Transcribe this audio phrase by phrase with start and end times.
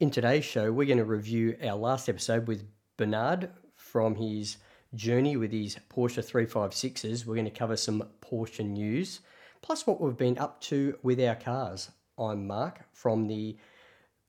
[0.00, 2.64] In today's show, we're going to review our last episode with
[2.96, 4.56] Bernard from his
[4.94, 7.26] journey with his Porsche 356s.
[7.26, 9.20] We're going to cover some Porsche news,
[9.60, 11.90] plus what we've been up to with our cars.
[12.16, 13.58] I'm Mark from the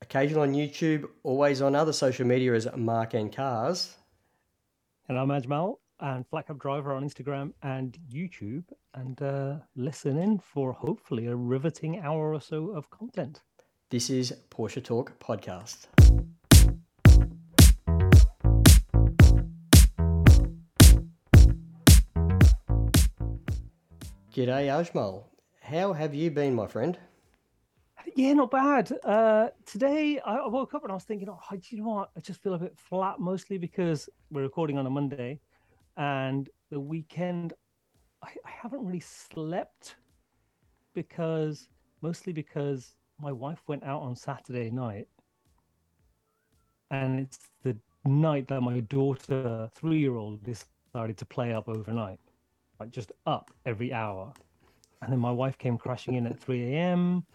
[0.02, 3.96] occasional on YouTube, always on other social media as Mark and Cars.
[5.08, 10.38] And I'm Ajmal and Flat Cup Driver on Instagram and YouTube, and uh, listen in
[10.40, 13.42] for hopefully a riveting hour or so of content.
[13.92, 15.88] This is Porsche Talk Podcast.
[24.34, 25.26] G'day, Ajmal.
[25.60, 26.98] How have you been, my friend?
[28.16, 28.94] Yeah, not bad.
[29.04, 31.38] Uh, today I woke up and I was thinking, oh,
[31.70, 32.12] you know what?
[32.16, 35.42] I just feel a bit flat, mostly because we're recording on a Monday,
[35.98, 37.52] and the weekend
[38.24, 39.98] I, I haven't really slept
[40.94, 41.68] because
[42.02, 45.08] mostly because my wife went out on Saturday night,
[46.90, 52.20] and it's the night that my daughter, three-year-old, decided to play up overnight,
[52.80, 54.34] like just up every hour.
[55.02, 57.26] And then my wife came crashing in at 3 a.m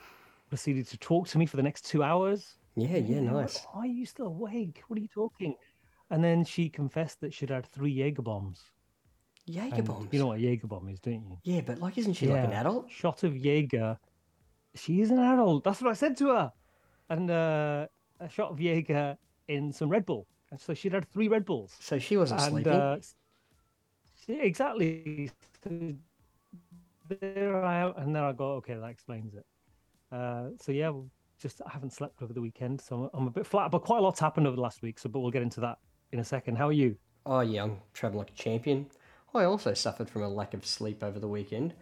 [0.49, 2.57] proceeded to talk to me for the next two hours.
[2.77, 3.67] Yeah, yeah, nice.
[3.73, 4.83] Why are you still awake?
[4.89, 5.55] What are you talking?
[6.11, 8.63] And then she confessed that she'd had three Jaeger bombs.
[9.47, 10.09] Jaeger bombs.
[10.13, 11.39] You know what a Jaeger bomb is, don't you?
[11.43, 12.35] Yeah, but like, isn't she yeah.
[12.35, 12.91] like an adult?
[12.91, 13.99] Shot of Jaeger.
[14.77, 15.65] She is an adult.
[15.65, 16.53] That's what I said to her.
[17.09, 17.87] And uh,
[18.21, 19.17] a shot of Jaeger
[19.49, 20.27] in some Red Bull.
[20.51, 21.75] And so she'd had three Red Bulls.
[21.81, 22.73] So she wasn't and, sleeping.
[22.73, 22.99] Uh,
[24.25, 25.31] she, exactly.
[25.65, 25.95] So
[27.09, 29.47] there I am, and then I go, okay, that explains it.
[30.13, 30.93] Uh, so yeah,
[31.39, 33.71] just I haven't slept over the weekend, so I'm a bit flat.
[33.71, 35.79] But quite a lot's happened over the last week, so but we'll get into that
[36.13, 36.57] in a second.
[36.57, 36.97] How are you?
[37.25, 38.87] Oh yeah, I'm traveling like a champion.
[39.35, 41.75] I also suffered from a lack of sleep over the weekend.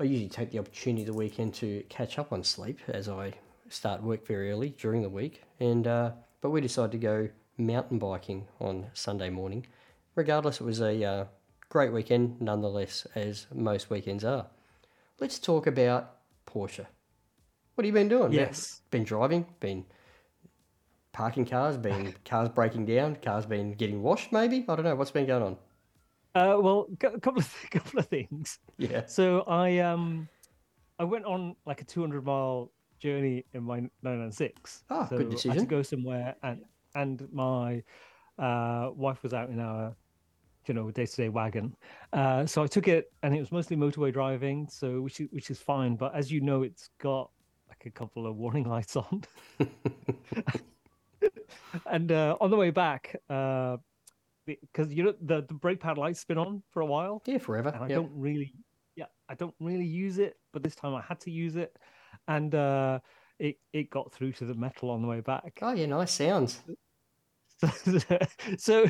[0.00, 3.34] I usually take the opportunity the weekend to catch up on sleep as I
[3.68, 5.42] start work very early during the week.
[5.60, 9.66] And uh, but we decided to go mountain biking on Sunday morning.
[10.14, 11.24] Regardless, it was a uh,
[11.68, 14.46] great weekend nonetheless, as most weekends are.
[15.18, 16.86] Let's talk about Porsche.
[17.74, 18.32] What have you been doing?
[18.32, 18.80] Yes.
[18.90, 19.84] Been, been driving, been
[21.12, 24.64] parking cars, been cars breaking down, cars been getting washed, maybe?
[24.66, 24.94] I don't know.
[24.94, 25.56] What's been going on?
[26.34, 28.58] Uh, well, a couple of couple of things.
[28.78, 29.06] Yeah.
[29.06, 30.28] So I um
[30.98, 34.84] I went on like a 200 mile journey in my 996.
[34.90, 35.50] Ah, so good decision.
[35.50, 36.60] I had to go somewhere, and
[36.94, 37.82] and my
[38.38, 39.96] uh, wife was out in our
[40.66, 41.74] you know day to day wagon.
[42.12, 45.50] Uh, so I took it, and it was mostly motorway driving, so which is, which
[45.50, 45.96] is fine.
[45.96, 47.30] But as you know, it's got
[47.68, 49.24] like a couple of warning lights on.
[51.86, 53.78] and uh, on the way back, uh,
[54.60, 57.22] because you know the the brake pad lights been on for a while.
[57.26, 57.70] Yeah, forever.
[57.70, 57.96] And I yep.
[57.96, 58.54] don't really,
[58.96, 61.76] yeah, I don't really use it, but this time I had to use it,
[62.28, 63.00] and uh,
[63.38, 65.58] it it got through to the metal on the way back.
[65.62, 66.62] Oh yeah, nice sounds.
[68.58, 68.86] so,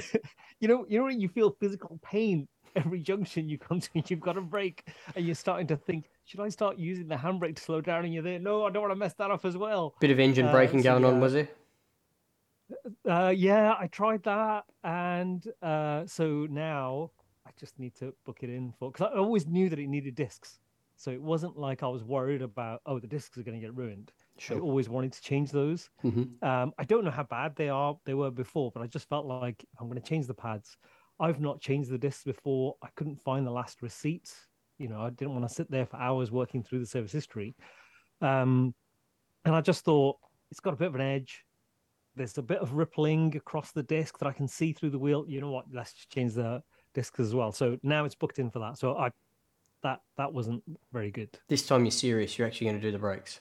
[0.60, 2.47] you know, you know, you feel physical pain
[2.77, 6.09] every junction you come to, and you've got a brake, and you're starting to think,
[6.25, 8.04] should I start using the handbrake to slow down?
[8.04, 9.94] And you're there, no, I don't want to mess that up as well.
[10.00, 11.56] Bit of engine braking uh, so, going on, was it?
[13.08, 17.10] Uh, yeah, I tried that, and uh, so now
[17.47, 20.14] I just need to book it in for because I always knew that it needed
[20.14, 20.58] discs,
[20.97, 23.75] so it wasn't like I was worried about oh the discs are going to get
[23.75, 24.12] ruined.
[24.38, 24.56] Sure.
[24.56, 25.91] I always wanted to change those.
[26.04, 26.44] Mm-hmm.
[26.47, 29.26] Um, I don't know how bad they are they were before, but I just felt
[29.26, 30.76] like I'm going to change the pads.
[31.19, 32.76] I've not changed the discs before.
[32.82, 34.32] I couldn't find the last receipt.
[34.78, 37.54] You know, I didn't want to sit there for hours working through the service history.
[38.22, 38.75] Um,
[39.44, 40.16] and I just thought
[40.50, 41.44] it's got a bit of an edge.
[42.16, 45.25] There's a bit of rippling across the disc that I can see through the wheel.
[45.28, 45.66] You know what?
[45.72, 46.62] Let's change the
[46.94, 47.53] discs as well.
[47.53, 48.78] So now it's booked in for that.
[48.78, 49.10] So I
[49.82, 50.62] that that wasn't
[50.93, 51.31] very good.
[51.48, 52.38] This time you're serious.
[52.38, 53.41] You're actually going to do the brakes.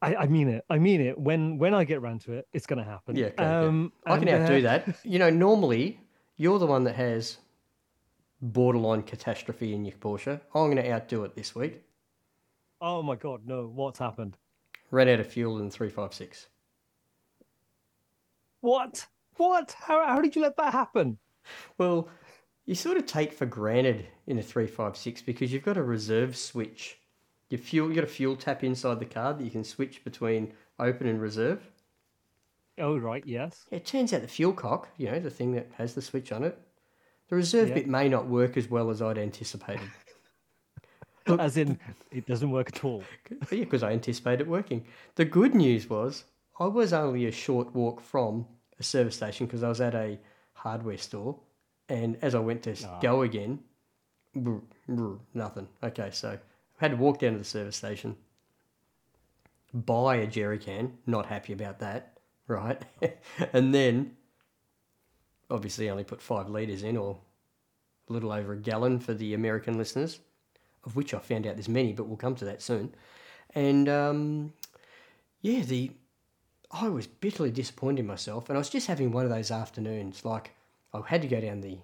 [0.00, 0.64] I, I, mean it.
[0.70, 1.18] I mean it.
[1.18, 3.16] When when I get around to it, it's going to happen.
[3.16, 4.96] Yeah, okay, um, I can outdo uh, that.
[5.04, 6.00] You know, normally
[6.36, 7.38] you're the one that has
[8.40, 10.40] borderline catastrophe in your Porsche.
[10.54, 11.82] I'm going to outdo it this week.
[12.80, 13.66] Oh my god, no!
[13.66, 14.36] What's happened?
[14.92, 16.46] Ran out of fuel in three five six.
[18.60, 19.06] What?
[19.36, 19.74] What?
[19.78, 21.18] How how did you let that happen?
[21.78, 22.08] Well,
[22.66, 25.82] you sort of take for granted in a three five six because you've got a
[25.82, 26.98] reserve switch.
[27.50, 30.52] You fuel, you got a fuel tap inside the car that you can switch between
[30.78, 31.70] open and reserve.
[32.78, 33.64] Oh, right, yes.
[33.70, 36.44] It turns out the fuel cock, you know, the thing that has the switch on
[36.44, 36.58] it,
[37.28, 37.74] the reserve yeah.
[37.74, 39.90] bit may not work as well as I'd anticipated.
[41.26, 41.78] Look, as in,
[42.12, 43.02] it doesn't work at all.
[43.30, 44.84] Yeah, because I anticipated it working.
[45.16, 46.24] The good news was
[46.58, 48.46] I was only a short walk from
[48.78, 50.18] a service station because I was at a
[50.52, 51.38] hardware store.
[51.88, 52.98] And as I went to oh.
[53.00, 53.60] go again,
[54.34, 55.68] brr, brr, nothing.
[55.82, 56.38] Okay, so I
[56.84, 58.16] had to walk down to the service station,
[59.72, 62.18] buy a jerry can, not happy about that
[62.48, 62.82] right?
[63.52, 64.16] and then,
[65.50, 67.18] obviously, only put five litres in, or
[68.08, 70.18] a little over a gallon for the American listeners,
[70.84, 72.94] of which I found out there's many, but we'll come to that soon.
[73.54, 74.52] And um,
[75.42, 75.92] yeah, the
[76.70, 80.24] I was bitterly disappointed in myself, and I was just having one of those afternoons.
[80.24, 80.52] Like
[80.92, 81.78] I had to go down the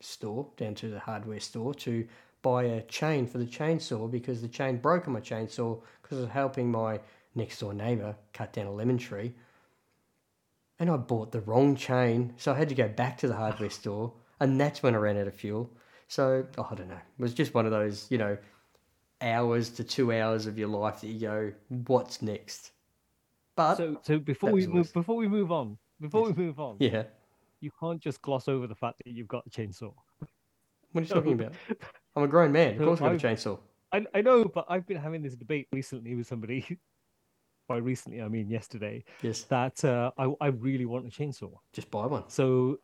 [0.00, 2.06] store, down to the hardware store, to
[2.42, 6.22] buy a chain for the chainsaw because the chain broke on my chainsaw because I
[6.22, 7.00] was helping my
[7.34, 9.34] next door neighbour cut down a lemon tree.
[10.78, 13.70] And I bought the wrong chain, so I had to go back to the hardware
[13.70, 15.70] store, and that's when I ran out of fuel.
[16.08, 16.94] So oh, I don't know.
[16.94, 18.36] It was just one of those, you know,
[19.20, 22.72] hours to two hours of your life that you go, "What's next?"
[23.56, 27.04] But So, so before we move, before we move on, before we move on, yeah,
[27.60, 29.92] you can't just gloss over the fact that you've got a chainsaw.
[30.92, 31.52] what are you talking about?
[32.16, 32.74] I'm a grown man.
[32.74, 33.58] Of course, I've got a chainsaw.
[33.92, 36.78] I, I know, but I've been having this debate recently with somebody.
[37.68, 39.04] By recently, I mean yesterday.
[39.22, 41.52] Yes, That uh, I I really want a chainsaw.
[41.72, 42.24] just buy one.
[42.28, 42.78] So,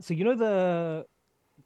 [0.00, 1.06] so you know the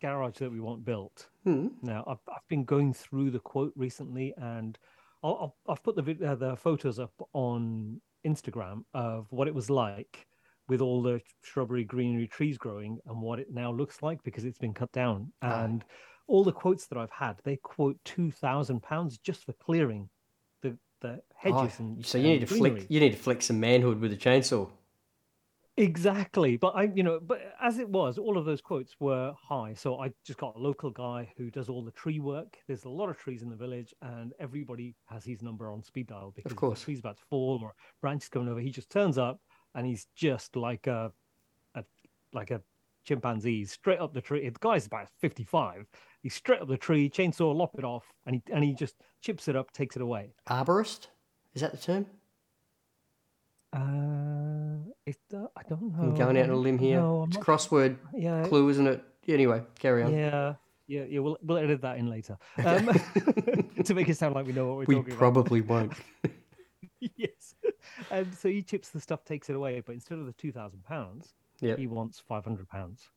[0.01, 1.29] garage that we want built.
[1.45, 1.69] Hmm.
[1.83, 4.79] Now, I've, I've been going through the quote recently, and
[5.23, 9.71] I'll, I'll, I've put the uh, the photos up on Instagram of what it was
[9.71, 10.27] like
[10.69, 14.59] with all the shrubbery, greenery, trees growing, and what it now looks like because it's
[14.59, 15.33] been cut down.
[15.43, 15.85] And
[16.29, 20.09] all the quotes that I've had, they quote two thousand pounds just for clearing
[20.63, 21.73] the the hedges.
[21.79, 22.71] Oh, and so you need to greenery.
[22.81, 22.87] flick.
[22.91, 24.69] You need to flick some manhood with a chainsaw.
[25.77, 26.57] Exactly.
[26.57, 29.73] But I, you know, but as it was, all of those quotes were high.
[29.75, 32.59] So I just got a local guy who does all the tree work.
[32.69, 36.09] There's a lot of trees in the village, and everybody has his number on speed
[36.09, 36.81] dial because if course.
[36.81, 38.61] the tree's about to fall or branches coming over.
[38.61, 39.41] He just turns up
[39.75, 41.11] and he's just like a,
[41.75, 41.85] a
[42.35, 42.61] like a
[43.05, 44.49] chimpanzee straight up the tree.
[44.49, 45.87] The guy's about 55.
[46.23, 49.49] He's straight up the tree, chainsaw, lop it off, and he and he just chips
[49.49, 50.35] it up, takes it away.
[50.49, 51.09] Arborist,
[51.55, 52.07] is that the term?
[53.73, 56.03] Uh, it, uh, I don't know.
[56.03, 57.01] I'm going out on a I'm- limb here.
[57.01, 59.03] No, it's a not crossword yeah, clue, isn't it?
[59.29, 60.13] Anyway, carry on.
[60.15, 60.55] Yeah,
[60.87, 61.21] yeah, yeah.
[61.21, 62.87] We'll we'll edit that in later um,
[63.85, 65.93] to make it sound like we know what we're we talking probably won't.
[67.01, 67.55] yes.
[68.11, 70.85] And so he chips the stuff, takes it away, but instead of the two thousand
[70.85, 71.79] pounds, Yep.
[71.79, 73.09] he wants five hundred pounds,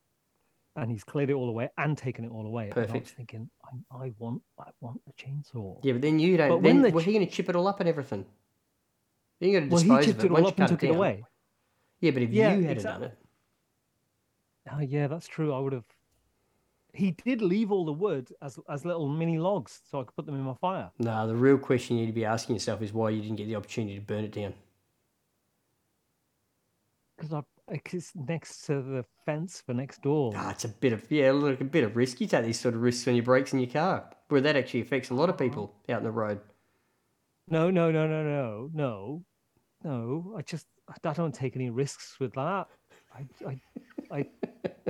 [0.75, 2.65] and he's cleared it all away and taken it all away.
[2.69, 3.07] And I was Perfect.
[3.09, 3.49] thinking,
[3.91, 5.79] I, I want, I want a chainsaw.
[5.83, 6.49] Yeah, but then you don't.
[6.49, 8.25] But then the well, ch- you're going to chip it all up and everything.
[9.39, 10.95] You're going to Well, dispose he of it it all up and took it down.
[10.95, 11.23] away.
[11.99, 13.07] Yeah, but if Yeah, you had exactly.
[13.07, 13.17] done it,
[14.71, 15.53] Oh, yeah, that's true.
[15.53, 15.85] I would have.
[16.93, 20.25] He did leave all the wood as as little mini logs, so I could put
[20.25, 20.91] them in my fire.
[20.97, 21.27] no.
[21.27, 23.55] The real question you need to be asking yourself is why you didn't get the
[23.55, 24.53] opportunity to burn it down.
[27.17, 30.33] Because I, it's next to the fence for next door.
[30.35, 32.21] Ah, it's a bit of yeah, look, a bit of risk.
[32.21, 34.81] You take these sort of risks on your brakes in your car, where that actually
[34.81, 36.41] affects a lot of people out in the road.
[37.47, 39.23] No, no, no, no, no, no,
[39.83, 40.35] no.
[40.37, 40.65] I just
[41.05, 42.67] I don't take any risks with that.
[43.13, 43.61] I I
[44.11, 44.25] I,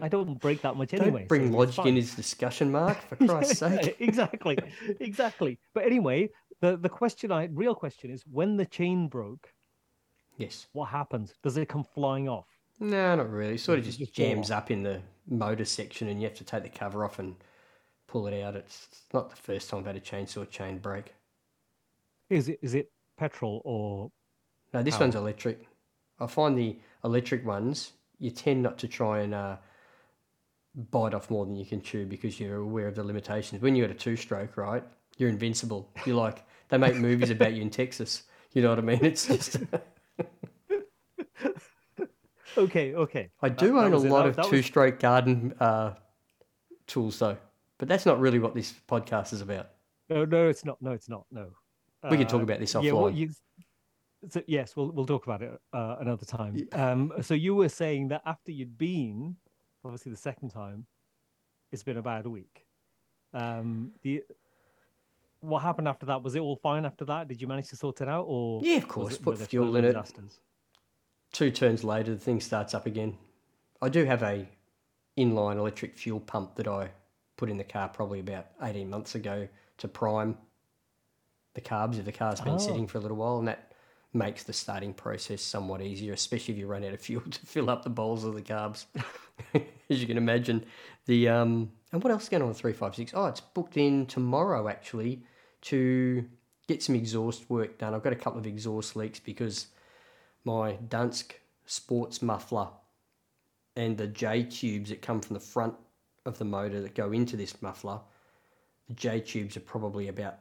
[0.02, 1.19] I don't break that much anyway.
[1.19, 2.98] Don't bring so logic in his discussion, Mark.
[3.10, 3.98] For Christ's sake.
[4.00, 4.57] exactly,
[5.00, 5.60] exactly.
[5.74, 6.30] But anyway,
[6.62, 9.50] the the question I real question is when the chain broke,
[10.38, 10.68] Yes.
[10.74, 11.34] what happens?
[11.44, 12.48] Does it come flying off?
[12.80, 13.56] No, not really.
[13.56, 16.63] It sort of just jams up in the motor section, and you have to take
[16.63, 17.36] the cover off and
[18.07, 18.56] pull it out.
[18.56, 21.13] It's it's not the first time I've had a chainsaw chain break.
[22.30, 24.12] Is it is it petrol or
[24.74, 25.04] No, this Power.
[25.06, 25.68] one's electric.
[26.19, 29.57] I find the electric ones, you tend not to try and uh,
[30.92, 33.61] bite off more than you can chew because you're aware of the limitations.
[33.61, 34.83] When you're at a two stroke, right,
[35.18, 35.90] you're invincible.
[36.06, 38.23] You're like, they make movies about you in Texas.
[38.54, 39.04] You know what I mean?
[39.04, 39.57] It's just,
[42.57, 43.30] okay, okay.
[43.42, 44.11] I do that own a was it.
[44.11, 45.94] lot That- of two stroke garden uh,
[46.88, 47.38] tools though,
[47.78, 49.69] but that's not really what this podcast is about.
[50.09, 50.81] No, no, it's not.
[50.81, 51.26] No, it's not.
[51.31, 51.50] No.
[52.12, 53.16] We can talk Uh, about this Yeah, well, offline.
[53.18, 53.30] you,
[54.30, 56.68] so, yes, we'll we'll talk about it uh, another time.
[56.74, 59.38] Um, so you were saying that after you'd been,
[59.83, 60.88] obviously the second time,
[61.71, 62.66] it's been about a bad week.
[63.33, 64.24] Um, the
[65.42, 66.24] what happened after that?
[66.24, 67.28] Was it all fine after that?
[67.28, 69.16] Did you manage to sort it out, or Yeah, of course.
[69.16, 69.95] it- Put fuel in it.
[71.31, 73.18] two turns later, the thing starts up again.
[73.81, 74.47] I do have a
[75.18, 76.92] inline electric fuel pump that I
[77.38, 79.47] put in the car probably about 18 months ago
[79.78, 80.38] to prime
[81.56, 82.57] the carbs if the car's been Oh.
[82.59, 83.71] sitting for a little while, and that
[84.14, 87.69] makes the starting process somewhat easier, especially if you run out of fuel to fill
[87.69, 88.85] up the bowls of the carbs.
[89.90, 90.66] As you can imagine,
[91.06, 93.12] the um, and what else is going on with three five six?
[93.14, 95.24] Oh, it's booked in tomorrow actually
[95.64, 96.26] to
[96.68, 97.94] get some exhaust work done.
[97.94, 99.68] I've got a couple of exhaust leaks because
[100.44, 101.33] my Dansk
[101.66, 102.68] sports muffler
[103.76, 105.76] and the J tubes that come from the front
[106.26, 108.00] of the motor that go into this muffler,
[108.88, 110.38] the J tubes are probably about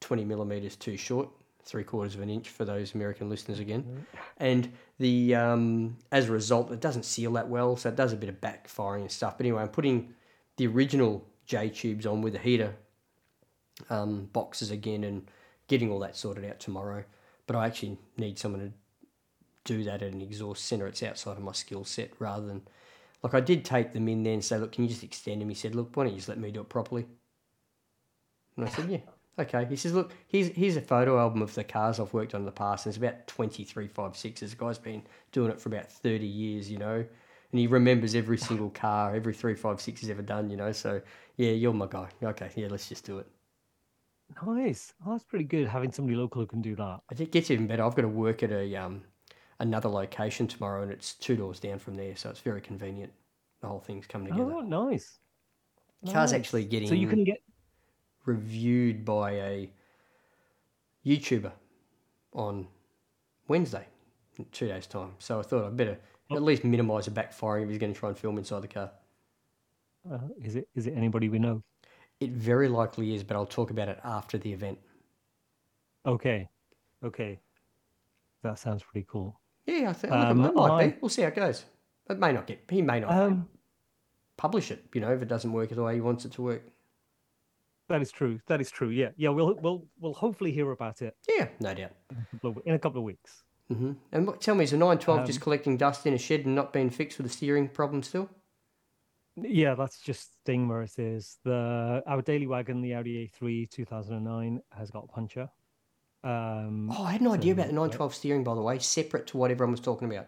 [0.00, 1.28] 20 millimeters too short.
[1.64, 4.06] three quarters of an inch for those American listeners again.
[4.38, 8.16] And the um, as a result, it doesn't seal that well, so it does a
[8.16, 9.36] bit of backfiring and stuff.
[9.36, 10.14] But anyway, I'm putting
[10.56, 12.74] the original J tubes on with the heater
[13.90, 15.30] um, boxes again and
[15.68, 17.04] getting all that sorted out tomorrow.
[17.46, 18.72] But I actually need someone to
[19.64, 20.86] do that at an exhaust center.
[20.86, 22.62] It's outside of my skill set rather than
[23.22, 25.48] like I did take them in there and say, look, can you just extend them?
[25.48, 27.06] He said, look, why don't you just let me do it properly?
[28.56, 28.98] And I said, yeah.
[29.38, 29.64] Okay.
[29.66, 32.46] He says, look, here's here's a photo album of the cars I've worked on in
[32.46, 34.50] the past, and it's about 23 five sixes.
[34.50, 35.02] The guy's been
[35.32, 36.96] doing it for about 30 years, you know,
[37.52, 40.72] and he remembers every single car, every three five six he's ever done, you know.
[40.72, 41.00] So
[41.36, 42.08] yeah, you're my guy.
[42.22, 43.26] Okay, yeah, let's just do it.
[44.44, 44.92] Nice.
[45.06, 47.00] Oh, that's pretty good having somebody local who can do that.
[47.18, 47.84] It gets even better.
[47.84, 49.02] I've got to work at a um
[49.60, 53.12] another location tomorrow, and it's two doors down from there, so it's very convenient.
[53.60, 54.52] The whole thing's come together.
[54.52, 55.18] Oh, nice.
[56.04, 56.40] Car's Nice.
[56.40, 57.38] actually getting So you can get
[58.28, 59.70] reviewed by a
[61.04, 61.50] YouTuber
[62.34, 62.68] on
[63.48, 63.86] Wednesday,
[64.36, 65.12] in two days' time.
[65.18, 65.98] So I thought I'd better
[66.30, 68.90] at least minimise the backfiring if he's going to try and film inside the car.
[70.12, 71.62] uh, is it is it anybody we know?
[72.20, 74.78] It very likely is, but I'll talk about it after the event.
[76.06, 76.48] Okay.
[77.04, 77.38] Okay.
[78.42, 79.40] That sounds pretty cool.
[79.66, 80.96] Yeah, I think Um, it might I- be.
[81.00, 81.64] We'll see how it goes.
[82.10, 82.60] It may not get.
[82.70, 83.48] He may not Um
[84.36, 84.84] publish it.
[84.94, 86.62] You know, if it doesn't work the way he wants it to work.
[87.88, 88.38] That is true.
[88.46, 88.90] That is true.
[88.90, 89.10] Yeah.
[89.16, 91.92] Yeah, we'll we'll we'll hopefully hear about it Yeah, no doubt.
[92.10, 93.44] in a couple of, in a couple of weeks.
[93.68, 96.46] hmm And what, tell me, is the 912 just Um, collecting dust in a shed
[96.46, 98.28] and not being fixed with a steering problem still?
[99.36, 101.38] Yeah, that's just staying where it is.
[101.44, 105.48] The our daily wagon, the Audi A3 2009, has got a puncher.
[106.24, 109.26] Um, Oh, I had no idea about the so, 912 steering, by the way, separate
[109.28, 110.26] to what everyone was talking about.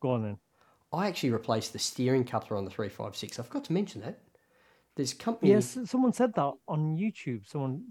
[0.00, 0.38] go on then.
[0.92, 3.38] I actually replaced the steering coupler on the 356.
[3.38, 4.18] I forgot to mention that.
[5.00, 5.52] There's a company.
[5.52, 7.48] Yes, someone said that on YouTube.
[7.48, 7.84] Someone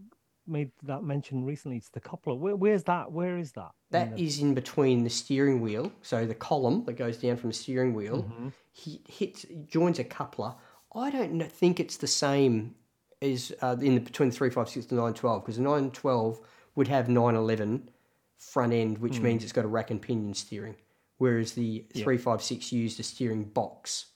[0.46, 1.78] made that mention recently.
[1.78, 2.36] It's the coupler.
[2.36, 3.12] Where, where's that?
[3.12, 3.72] Where is that?
[3.92, 7.50] in the- is in between the steering wheel, so the column that goes down from
[7.50, 8.54] the steering wheel, Mhm.
[8.72, 10.54] he hits joins a coupler.
[10.94, 12.76] I don't think it's the same
[13.24, 16.40] as uh, in the, between the 356 and 912 because the 912
[16.76, 17.90] would have 911
[18.38, 20.76] front end, which means it's got a rack and pinion steering,
[21.18, 24.09] whereas the 356 used a steering box,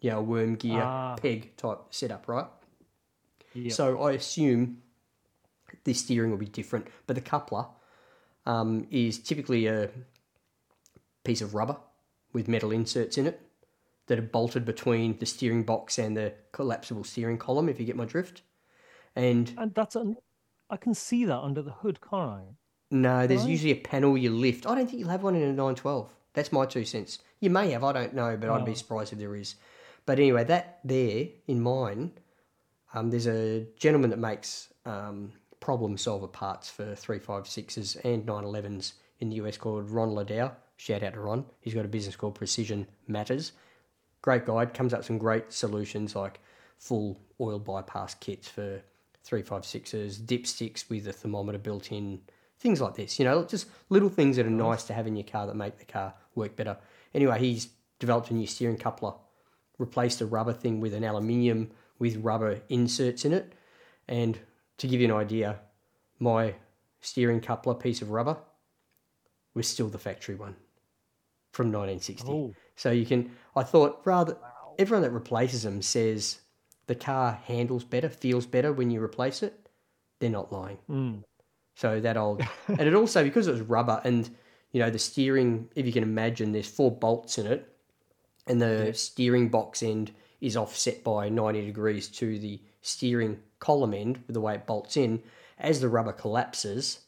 [0.00, 1.16] yeah, a worm gear Ah.
[1.16, 2.46] peg type setup, right?
[3.54, 3.72] Yeah.
[3.72, 4.82] So I assume
[5.84, 7.66] the steering will be different, but the coupler
[8.46, 9.90] um, is typically a
[11.24, 11.76] piece of rubber
[12.32, 13.40] with metal inserts in it
[14.06, 17.68] that are bolted between the steering box and the collapsible steering column.
[17.68, 18.42] If you get my drift,
[19.16, 20.16] and and that's un-
[20.70, 22.42] I can see that under the hood, can't I?
[22.90, 23.50] no, there's Right.
[23.50, 24.66] usually a panel you lift.
[24.66, 26.14] I don't think you'll have one in a 912.
[26.32, 27.18] That's my two cents.
[27.40, 29.56] You may have, I don't know, but I'd be surprised if there is.
[30.08, 32.12] But anyway, that there in mine,
[32.94, 39.28] um, there's a gentleman that makes um, problem solver parts for 356s and 911s in
[39.28, 40.52] the US called Ron Ladow.
[40.78, 41.44] Shout out to Ron.
[41.60, 43.52] He's got a business called Precision Matters.
[44.22, 46.40] Great guide, comes up with some great solutions like
[46.78, 48.80] full oil bypass kits for
[49.30, 52.18] 356s, dipsticks with a thermometer built in,
[52.58, 53.18] things like this.
[53.18, 55.76] You know, just little things that are nice to have in your car that make
[55.76, 56.78] the car work better.
[57.12, 59.12] Anyway, he's developed a new steering coupler,
[59.78, 63.52] replaced a rubber thing with an aluminium with rubber inserts in it.
[64.06, 64.38] And
[64.78, 65.60] to give you an idea,
[66.18, 66.54] my
[67.00, 68.36] steering coupler piece of rubber
[69.54, 70.56] was still the factory one
[71.52, 72.30] from 1960.
[72.30, 74.36] Oh, So you can, I thought, rather,
[74.78, 76.38] everyone that replaces them says
[76.86, 79.68] the car handles better, feels better when you replace it.
[80.20, 80.78] They're not lying.
[80.88, 81.22] mm.
[81.74, 84.28] So that old, and it also because it was rubber and
[84.72, 85.68] you know the steering.
[85.76, 87.72] If you can imagine, there's four bolts in it,
[88.48, 94.22] and the steering box end is offset by ninety degrees to the steering column end
[94.26, 95.22] with the way it bolts in.
[95.58, 97.00] As the rubber collapses,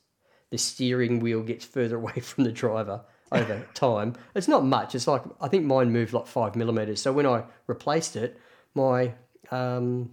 [0.50, 4.14] the steering wheel gets further away from the driver over time.
[4.34, 4.94] It's not much.
[4.94, 7.00] It's like I think mine moved like five millimeters.
[7.00, 8.38] So when I replaced it,
[8.74, 9.14] my
[9.50, 10.10] um,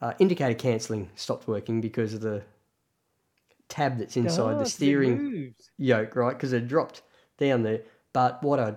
[0.00, 2.42] uh, indicator cancelling stopped working because of the
[3.68, 6.32] tab that's inside Ah, the steering yoke, right?
[6.32, 7.02] Because it dropped
[7.38, 7.82] down there.
[8.12, 8.74] But what I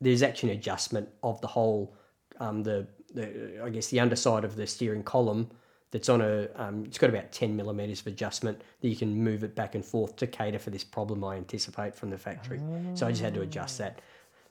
[0.00, 1.94] there's actually an adjustment of the whole,
[2.40, 5.50] um, the, the I guess the underside of the steering column
[5.90, 9.42] that's on a um, it's got about ten millimeters of adjustment that you can move
[9.42, 12.60] it back and forth to cater for this problem I anticipate from the factory.
[12.94, 14.00] So I just had to adjust that.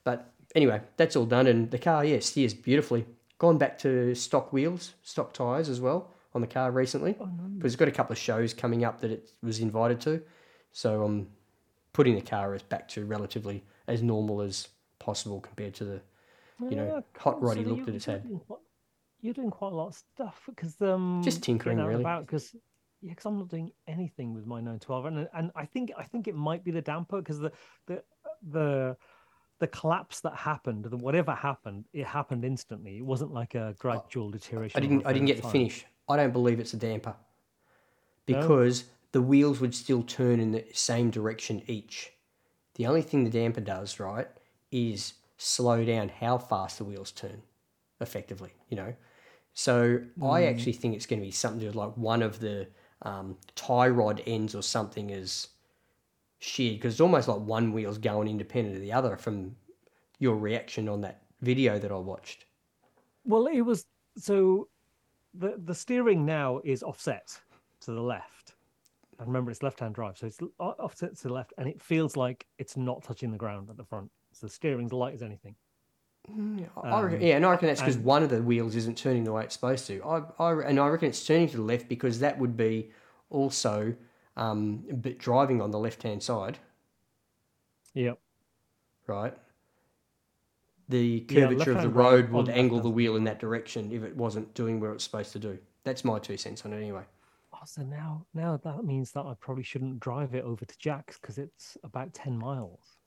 [0.03, 3.05] But anyway, that's all done, and the car yeah steers beautifully.
[3.39, 7.43] Gone back to stock wheels, stock tires as well on the car recently Oh, no.
[7.57, 10.23] because it's got a couple of shows coming up that it was invited to.
[10.71, 11.27] So I'm
[11.93, 14.67] putting the car as back to relatively as normal as
[14.99, 16.01] possible compared to the
[16.69, 17.49] you know hot cool.
[17.49, 18.39] rod he So looked at its you're head.
[19.19, 22.03] You're doing quite a lot of stuff because um Just tinkering, really.
[22.21, 22.55] Because
[23.01, 26.27] Yeah, because I'm not doing anything with my 912, and and I think I think
[26.27, 27.51] it might be the damper because the
[27.87, 28.03] the
[28.49, 28.97] the
[29.59, 32.97] the collapse that happened, the whatever happened, it happened instantly.
[32.97, 34.77] It wasn't like a gradual deterioration.
[34.77, 35.05] I didn't.
[35.05, 35.85] I didn't get to finish.
[36.09, 37.15] I don't believe it's a damper
[38.25, 42.11] because the wheels would still turn in the same direction each.
[42.75, 44.27] The only thing the damper does, right,
[44.71, 47.41] is slow down how fast the wheels turn,
[48.01, 48.53] effectively.
[48.69, 48.93] You know,
[49.53, 52.39] so I actually think it's going to be something to do with like one of
[52.39, 52.67] the
[53.01, 55.49] um, tie rod ends or something is
[56.39, 59.55] sheared because it's almost like one wheel's going independent of the other from
[60.19, 62.45] your reaction on that video that I watched.
[63.25, 63.85] Well, it was
[64.17, 64.67] so
[65.33, 67.39] the the steering now is offset
[67.81, 68.53] to the left.
[69.19, 72.45] And remember, it's left-hand drive, so it's offset to the left, and it feels like
[72.59, 74.11] it's not touching the ground at the front.
[74.37, 75.55] So the steering's light as anything.
[76.29, 78.97] Yeah, I reckon, Um, yeah, and I reckon that's because one of the wheels isn't
[78.97, 80.03] turning the way it's supposed to.
[80.03, 82.91] I, I, and I reckon it's turning to the left because that would be
[83.29, 83.95] also
[84.35, 86.59] um, but driving on the left hand side,
[87.93, 88.19] Yep.
[89.07, 89.33] right?
[90.89, 94.15] The Yeah, curvature of the road would angle the wheel in that direction if it
[94.17, 95.59] wasn't doing what it's supposed to do.
[95.83, 97.03] That's my two cents on it, anyway.
[97.51, 101.19] Oh, so now, now that means that I probably shouldn't drive it over to Jack's
[101.19, 102.97] because it's about ten miles.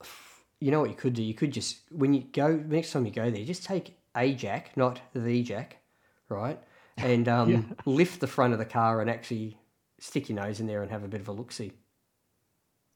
[0.60, 1.22] You know what you could do?
[1.22, 4.76] You could just when you go next time you go there, just take a jack,
[4.76, 5.76] not the jack,
[6.28, 6.60] right?
[6.98, 9.58] And um, lift the front of the car and actually
[10.00, 11.72] stick your nose in there and have a bit of a look see.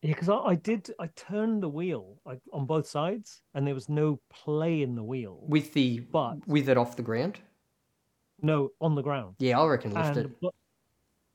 [0.00, 0.90] Yeah, because I, I did.
[0.98, 5.02] I turned the wheel like, on both sides, and there was no play in the
[5.02, 5.38] wheel.
[5.46, 7.40] with the But- with it off the ground.
[8.40, 9.34] No, on the ground.
[9.38, 10.40] Yeah, I reckon lift And it.
[10.40, 10.54] but,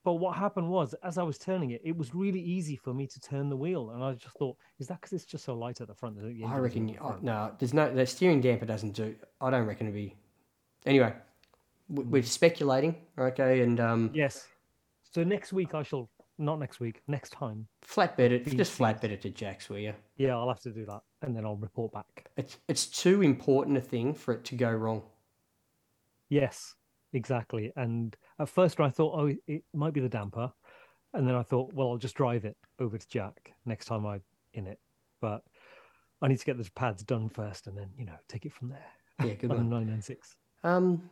[0.06, 3.08] but what happened was, as I was turning it, it was really easy for me
[3.08, 5.82] to turn the wheel, and I just thought, is that because it's just so light
[5.82, 6.16] at the front?
[6.22, 6.88] the I reckon.
[6.88, 9.16] isn't You, at oh, the no, there's no the steering damper doesn't do.
[9.42, 10.16] I don't reckon it'd be.
[10.86, 11.12] Anyway,
[11.90, 14.48] we're speculating, okay, and um, Yes.
[15.12, 16.08] So next week I shall
[16.38, 17.68] not next week, next time.
[17.84, 18.46] flatbed it.
[18.46, 19.94] Be- Just flatbed it to Jack's, will you?
[20.18, 22.30] Yeah, I'll have to do that, and then I'll report back.
[22.38, 25.02] It's it's too important a thing for it to go wrong.
[26.30, 26.76] Yes,
[27.14, 27.72] exactly.
[27.76, 30.52] And at first I thought, oh, it might be the damper,
[31.14, 34.22] and then I thought, well, I'll just drive it over to Jack next time I'm
[34.54, 34.80] in it.
[35.22, 35.44] But
[36.22, 38.70] I need to get the pads done first, and then you know take it from
[38.70, 38.86] there.
[39.24, 39.70] Yeah, good on one.
[39.70, 40.36] 996.
[40.64, 41.10] Um,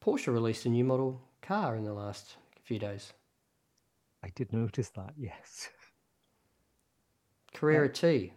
[0.00, 3.12] Porsche released a new model car in the last few days.
[4.22, 5.12] I did notice that.
[5.18, 5.68] Yes.
[7.54, 8.32] Carrera T.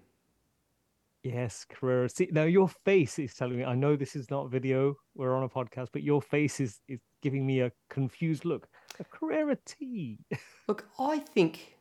[1.23, 2.08] Yes, Carrera.
[2.08, 3.65] See, now your face is telling me.
[3.65, 4.95] I know this is not video.
[5.15, 8.67] We're on a podcast, but your face is is giving me a confused look.
[8.99, 10.19] A Carrera T.
[10.67, 11.77] Look, I think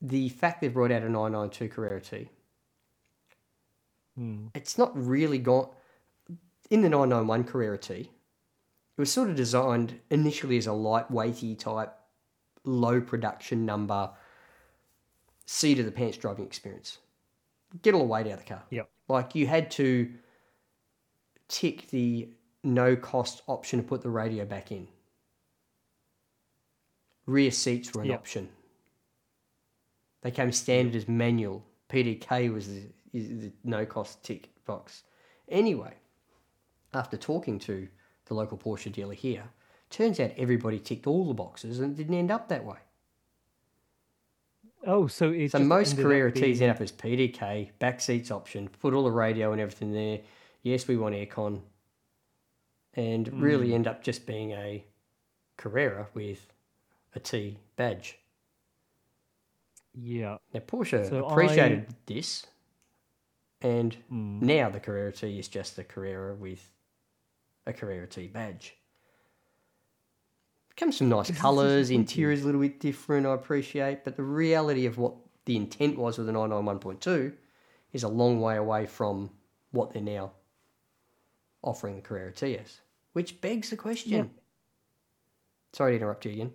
[0.00, 2.28] the fact they've brought out a 992 Carrera T,
[4.14, 4.46] Hmm.
[4.54, 5.68] it's not really gone.
[6.70, 8.10] In the 991 Carrera T, it
[9.00, 11.94] was sort of designed initially as a lightweighty type,
[12.64, 14.10] low production number,
[15.44, 16.98] seat of the pants driving experience.
[17.82, 18.62] Get all the weight out of the car.
[18.70, 18.88] Yep.
[19.08, 20.12] Like you had to
[21.48, 22.30] tick the
[22.66, 24.88] no cost option to put the radio back in.
[27.26, 28.18] Rear seats were an Yep.
[28.20, 28.48] option.
[30.22, 31.64] They came standard as manual.
[31.88, 35.04] PDK was the, is the no cost tick box.
[35.48, 35.94] Anyway,
[36.92, 37.88] after talking to
[38.26, 39.50] the local Porsche dealer here,
[39.90, 42.78] turns out everybody ticked all the boxes and it didn't end up that way.
[44.84, 48.68] Oh, so it So most Carrera being- T's end up as PDK, back seats option,
[48.68, 50.20] put all the radio and everything there.
[50.62, 51.62] Yes, we want aircon.
[52.96, 53.42] And Hmm.
[53.42, 54.84] really end up just being a
[55.58, 56.52] Carrera with
[57.14, 58.18] a T badge.
[59.94, 60.38] Yeah.
[60.52, 62.46] Now Porsche So appreciated this,
[63.60, 64.38] and Hmm.
[64.44, 66.70] now the Carrera T is just a Carrera with
[67.66, 68.76] a Carrera T badge.
[70.76, 74.84] Comes some nice colours, interior is a little bit different, I appreciate, but the reality
[74.84, 75.14] of what
[75.46, 77.34] the intent was with the 991.2
[77.94, 79.30] is a long way away from
[79.70, 80.32] what they're now
[81.62, 82.80] offering the Carrera T as.
[83.16, 84.12] Which begs the question.
[84.12, 84.24] Yeah.
[85.72, 86.52] Sorry to interrupt you again.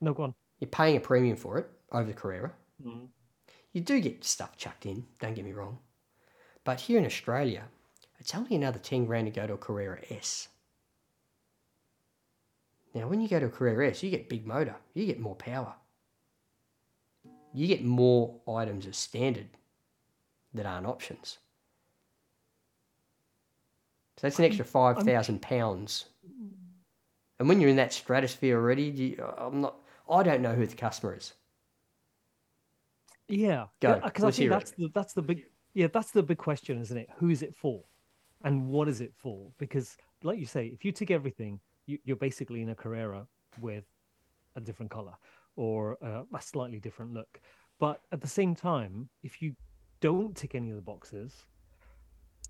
[0.00, 0.34] No, go on.
[0.60, 2.52] You're paying a premium for it over the Carrera.
[2.86, 3.08] Mm.
[3.72, 5.80] You do get stuff chucked in, don't get me wrong.
[6.62, 7.64] But here in Australia,
[8.20, 10.46] it's only another 10 grand to go to a Carrera S.
[12.94, 15.34] Now, when you go to a Carrera S, you get big motor, you get more
[15.34, 15.74] power.
[17.52, 19.48] You get more items as standard
[20.52, 21.38] that aren't options.
[24.24, 26.06] That's an extra five thousand pounds.
[27.38, 29.76] And when you're in that stratosphere already, do you, I'm not.
[30.08, 31.34] I don't know who the customer is.
[33.28, 34.48] Yeah, Go, Because I think it.
[34.48, 37.10] that's the that's the big yeah that's the big question, isn't it?
[37.18, 37.84] Who is it for,
[38.44, 39.50] and what is it for?
[39.58, 43.26] Because, like you say, if you tick everything, you, you're basically in a Carrera
[43.60, 43.84] with
[44.56, 45.12] a different color
[45.56, 47.40] or a slightly different look.
[47.78, 49.54] But at the same time, if you
[50.00, 51.44] don't tick any of the boxes,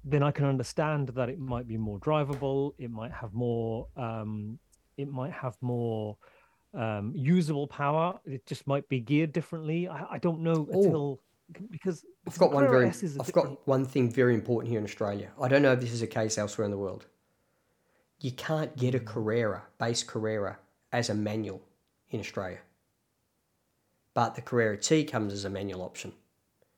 [0.04, 2.72] then I can understand that it might be more drivable.
[2.78, 3.86] It might have more.
[3.96, 4.58] Um,
[4.96, 6.16] it might have more
[6.74, 8.18] um, usable power.
[8.24, 9.88] It just might be geared differently.
[9.88, 10.70] I, I don't know Ooh.
[10.72, 11.20] until
[11.70, 12.88] because I've got one very.
[12.88, 15.30] S is a I've different- got one thing very important here in Australia.
[15.40, 17.06] I don't know if this is a case elsewhere in the world.
[18.20, 20.58] You can't get a Carrera base Carrera
[20.92, 21.60] as a manual
[22.10, 22.58] in Australia,
[24.14, 26.12] but the Carrera T comes as a manual option.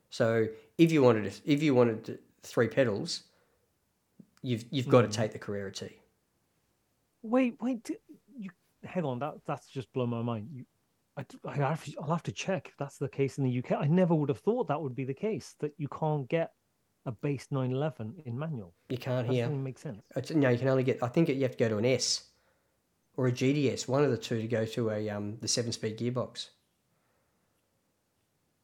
[0.09, 3.23] So if you wanted to, if you wanted to, three pedals,
[4.41, 5.89] you've you've got to take the Carrera T.
[7.23, 7.89] Wait, wait.
[8.37, 8.49] You
[8.83, 9.19] hang on.
[9.19, 10.49] That that's just blown my mind.
[10.51, 10.65] You,
[11.17, 13.71] I, I have, I'll have to check if that's the case in the UK.
[13.73, 15.55] I never would have thought that would be the case.
[15.59, 16.51] That you can't get
[17.05, 18.73] a base 911 in manual.
[18.89, 19.45] You can't That here.
[19.45, 20.03] doesn't make sense.
[20.15, 21.01] It's, no, you can only get.
[21.01, 22.25] I think you have to go to an S
[23.15, 25.97] or a GTS, one of the two, to go to a um the seven speed
[25.97, 26.49] gearbox.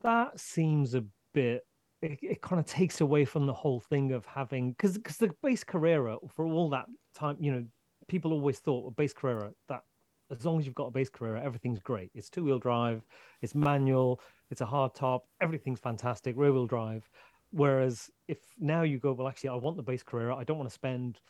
[0.01, 1.65] That seems a bit.
[2.03, 5.31] It, it kind of takes away from the whole thing of having because because the
[5.41, 6.85] base Carrera for all that
[7.15, 7.65] time, you know,
[8.07, 9.83] people always thought a base Carrera that
[10.29, 12.11] as long as you've got a base Carrera, everything's great.
[12.13, 13.03] It's two wheel drive,
[13.41, 14.19] it's manual,
[14.51, 17.09] it's a hard top, everything's fantastic, rear wheel drive.
[17.51, 20.69] Whereas if now you go, well, actually, I want the base Carrera, I don't want
[20.69, 21.21] to spend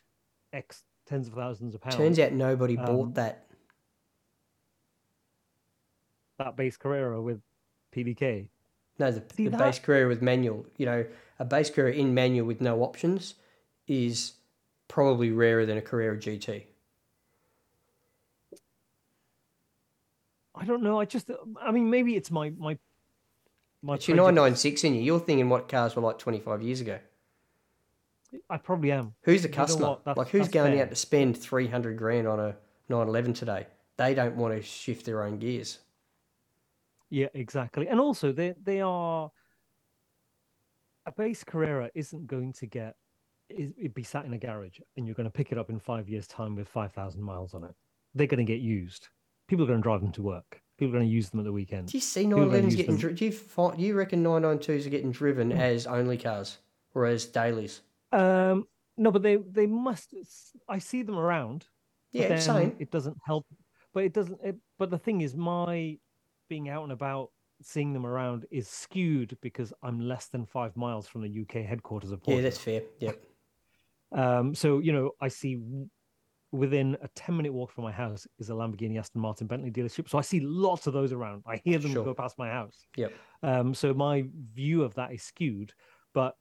[0.54, 1.98] X tens of thousands of pounds.
[1.98, 3.46] Turns out nobody Um, bought that.
[6.40, 7.42] that base Carrera with
[7.96, 8.48] PDK.
[9.00, 9.60] No, the, See the that?
[9.60, 10.66] base Carrera with manual.
[10.78, 11.06] You know,
[11.40, 13.36] a base Carrera in manual with no options
[13.88, 14.34] is
[14.88, 16.66] probably rarer than a Carrera GT.
[20.56, 21.00] I don't know.
[21.00, 21.30] I just,
[21.62, 22.78] I mean, maybe it's my my
[23.82, 23.96] my.
[23.96, 24.36] It's your prejudice.
[24.36, 25.02] 996 in you.
[25.02, 27.00] You're thinking what cars were like 25 years ago.
[28.50, 29.14] I probably am.
[29.24, 29.98] Who's the You customer?
[30.16, 30.84] like, who's going fair.
[30.84, 32.56] out to spend 300 grand on a
[32.90, 33.68] 911 today?
[33.98, 35.80] They don't want to shift their own gears.
[37.14, 37.88] Yeah, exactly.
[37.88, 39.30] And also, they they are
[41.06, 42.96] a base Carrera isn't going to get
[43.50, 45.78] is it'd be sat in a garage, and you're going to pick it up in
[45.78, 47.76] five years' time with five thousand miles on it.
[48.16, 49.10] They're going to get used.
[49.48, 50.60] People are going to drive them to work.
[50.80, 51.90] People are going to use them at the weekend.
[51.90, 52.98] Do you see People don't 911s getting them.
[52.98, 56.58] dri- do you, do you reckon 992s are getting driven as only cars
[56.96, 57.82] or as dailies?
[58.12, 58.66] Um,
[58.98, 60.16] no, but they they must.
[60.68, 61.68] I see them around.
[62.12, 62.76] Yeah, same.
[62.80, 63.46] It doesn't help,
[63.94, 64.40] but it doesn't.
[64.44, 66.00] It, but the thing is, my
[66.50, 67.30] being out and about,
[67.62, 72.12] seeing them around, is skewed because I'm less than five miles from the UK headquarters
[72.12, 72.82] of Yeah, that's fair.
[73.00, 73.22] Yep.
[74.16, 75.60] Um, so you know, I see
[76.52, 80.08] within a ten minute walk from my house is a Lamborghini, Aston Martin, Bentley dealership.
[80.08, 81.42] So I see lots of those around.
[81.48, 82.06] I hear them Sure.
[82.06, 82.86] go past my house.
[82.96, 83.12] Yep.
[83.42, 85.74] Um, so my view of that is skewed.
[86.14, 86.36] But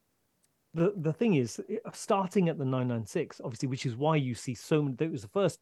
[0.75, 1.59] the the thing is,
[1.95, 4.97] starting at the 996, obviously, which is why you see so many.
[5.01, 5.61] It was the first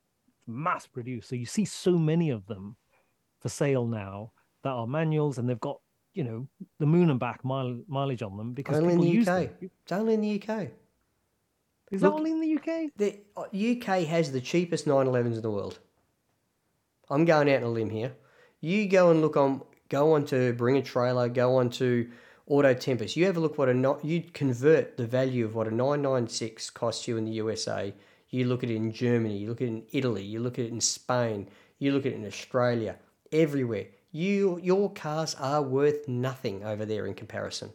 [0.48, 2.76] mass produced, so you see so many of them
[3.40, 5.80] for sale now that are manuals, and they've got
[6.14, 6.46] you know
[6.78, 9.24] the moon and back mile, mileage on them because Only in the UK.
[9.60, 9.70] them.
[9.82, 10.68] It's only in the UK.
[11.90, 12.90] Is Look- that only in the UK?
[12.96, 15.78] The uh, UK has the cheapest 911s in the world.
[17.08, 18.12] I'm going out on a limb here.
[18.60, 22.08] You go and look on, go on to Bring a Trailer, go on to
[22.46, 23.16] Auto Tempest.
[23.16, 24.04] You have a look what a not.
[24.04, 27.92] You convert the value of what a 996 costs you in the USA.
[28.28, 29.36] You look at it in Germany.
[29.38, 30.22] You look at it in Italy.
[30.24, 31.48] You look at it in Spain.
[31.80, 32.96] You look at it in Australia.
[33.32, 33.86] Everywhere.
[34.12, 37.70] You your cars are worth nothing over there in comparison.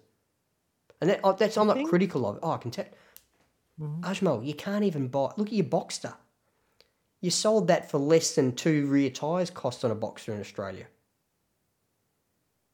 [1.01, 2.37] And that, oh, that's I'm not critical of.
[2.37, 2.39] it.
[2.43, 2.85] Oh, I can tell.
[3.79, 5.31] Ajmal, you can't even buy.
[5.37, 6.15] Look at your Boxster.
[7.21, 10.85] You sold that for less than two rear tyres cost on a Boxster in Australia.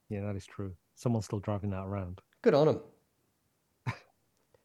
[0.10, 0.74] Yeah, that is true.
[0.96, 2.22] Someone's still driving that around.
[2.42, 2.80] Good on them.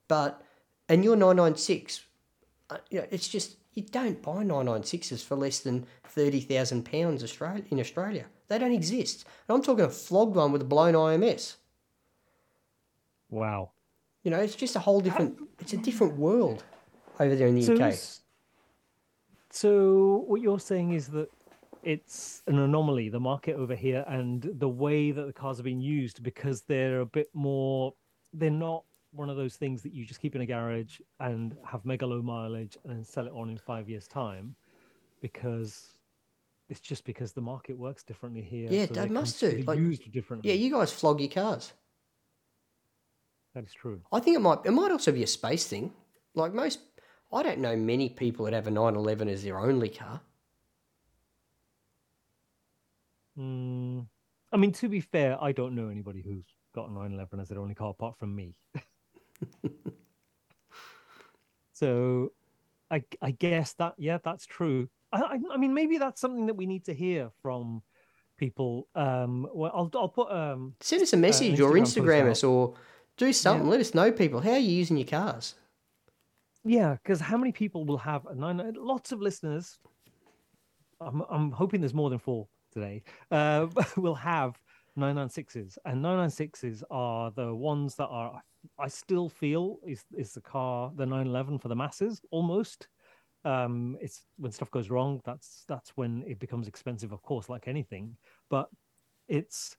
[0.09, 0.43] but,
[0.89, 2.05] and your 996,
[2.69, 5.87] uh, you know, it's just, you don't buy 996s for less than
[6.17, 8.25] £30,000 Australia, in Australia.
[8.49, 9.27] They don't exist.
[9.47, 11.57] And I'm talking a flogged one with a blown IMS.
[13.29, 13.73] Wow.
[14.23, 16.65] You know, it's just a whole different, it's a different world
[17.21, 17.95] over there in the So, UK.
[19.51, 21.29] so what you're saying is that
[21.83, 25.83] it's an anomaly, the market over here, and the way that the cars are being
[25.83, 27.93] used because they're a bit more.
[28.33, 28.85] They're not
[29.17, 32.23] one of those things that you just keep in a garage and have mega low
[32.23, 34.55] mileage and then sell it on in five years' time,
[35.21, 35.95] because
[36.69, 38.69] it's just because the market works differently here.
[38.71, 40.51] Yeah, so they must do, like- used differently.
[40.51, 41.73] Yeah, you guys flog your cars.
[43.55, 44.03] that is true.
[44.13, 45.93] I think it might it might also be a space thing.
[46.35, 46.81] Like most,
[47.33, 50.21] I don't know many people that have a 911 as their only car.
[53.39, 54.07] Mm,
[54.53, 57.61] I mean, to be fair, I don't know anybody who's got a 911 as their
[57.61, 58.55] only car apart from me.
[61.73, 62.33] so
[62.91, 64.89] I, I guess that, yeah, that's true.
[65.13, 67.83] I, I mean, maybe that's something that we need to hear from
[68.37, 68.89] people.
[68.95, 70.75] Um, well, I'll I'll put um.
[70.81, 72.75] Send us a message or Instagram post Instagram us or
[73.17, 73.69] do something.
[73.69, 74.41] Let us know, people.
[74.41, 75.55] How are you using your cars?
[76.65, 78.75] Yeah, because how many people will have a nine?
[78.77, 79.79] Lots of listeners.
[81.01, 83.03] I'm I'm hoping there's more than four today.
[83.31, 84.59] Uh, will have
[84.97, 88.43] 996s, and 996s are the ones that are.
[88.79, 92.89] I still feel is is the car the 911 for the masses almost.
[93.45, 95.21] Um, it's when stuff goes wrong.
[95.25, 98.17] That's that's when it becomes expensive, of course, like anything.
[98.51, 98.69] But
[99.29, 99.77] it's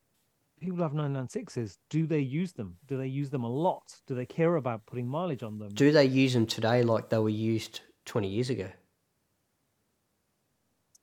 [0.60, 1.77] people have 996s.
[1.89, 2.77] Do they use them?
[2.88, 3.99] Do they use them a lot?
[4.08, 5.69] Do they care about putting mileage on them?
[5.69, 8.69] Do they use them today like they were used 20 years ago?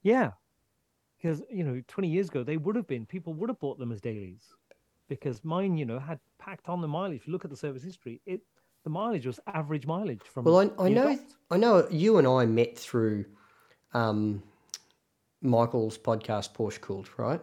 [0.03, 0.33] Yeah,
[1.25, 3.91] because you know, twenty years ago they would have been people would have bought them
[3.91, 4.53] as dailies,
[5.09, 7.23] because mine, you know, had packed on the mileage.
[7.23, 8.43] If you look at the service history, it
[8.85, 10.45] the mileage was average mileage from.
[10.45, 11.19] Well, I, I know.
[11.51, 13.25] I know you and I met through
[13.95, 14.43] um,
[15.41, 17.41] Michael's podcast Porsche Cooled, right?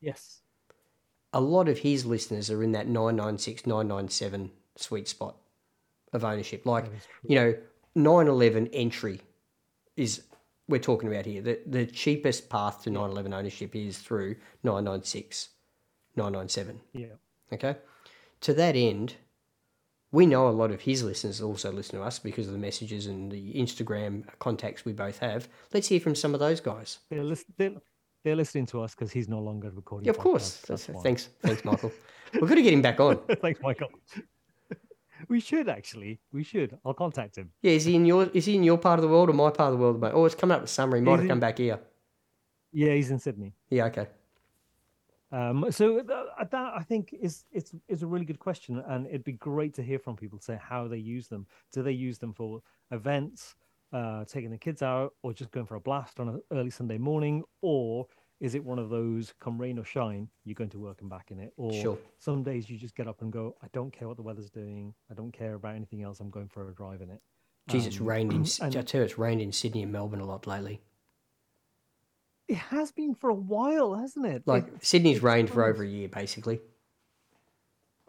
[0.00, 0.40] Yes.
[1.32, 5.36] A lot of his listeners are in that 996, 997 sweet spot
[6.12, 6.64] of ownership.
[6.64, 7.30] Like, That is true.
[7.30, 7.54] you know,
[7.94, 9.20] 911 entry
[9.96, 10.22] is
[10.68, 11.42] we're talking about here.
[11.42, 15.48] The the cheapest path to 911 ownership is through 996,
[16.16, 16.80] 997.
[16.92, 17.06] Yeah.
[17.52, 17.76] Okay.
[18.42, 19.14] To that end,
[20.12, 23.06] we know a lot of his listeners also listen to us because of the messages
[23.06, 25.48] and the Instagram contacts we both have.
[25.72, 26.98] Let's hear from some of those guys.
[27.10, 27.72] They're, list- they're,
[28.24, 30.06] they're listening to us because he's no longer recording.
[30.06, 30.58] Yeah, of course.
[30.68, 31.92] that's That's- thanks, thanks, Michael.
[32.34, 33.18] We've got to get him back on.
[33.40, 33.88] Thanks, Michael.
[35.28, 36.20] We should actually.
[36.32, 36.78] We should.
[36.84, 37.50] I'll contact him.
[37.62, 39.50] Yeah, is he in your is he in your part of the world or my
[39.50, 40.00] part of the world?
[40.00, 40.12] mate?
[40.14, 40.96] Oh, it's coming up with summer.
[40.96, 41.78] He might He's have in- come back here.
[42.72, 43.52] Yeah, he's in Sydney.
[43.70, 44.06] Yeah, okay.
[45.32, 49.24] Um, so th- that I think is it's is a really good question, and it'd
[49.24, 51.46] be great to hear from people say how they use them.
[51.72, 53.56] Do they use them for events,
[53.92, 56.98] uh, taking the kids out, or just going for a blast on an early Sunday
[56.98, 58.06] morning, or
[58.40, 61.30] is it one of those come rain or shine, you're going to work and back
[61.30, 61.98] in it, or Sure.
[62.18, 64.94] some days you just get up and go, I don't care what the weather's doing,
[65.10, 67.20] I don't care about anything else, I'm going for a drive in it.
[67.68, 68.44] Jeez, it's Um, rained in.
[68.62, 70.80] and- I tell you, it's rained in Sydney and Melbourne a lot lately.
[72.48, 74.46] It has been for a while, hasn't it?
[74.46, 76.60] Like It- Sydney's it's rained for over a year, basically.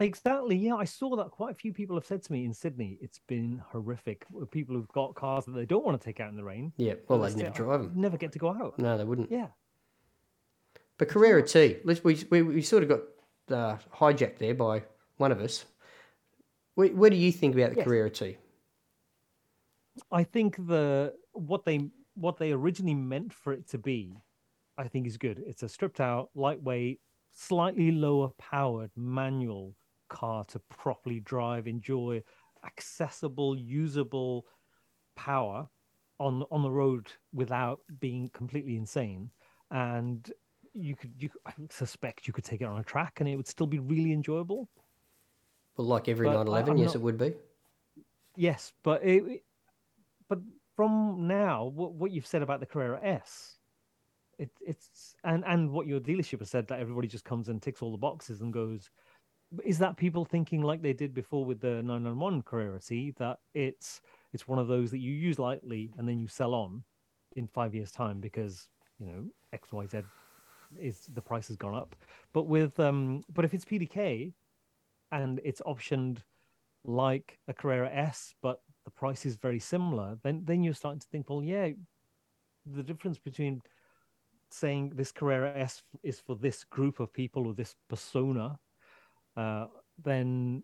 [0.00, 0.54] Exactly.
[0.56, 1.32] Yeah, I saw that.
[1.32, 4.24] Quite a few people have said to me in Sydney, it's been horrific.
[4.52, 6.72] People who've got cars that they don't want to take out in the rain.
[6.76, 7.92] Yeah, well, they never drive them.
[7.96, 8.78] Never get to go out.
[8.78, 9.32] No, they wouldn't.
[9.32, 9.48] Yeah.
[10.98, 13.00] But Carrera T, we, we, we sort of got
[13.56, 14.82] uh, hijacked there by
[15.16, 15.64] one of us.
[16.74, 17.84] What, what do you think about the Yes.
[17.84, 18.36] Carrera T?
[20.12, 24.16] I think the what they what they originally meant for it to be,
[24.76, 25.42] I think is good.
[25.46, 27.00] It's a stripped out, lightweight,
[27.32, 29.74] slightly lower powered manual
[30.08, 32.22] car to properly drive, enjoy
[32.64, 34.46] accessible, usable
[35.16, 35.68] power
[36.18, 39.30] on on the road without being completely insane.
[39.70, 40.30] And
[40.80, 43.46] you could you I suspect you could take it on a track and it would
[43.48, 44.68] still be really enjoyable.
[45.76, 47.34] Well, like every I- 911, yes, not- it would be.
[48.36, 49.42] Yes, but it,
[50.28, 50.38] but
[50.76, 53.58] from now, what, what you've said about the Carrera S,
[54.38, 57.82] it, it's and and what your dealership has said that everybody just comes and ticks
[57.82, 58.90] all the boxes and goes.
[59.64, 64.02] Is that people thinking like they did before with the 991 Carrera T that it's
[64.32, 66.84] it's one of those that you use lightly and then you sell on
[67.34, 68.68] in five years time because
[69.00, 70.02] you know X Y Z
[70.78, 71.94] is the price has gone up.
[72.32, 74.32] But with um, but if it's PDK
[75.12, 76.18] and it's optioned
[76.84, 81.06] like a Carrera S, but the price is very similar, then then you're starting to
[81.08, 81.70] think, well, yeah,
[82.66, 83.60] the difference between
[84.50, 88.58] saying this Carrera S is for this group of people or this persona,
[89.36, 89.66] uh,
[90.02, 90.62] then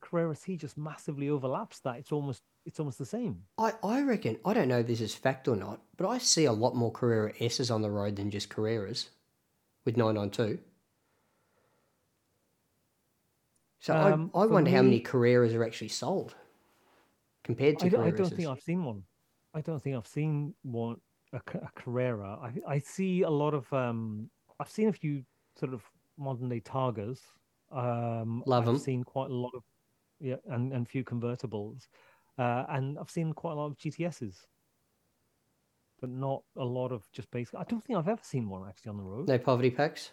[0.00, 1.96] the, the Carrera T just massively overlaps that.
[1.96, 3.42] It's almost it's almost the same.
[3.58, 6.44] I, I reckon, I don't know if this is fact or not, but I see
[6.46, 9.10] a lot more Carrera S's on the road than just Carreras
[9.84, 10.58] with 992.
[13.78, 16.34] So Um, I, I wonder how many me- Carreras are actually sold
[17.44, 19.04] compared to I don't, I don't think I've seen one.
[19.54, 21.00] I don't think I've seen one
[21.32, 22.38] a, a Carrera.
[22.42, 24.30] I I see a lot of um.
[24.58, 25.24] I've seen a few
[25.56, 27.20] sort of modern day Targas.
[27.70, 28.78] Um, Love I've 'em.
[28.78, 29.64] seen quite a lot of
[30.20, 31.88] yeah, and and few convertibles,
[32.38, 34.34] uh, and I've seen quite a lot of GTSs,
[36.00, 37.54] but not a lot of just basic.
[37.54, 39.28] I don't think I've ever seen one actually on the road.
[39.28, 40.10] No poverty packs?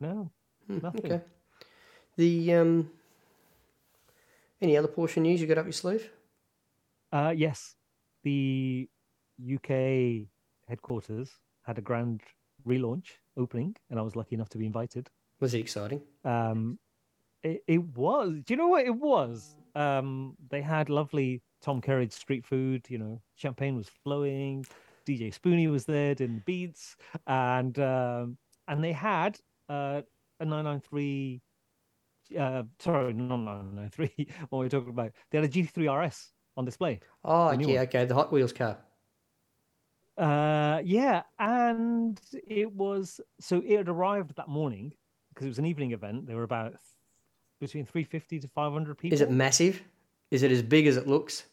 [0.00, 0.30] No,
[0.66, 1.12] Hmm, Nothing.
[1.12, 1.20] Okay.
[2.16, 2.90] The, um,
[4.60, 6.10] any other Porsche news you got up your sleeve?
[7.12, 7.76] Uh, yes,
[8.22, 8.88] the
[9.42, 10.28] UK
[10.68, 11.30] headquarters
[11.62, 12.20] had a grand
[12.66, 13.06] relaunch
[13.36, 15.08] opening, and I was lucky enough to be invited.
[15.40, 16.02] Was it exciting?
[16.24, 16.78] Um,
[17.42, 18.42] it, it was.
[18.44, 19.56] Do you know what it was?
[19.74, 22.86] Um, they had lovely Tom Kerridge street food.
[22.88, 24.64] You know, champagne was flowing.
[25.06, 26.96] DJ Spoony was there doing the beats,
[27.26, 30.02] and um, and they had uh,
[30.40, 31.40] a 993.
[32.38, 34.28] Uh, sorry, not 993.
[34.50, 35.12] what we're talking about?
[35.30, 37.00] They had a GT3 RS on display.
[37.24, 38.04] Oh, yeah, okay.
[38.04, 38.76] The Hot Wheels car.
[40.18, 44.92] Uh, yeah, and it was so it had arrived that morning
[45.28, 46.26] because it was an evening event.
[46.26, 46.74] There were about
[47.60, 49.14] between 350 to 500 people.
[49.14, 49.82] Is it massive?
[50.30, 51.44] Is it as big as it looks?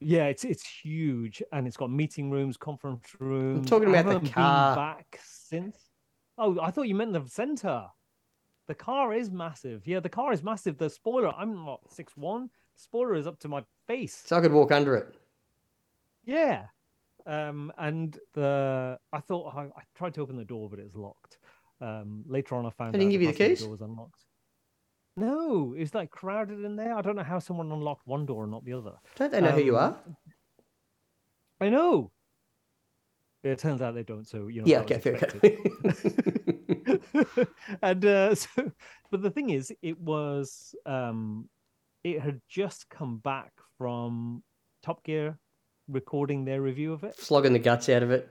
[0.00, 3.58] Yeah, it's it's huge, and it's got meeting rooms, conference rooms.
[3.58, 4.74] I'm talking I about the haven't been car.
[4.76, 5.76] back since.
[6.38, 7.86] Oh, I thought you meant the center.
[8.66, 9.86] The car is massive.
[9.86, 10.76] Yeah, the car is massive.
[10.76, 12.50] The spoiler, I'm not six one.
[12.74, 14.22] Spoiler is up to my face.
[14.26, 15.14] So I could walk under it.
[16.24, 16.64] Yeah.
[17.24, 20.96] Um, and the I thought I, I tried to open the door, but it was
[20.96, 21.38] locked.
[21.80, 23.60] Um, later on, I found They didn't out give you the keys?
[23.60, 24.24] door was unlocked.
[25.16, 26.94] No, it's like crowded in there.
[26.94, 28.94] I don't know how someone unlocked one door and not the other.
[29.16, 30.16] Don't they know who you Um, are?
[31.60, 32.10] I know.
[33.42, 34.26] It turns out they don't.
[34.26, 34.66] So you know.
[34.66, 35.16] Yeah, okay, fair.
[35.16, 35.58] okay.
[37.82, 38.72] and uh, so,
[39.10, 41.48] but the thing is, it was um,
[42.04, 44.42] it had just come back from
[44.82, 45.38] Top Gear
[45.88, 47.16] recording their review of it.
[47.16, 48.28] Flogging the guts out of it.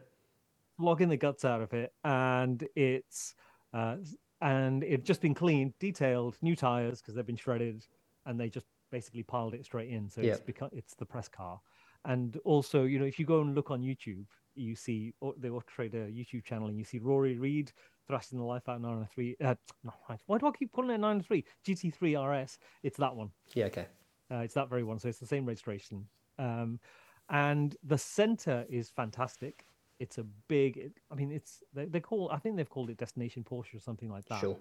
[0.78, 3.36] flogging the guts out of it, and it's
[3.74, 3.98] uh,
[4.42, 7.86] and it just been cleaned, detailed, new tires because they've been shredded,
[8.26, 10.10] and they just basically piled it straight in.
[10.10, 10.34] So Yeah.
[10.34, 11.60] it's become it's the press car,
[12.06, 14.26] and also you know if you go and look on YouTube,
[14.56, 17.72] you see the Auto Trader YouTube channel, and you see Rory Reid
[18.08, 19.38] thrashing the life out of 903.
[19.42, 21.46] Uh, not why do I keep calling it 903?
[21.66, 22.58] GT3 RS.
[22.84, 23.32] It's that one.
[23.54, 23.88] Yeah, okay.
[24.30, 26.08] Uh, it's that very one, so it's the same registration.
[26.40, 26.80] Um,
[27.30, 29.66] and the center is fantastic.
[30.02, 30.92] It's a big.
[31.12, 32.32] I mean, it's they, they call.
[32.32, 34.40] I think they've called it Destination Porsche or something like that.
[34.40, 34.58] Sure.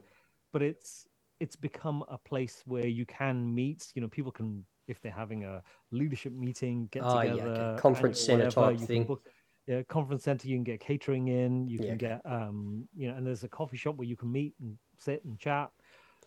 [0.53, 1.07] But it's
[1.41, 3.91] it's become a place where you can meet.
[3.95, 7.81] You know, people can if they're having a leadership meeting, get Oh, yeah, together, okay.
[7.81, 9.05] Conference whatever, type thing.
[9.05, 9.27] book-
[9.67, 10.47] yeah, conference center.
[10.47, 11.69] You can get catering in.
[11.69, 14.31] You Yeah, can get um, you know, and there's a coffee shop where you can
[14.31, 15.71] meet and sit and chat.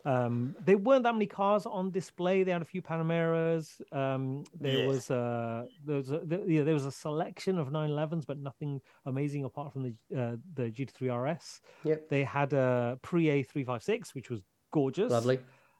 [0.05, 2.43] Um, there weren't that many cars on display.
[2.43, 3.79] They had a few Panameras.
[3.93, 4.87] Um, there Yeah.
[4.87, 8.81] was uh, there was a, there, yeah, there was a selection of 911s, but nothing
[9.05, 11.61] amazing apart from the uh, the GT3 RS.
[11.85, 12.09] Yep.
[12.09, 15.09] They had a Pre A 356, which was gorgeous.
[15.11, 15.39] Lovely.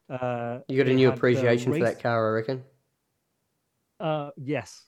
[0.10, 2.64] Uh, You got a new the appreciation for that car, I reckon.
[4.00, 4.86] uh, yes.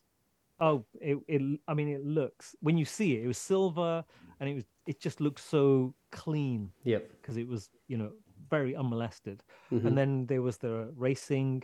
[0.60, 1.60] Oh, it, it.
[1.68, 4.06] I mean, it looks when you see it, it was silver,
[4.40, 4.64] and it was.
[4.88, 7.10] It just looked so clean Yep.
[7.20, 8.12] because it was, you know,
[8.50, 9.44] very unmolested.
[9.72, 9.86] Mhm.
[9.86, 11.64] And then there was the racing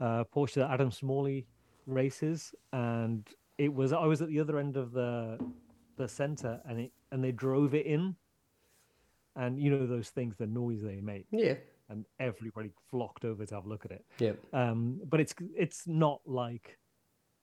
[0.00, 1.46] uh, Porsche that Adam Smalley
[1.86, 3.28] races, and
[3.58, 3.92] it was.
[3.92, 5.38] I was at the other end of the
[5.96, 8.14] the center, and it and they drove it in,
[9.36, 11.54] and you know those things, the noise they make, Yeah.
[11.88, 14.38] and everybody flocked over to have a look at it Yep.
[14.52, 16.78] um, but it's it's not like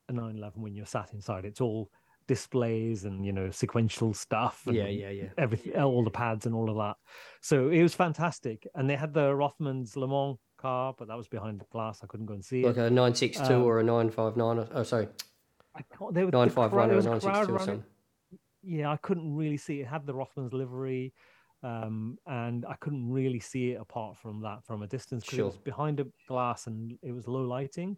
[0.07, 1.45] a 911 when you're sat inside.
[1.45, 1.89] It's all
[2.27, 4.63] displays and you know sequential stuff.
[4.67, 5.29] And Yeah, yeah, yeah.
[5.37, 6.95] Everything, all the pads and all of that.
[7.41, 8.67] So it was fantastic.
[8.75, 11.99] And they had the Rothmans Le Mans car, but that was behind the glass.
[12.03, 12.79] I couldn't go and see Like it.
[12.79, 14.59] a 962 Um, or a 959.
[14.59, 15.07] Or, oh, sorry.
[15.75, 17.59] I can't, there, was- the 951 crowd- or there a was a crowd 962 or
[17.59, 17.83] something.
[18.63, 19.83] yeah, I couldn't really see it.
[19.83, 21.13] It had the Rothmans livery,
[21.63, 25.45] um, and I couldn't really see it apart from that from a distance because Sure.
[25.45, 27.97] it was behind a glass and it was low lighting.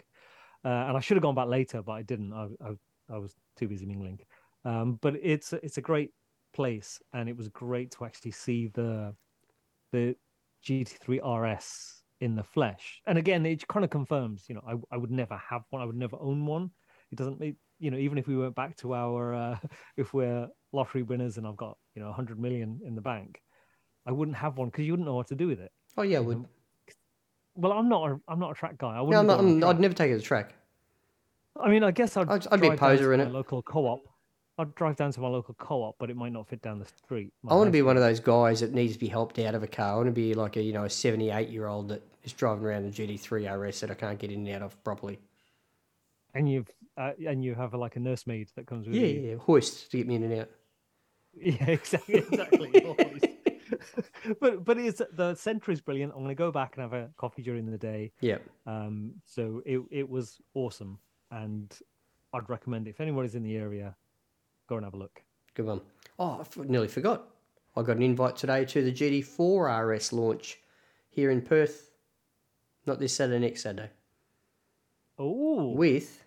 [0.66, 2.34] Uh, and I should have gone back later, but I didn't.
[2.34, 2.70] I, I,
[3.10, 4.20] I was too busy mingling.
[4.66, 6.12] Um, but it's it's a great
[6.54, 9.16] place, and it was great to actually see the
[9.92, 10.16] the
[10.66, 13.02] GT3 RS in the flesh.
[13.06, 15.82] And again, it kind of confirms, you know, I, I would never have one.
[15.82, 16.72] I would never own one.
[17.12, 19.58] It doesn't make, you know, even if we went back to our, uh,
[19.98, 23.40] if we're lottery winners and I've got, you know, 100 million in the bank,
[24.06, 25.72] I wouldn't have one because you wouldn't know what to do with it.
[25.98, 26.46] Oh, yeah, would.
[27.56, 28.96] Well, I'm not, a, I'm not a track guy.
[28.96, 29.20] I wouldn't.
[29.20, 29.64] I'm not, I'm.
[29.64, 30.54] I'd never take it to track.
[31.62, 33.26] I mean, I guess I'd, I'd- I'd be a drive down poser to in my
[33.26, 33.32] it.
[33.32, 34.02] Local co-op.
[34.60, 37.32] I'd drive down to my local co-op, but it might not fit down the street.
[37.48, 39.62] I want to be one of those guys that needs to be helped out of
[39.62, 39.94] a car.
[39.94, 42.66] I want to be like a you know a 78 year old that is driving
[42.66, 45.20] around a GT3 RS that I can't get in and out of properly.
[46.34, 49.20] And you've uh, and you have like a nursemaid that comes with Yeah, you.
[49.22, 49.38] yeah, yeah.
[49.38, 50.50] hoist to get me in and out.
[51.40, 52.72] Yeah, exactly, exactly.
[54.40, 56.14] but but it's the center is brilliant.
[56.14, 58.12] I'm going to go back and have a coffee during the day.
[58.22, 60.98] Yeah, Um, so it it was awesome,
[61.32, 61.74] and
[62.34, 62.92] I'd recommend it.
[62.92, 63.96] if anybody's in the area,
[64.68, 65.22] go and have a look.
[65.54, 65.82] good one.
[66.20, 67.28] Oh, I f- nearly forgot.
[67.76, 70.58] I got an invite today to the GT4 RS launch
[71.10, 71.92] here in Perth.
[72.86, 73.90] Not this Saturday, next Saturday.
[75.20, 76.24] Oh, With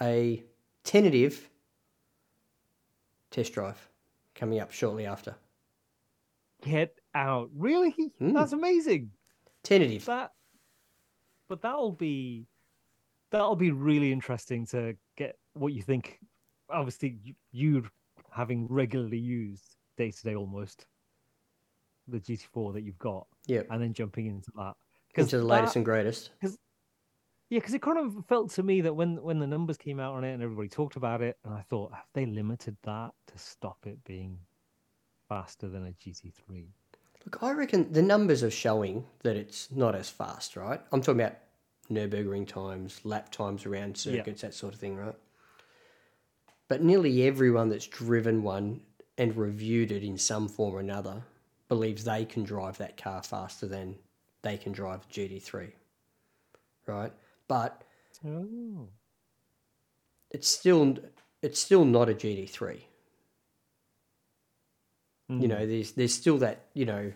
[0.00, 0.42] a
[0.84, 1.48] tentative
[3.30, 3.88] test drive
[4.34, 5.34] coming up shortly after.
[6.62, 7.50] get out!
[7.54, 7.94] Really?
[8.20, 8.34] Mm.
[8.34, 9.10] That's amazing.
[9.62, 10.04] Tentative.
[10.06, 10.32] That,
[11.48, 12.46] but that'll be
[13.30, 16.18] that'll be really interesting to get what you think.
[16.70, 17.18] Obviously,
[17.52, 17.84] you,
[18.30, 20.86] having regularly used day to day almost
[22.06, 23.62] the GT4 that you've got, Yeah.
[23.70, 24.74] and then jumping into that
[25.14, 26.30] Into the latest that- and greatest.
[27.50, 30.14] Yeah, because it kind of felt to me that when when the numbers came out
[30.14, 33.38] on it and everybody talked about it, and I thought, have they limited that to
[33.38, 34.38] stop it being
[35.28, 36.68] faster than a GT3?
[37.24, 40.80] Look, I reckon the numbers are showing that it's not as fast, right?
[40.92, 41.36] I'm talking about
[41.90, 45.14] Nürburgring times, lap times around circuits, that sort of thing, right?
[46.68, 48.82] But nearly everyone that's driven one
[49.16, 51.22] and reviewed it in some form or another
[51.68, 53.96] believes they can drive that car faster than
[54.42, 55.72] they can drive a GT3,
[56.86, 57.12] right?
[57.46, 57.82] But
[58.26, 58.88] Oh,
[60.30, 60.98] it's still
[61.42, 62.80] it's still not a GT3.
[65.28, 65.40] Hmm.
[65.40, 67.12] You know, there's there's still that you know,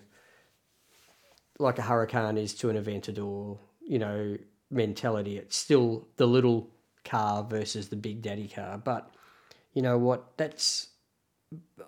[1.59, 4.37] like a Huracan is to an Aventador, you know,
[4.73, 5.39] mentality.
[5.39, 6.71] It's still the little
[7.05, 8.79] car versus the big daddy car.
[8.79, 9.11] But
[9.75, 10.37] you know what?
[10.37, 10.89] That's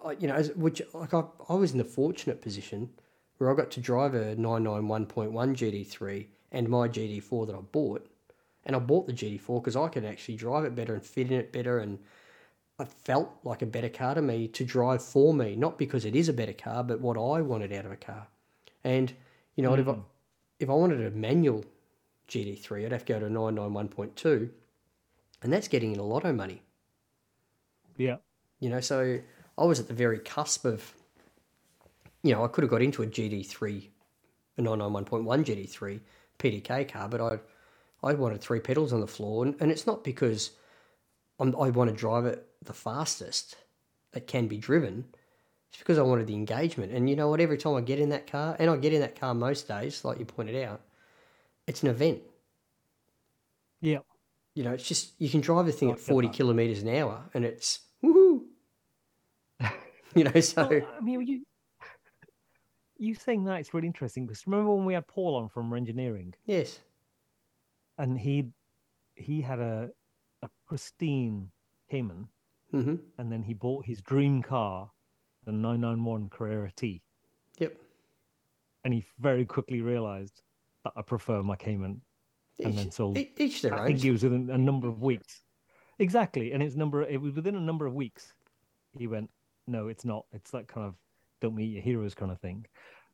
[0.05, 2.91] uh, you know, which like I, I was in the fortunate position
[3.39, 8.09] where I got to drive a 991.1 GT3 and my GT4 that I bought.
[8.67, 11.39] And I bought the GT4 because I could actually drive it better and fit in
[11.39, 11.99] it better and
[12.79, 16.17] I felt like a better car to me to drive for me, not because it
[16.17, 18.27] is a better car, but what I wanted out of a car.
[18.83, 19.13] And
[19.55, 20.01] you know, if I hmm.
[20.59, 21.65] if I wanted a manual
[22.29, 24.51] GT3, I'd have to go to a 991.2,
[25.43, 26.63] and that's getting in a lot of money.
[27.97, 28.17] yeah,
[28.61, 29.19] You know, so
[29.59, 30.95] I was at the very cusp of,
[32.23, 33.89] you know, I could have got into a GT3,
[34.59, 36.01] a 991.1 GT3
[36.39, 37.39] PDK car, but I,
[38.03, 40.53] I wanted three pedals on the floor, and, and it's not because
[41.39, 43.57] I'm, I want to drive it the fastest
[44.15, 45.05] it can be driven.
[45.71, 47.41] It's because I wanted the engagement, and you know what?
[47.41, 50.05] Every time I get in that car, and I get in that car most days,
[50.05, 50.81] like you pointed out,
[51.67, 52.23] it's an event.
[53.81, 53.99] yeah.
[54.55, 57.25] You know, it's just you can drive the thing I at forty kilometers an hour,
[57.35, 58.43] and it's woohoo.
[60.15, 61.45] you know, so Well, I mean, you
[62.97, 66.35] you saying that it's really interesting because remember when we had Paul on from engineering
[66.47, 66.79] yes,
[67.99, 68.47] and he
[69.17, 69.91] he had a
[70.43, 71.51] a pristine
[71.91, 72.29] Cayman
[72.71, 74.91] hmm and then he bought his dream car,
[75.45, 77.03] the 991 Carrera T,
[77.59, 77.77] yep.
[78.85, 80.43] and he very quickly realized
[80.97, 82.01] I prefer my Cayman,
[82.63, 83.19] and then Each, sold.
[83.19, 83.87] each their I own.
[83.87, 85.43] think it was within a number of weeks.
[85.99, 87.03] Exactly, and it's number.
[87.03, 88.33] It was within a number of weeks.
[88.93, 89.31] He went,
[89.67, 90.27] no, it's not.
[90.33, 90.95] It's that kind of
[91.41, 92.67] don't meet your heroes kind of thing.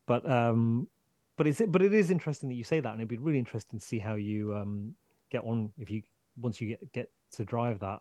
[0.06, 0.88] But um,
[1.36, 3.78] but it's but it is interesting that you say that, and it'd be really interesting
[3.78, 4.94] to see how you um
[5.30, 6.02] get on if you
[6.36, 8.00] once you get get to drive that.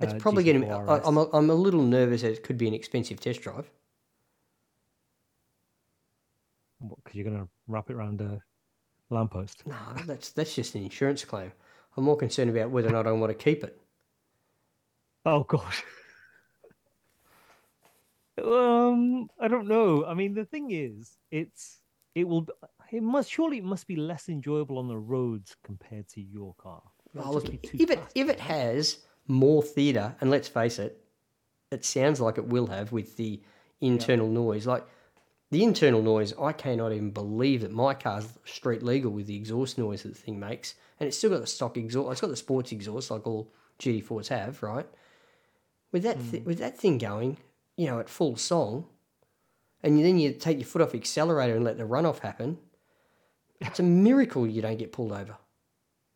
[0.00, 0.72] It's uh, probably going to.
[1.06, 3.70] I'm a, I'm a little nervous that it could be an expensive test drive.
[6.88, 8.40] because you're going to wrap it around a
[9.12, 9.66] lamppost.
[9.66, 11.52] No, that's that's just an insurance claim.
[11.96, 13.78] I'm more concerned about whether or not I want to keep it.
[15.24, 15.74] Oh god.
[18.42, 20.04] um, I don't know.
[20.04, 21.80] I mean, the thing is, it's
[22.14, 22.46] it will.
[22.90, 26.82] It must surely it must be less enjoyable on the roads compared to your car.
[27.18, 28.98] Oh, look, just be if it if it has
[29.28, 31.02] more theatre, and let's face it,
[31.70, 33.40] it sounds like it will have with the
[33.80, 34.66] internal noise.
[34.66, 34.86] Like
[35.52, 39.76] the internal noise, I cannot even believe that my car's street legal with the exhaust
[39.76, 42.10] noise that the thing makes, and it's still got the stock exhaust.
[42.10, 44.86] It's got the sports exhaust like all GT4s have, right?
[45.92, 47.36] With that thi- with that thing going,
[47.76, 48.86] you know, at full song,
[49.82, 52.56] and then you take your foot off the accelerator and let the runoff happen.
[53.60, 55.36] It's a miracle you don't get pulled over.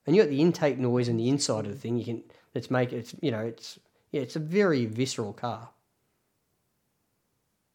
[0.06, 1.98] And you got the intake noise and the inside of the thing.
[1.98, 2.24] You can
[2.54, 2.96] let's make it.
[2.96, 3.78] It's, you know, it's
[4.12, 5.68] yeah, it's a very visceral car.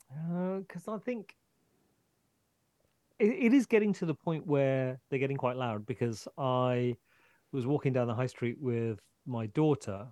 [0.10, 1.36] because Uh, I think
[3.22, 5.86] it, it is getting to the point where they're getting quite loud.
[5.86, 6.96] Because I
[7.52, 10.08] was walking down the high street with my daughter,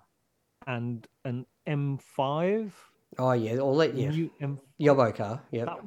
[0.68, 2.72] and an M5,
[3.18, 5.42] Oh yeah, or let yeah, M Yobbo car.
[5.52, 5.80] Yeah, that,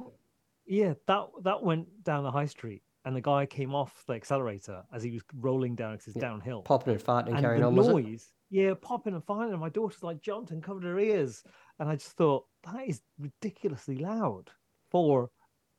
[0.66, 4.82] yeah, that that went down the high street, and the guy came off the accelerator
[4.92, 6.62] as he was rolling down because it's downhill.
[6.62, 7.76] popping and farting and, and carrying the on.
[7.76, 7.92] Was it?
[7.92, 9.52] noise, yeah, popping and firing.
[9.52, 11.44] And my daughter's like jumped and covered her ears,
[11.78, 14.50] and I just thought that is ridiculously loud
[14.90, 15.30] for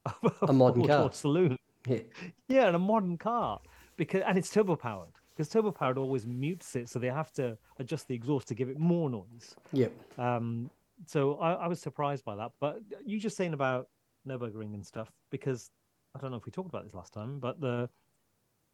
[0.41, 1.11] A modern car.
[1.13, 1.57] saloon.
[1.87, 1.99] Yeah,
[2.47, 3.59] Yeah, and a modern car
[3.97, 7.57] because and it's turbo powered because turbo powered always mutes it, so they have to
[7.79, 9.55] adjust the exhaust to give it more noise.
[9.71, 9.91] yep.
[10.17, 10.69] Um,
[11.05, 12.51] so I, I was surprised by that.
[12.59, 13.87] But you just saying about
[14.27, 15.71] Nürburgring and stuff because
[16.15, 17.89] I don't know if we talked about this last time, but the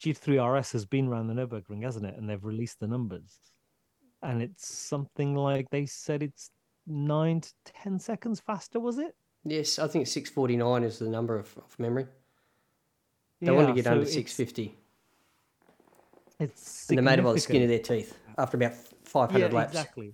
[0.03, 2.15] GT3 RS has been around the Nürburgring, hasn't it?
[2.17, 3.39] And they've released the numbers,
[4.21, 6.51] and it's something like they said it's
[6.87, 8.79] nine to ten seconds faster.
[8.79, 9.15] Was it?
[9.45, 12.07] Yes, I think six forty nine is the number of, of memory.
[13.41, 14.75] They want to get so under it's- six fifty.
[16.39, 18.73] It's and they're made by the skin of their teeth after about
[19.03, 19.71] 500 yeah, laps.
[19.71, 20.13] exactly.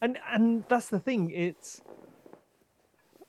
[0.00, 1.30] And and that's the thing.
[1.30, 1.80] It's.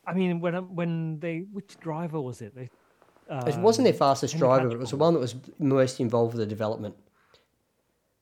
[0.06, 2.54] I mean, when when they which driver was it?
[2.56, 2.70] They.
[3.30, 6.34] It wasn't their um, fastest driver, but it was the one that was most involved
[6.34, 6.96] with the development.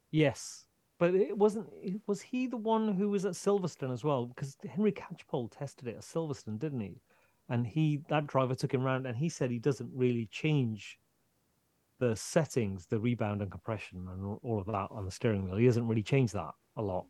[0.10, 0.65] Yes,
[0.98, 1.68] but it wasn't.
[2.08, 4.26] Was he the one who was at Silverstone as well?
[4.28, 7.02] Because Henry Catchpole tested it at Silverstone, didn't he?
[7.50, 11.00] And he that driver took him round, and he said he doesn't really change
[12.00, 15.56] the settings, the rebound and compression, and all- of that on the steering wheel.
[15.56, 17.06] He doesn't really change that a lot.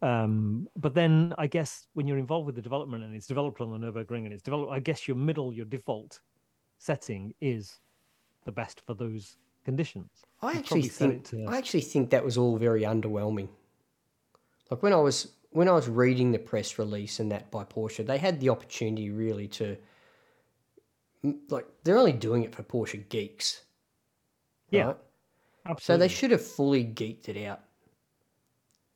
[0.00, 3.70] Um, but then I guess when you're involved with the development and it's developed on
[3.70, 6.20] the Nurburgring and it's developed, I guess your middle, your default
[6.78, 7.78] setting is
[8.44, 10.10] the best for those conditions.
[10.40, 13.48] I actually think to- I actually think that was all very underwhelming.
[14.70, 18.06] Like when I was when I was reading the press release and that by Porsche,
[18.06, 19.76] they had the opportunity really to
[21.48, 23.62] like they're only doing it for Porsche geeks.
[24.70, 24.94] Yeah,
[25.66, 25.80] right?
[25.80, 27.60] So they should have fully geeked it out.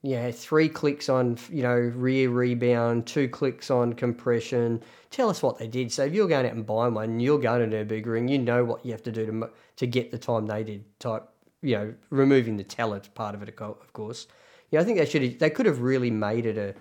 [0.06, 4.80] Yeah, three clicks on you know rear rebound, two clicks on compression.
[5.10, 5.90] Tell us what they did.
[5.90, 8.86] So if you're going out and buying one, you're going to Nurburgring, you know what
[8.86, 10.84] you have to do to to get the time they did.
[11.00, 11.28] Type
[11.60, 14.28] you know removing the talent part of it, of co- of course.
[14.70, 16.72] Yeah, I think they should have, they could have really made it a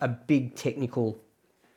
[0.00, 1.20] a big technical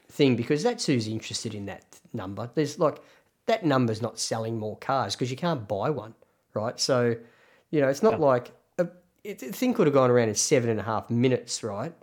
[0.10, 1.84] thing because that's who's interested in that
[2.14, 2.52] number.
[2.54, 3.02] There's like
[3.48, 6.14] that number's not selling more cars because you can't buy one,
[6.54, 6.80] right?
[6.80, 7.16] So,
[7.72, 8.52] you know, it's not like a,
[9.24, 11.94] it, the thing could have gone around in seven and a half minutes, right?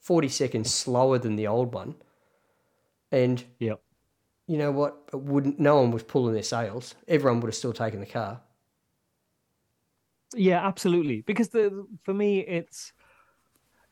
[0.00, 1.96] Forty seconds slower than the old one,
[3.12, 3.82] and Yep.
[4.46, 5.08] you know what?
[5.12, 6.94] It wouldn't no one was pulling their sails.
[7.08, 8.42] Everyone would have still taken the car.
[10.34, 11.22] Yeah, absolutely.
[11.22, 12.92] Because the for me, it's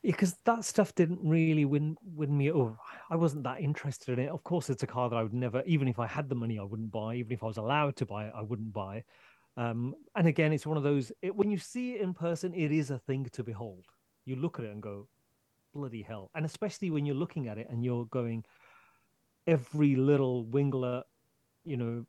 [0.01, 2.77] because that stuff didn't really win win me over.
[3.09, 4.29] I wasn't that interested in it.
[4.29, 6.57] Of course, it's a car that I would never, even if I had the money,
[6.59, 7.15] I wouldn't buy.
[7.15, 9.03] Even if I was allowed to buy it, I wouldn't buy.
[9.57, 11.11] Um, and again, it's one of those.
[11.21, 13.85] It, when you see it in person, it is a thing to behold.
[14.25, 15.07] You look at it and go,
[15.73, 18.45] "Bloody hell!" And especially when you're looking at it and you're going,
[19.47, 21.03] every little winglet,
[21.65, 22.05] you know,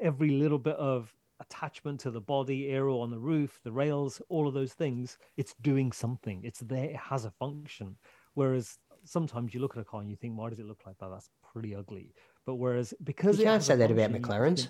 [0.00, 4.48] every little bit of attachment to the body, aero on the roof, the rails, all
[4.48, 6.42] of those things, it's doing something.
[6.44, 7.96] It's there, it has a function.
[8.34, 10.98] Whereas sometimes you look at a car and you think, why does it look like
[10.98, 11.10] that?
[11.10, 12.14] That's pretty ugly.
[12.46, 14.68] But whereas because You can't say that about McLarens.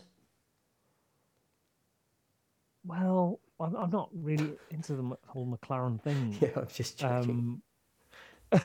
[2.84, 6.36] Well, I'm, I'm not really into the whole McLaren thing.
[6.40, 7.30] Yeah, I'm just joking.
[7.30, 7.62] Um,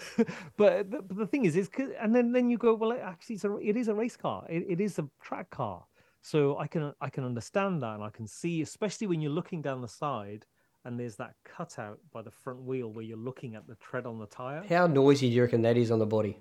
[0.58, 3.36] but, the, but the thing is, is and then then you go, well, it actually,
[3.36, 4.46] it's a, it is a race car.
[4.50, 5.84] It, it is a track car.
[6.22, 9.62] So I can I can understand that, and I can see, especially when you're looking
[9.62, 10.46] down the side,
[10.84, 14.20] and there's that cutout by the front wheel where you're looking at the tread on
[14.20, 14.64] the tire.
[14.68, 16.38] How noisy do you reckon that is on the body?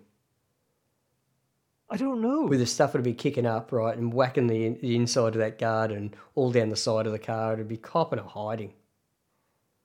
[1.91, 2.43] I don't know.
[2.43, 5.59] With the stuff that'd be kicking up, right, and whacking the, the inside of that
[5.59, 8.75] guard and all down the side of the car, it'd be copping or hiding.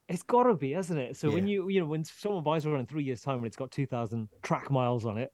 [0.09, 1.15] It's got to be, hasn't it?
[1.15, 3.55] So when you you know when someone buys one in three years' time and it's
[3.55, 5.31] got two thousand track miles on it,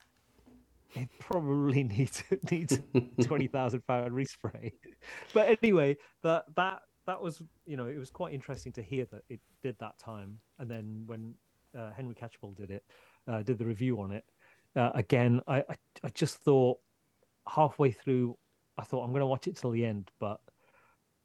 [0.93, 2.79] it probably needs needs
[3.23, 4.71] twenty thousand pound respray.
[5.33, 9.23] But anyway, that that that was you know it was quite interesting to hear that
[9.27, 11.33] it did that time, and then when
[11.77, 12.83] uh, Henry Catchpole did it,
[13.27, 14.23] uh, did the review on it
[14.75, 16.79] uh, again, I, I I just thought
[17.47, 18.37] halfway through,
[18.77, 20.39] I thought I'm going to watch it till the end, but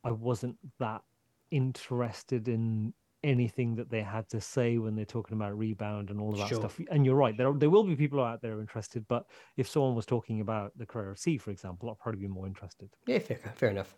[0.03, 1.03] I wasn't that
[1.51, 6.32] interested in anything that they had to say when they're talking about rebound and all
[6.32, 6.59] of that Sure.
[6.59, 6.78] stuff.
[6.90, 9.26] And you're right, there there will be people out there interested, but
[9.57, 12.47] if someone was talking about the career of C, for example, I'd probably be more
[12.47, 12.90] interested.
[13.07, 13.95] Yeah, fair, fair enough.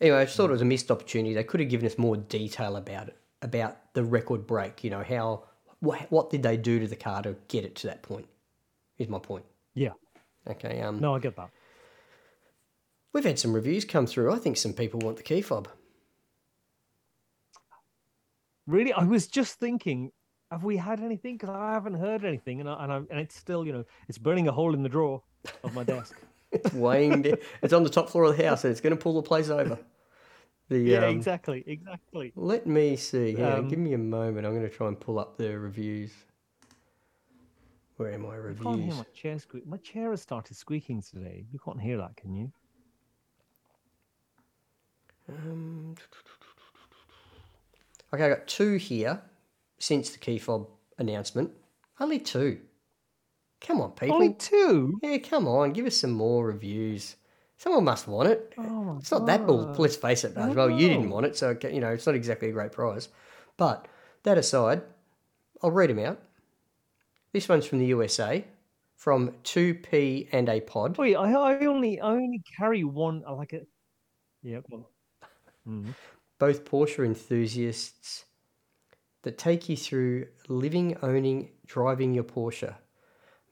[0.00, 1.34] Anyway, I just thought it was a missed opportunity.
[1.34, 4.82] They could have given us more detail about it, about the record break.
[4.82, 5.44] You know, how
[5.78, 8.26] what, what did they do to the car to get it to that point?
[8.98, 9.44] Is my point.
[9.74, 9.90] Yeah,
[10.48, 10.80] Okay.
[10.80, 11.50] Um, no, I get that.
[13.12, 14.32] we've had some reviews come through.
[14.32, 15.68] I think some people want the key fob.
[18.66, 20.10] Really, I was just thinking,
[20.50, 21.36] have we had anything?
[21.36, 24.16] Because I haven't heard anything, and I, and I, and it's still, you know, it's
[24.18, 25.22] burning a hole in the drawer
[25.62, 26.14] of my desk.
[26.52, 27.22] It's weighing.
[27.22, 29.22] down- it's on the top floor of the house, and it's going to pull the
[29.26, 29.76] place over.
[30.68, 32.32] The yeah, um, exactly, exactly.
[32.36, 33.34] Let me see.
[33.42, 34.46] On, Um, give me a moment.
[34.46, 36.12] I'm going to try and pull up the reviews.
[37.96, 38.96] Where are my I can't hear reviews?
[38.96, 39.66] my chair squeak.
[39.66, 41.44] My chair has started squeaking today.
[41.52, 42.52] You can't hear that, can you?
[45.28, 45.94] Um,
[48.12, 49.22] okay, I got two here
[49.78, 50.68] since the key fob
[50.98, 51.50] announcement.
[52.00, 52.60] Only two.
[53.60, 54.16] Come on, people.
[54.16, 54.98] Only two.
[55.02, 55.72] Yeah, come on.
[55.72, 57.16] Give us some more reviews.
[57.56, 58.52] Someone must want it.
[58.58, 59.74] Oh It's not that bull.
[59.78, 60.68] Let's face it, as well.
[60.68, 63.08] You didn't want it, so you know it's not exactly a great prize.
[63.56, 63.86] But
[64.24, 64.82] that aside,
[65.62, 66.20] I'll read them out.
[67.34, 68.44] This one's from the USA,
[68.94, 70.96] from 2P and a pod.
[70.96, 73.24] Wait, I, I only I only carry one.
[73.26, 73.66] I like it.
[74.44, 74.60] Yeah.
[74.70, 74.84] go on.
[75.66, 75.94] Mhm.
[76.38, 78.26] both Porsche enthusiasts
[79.22, 82.76] that take you through living, owning, driving your Porsche.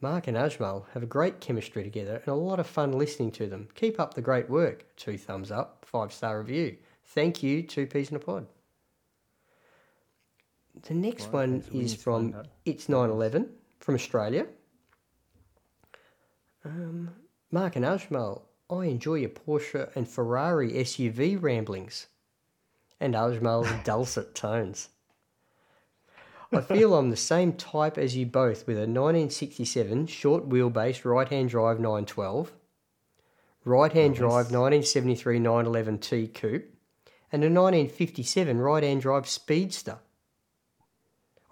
[0.01, 3.49] Mark and Ajmal have a great chemistry together and a lot of fun listening to
[3.49, 3.68] them.
[3.74, 4.95] Keep up the great work.
[4.95, 6.76] Two thumbs up, five star review.
[7.05, 8.47] Thank you, Two Peas in a Pod.
[10.83, 12.45] The next Right, one okay, so we is need to find from.
[12.64, 14.47] It's 911 from Australia.
[16.64, 17.11] Um,
[17.51, 22.07] Mark and Ajmal, I enjoy your Porsche and Ferrari SUV ramblings
[23.01, 24.89] and Ajmal's dulcet tones.
[26.53, 31.28] I feel I'm the same type as you both with a 1967 short wheelbase right
[31.28, 32.53] hand drive 912,
[33.64, 36.74] right hand drive 1973 911 T Coupe,
[37.33, 39.99] and a 1957 right hand drive Speedster.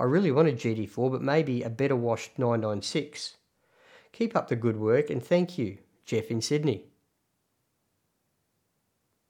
[0.00, 3.36] I really wanted GT4, but maybe a better washed 996.
[4.12, 5.76] Keep up the good work and thank you,
[6.06, 6.86] Jeff in Sydney.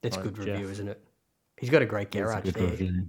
[0.01, 0.71] That's a Right, good review, Jeff.
[0.71, 1.03] isn't it?
[1.57, 2.67] He's got a great That's a garage good there.
[2.69, 3.07] review.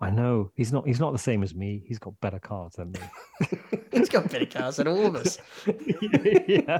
[0.00, 0.86] I know he's not.
[0.86, 1.82] He's not the same as me.
[1.84, 3.00] He's got better cars than me.
[3.92, 5.38] He's got better cars than all of us.
[5.66, 6.78] yeah.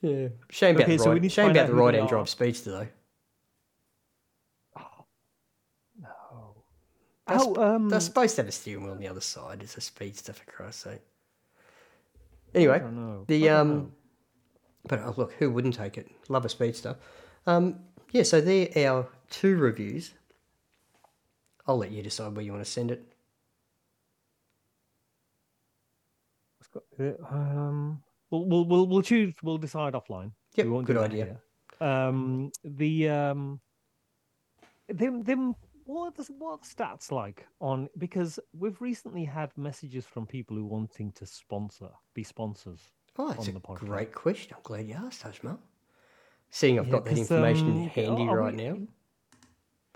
[0.00, 0.28] Yeah.
[0.50, 1.94] Shame about Okay, the so we right, need to shame find about the they right
[1.94, 2.88] hand drive speedster though.
[7.32, 9.62] That's- Oh, um, They're supposed to have a steering wheel on the other side.
[9.62, 11.00] It's a speedster for Christ's sake.
[12.54, 12.82] Anyway,
[13.28, 13.90] the um, know.
[14.86, 16.10] but oh, look, who wouldn't take it?
[16.28, 16.96] Love a speedster.
[17.46, 17.80] Um,
[18.10, 18.24] yeah.
[18.24, 20.12] So they're our two reviews.
[21.66, 23.06] I'll let you decide where you want to send it.
[26.98, 29.34] Uh, um, we'll, we'll we'll we'll choose.
[29.42, 30.32] We'll decide offline.
[30.54, 31.38] Yeah, good idea.
[31.80, 31.88] here.
[31.88, 33.60] Um, the um,
[34.88, 35.54] them them
[35.84, 40.26] what are the, what are the stats like on because we've recently had messages from
[40.26, 42.80] people who wanting to sponsor, be sponsors.
[43.18, 43.78] Oh, that's on a the podcast.
[43.86, 44.54] great question.
[44.56, 45.58] I'm glad you asked, Ajmal.
[46.50, 48.78] Seeing I've Yeah, got that information um, handy right we- now.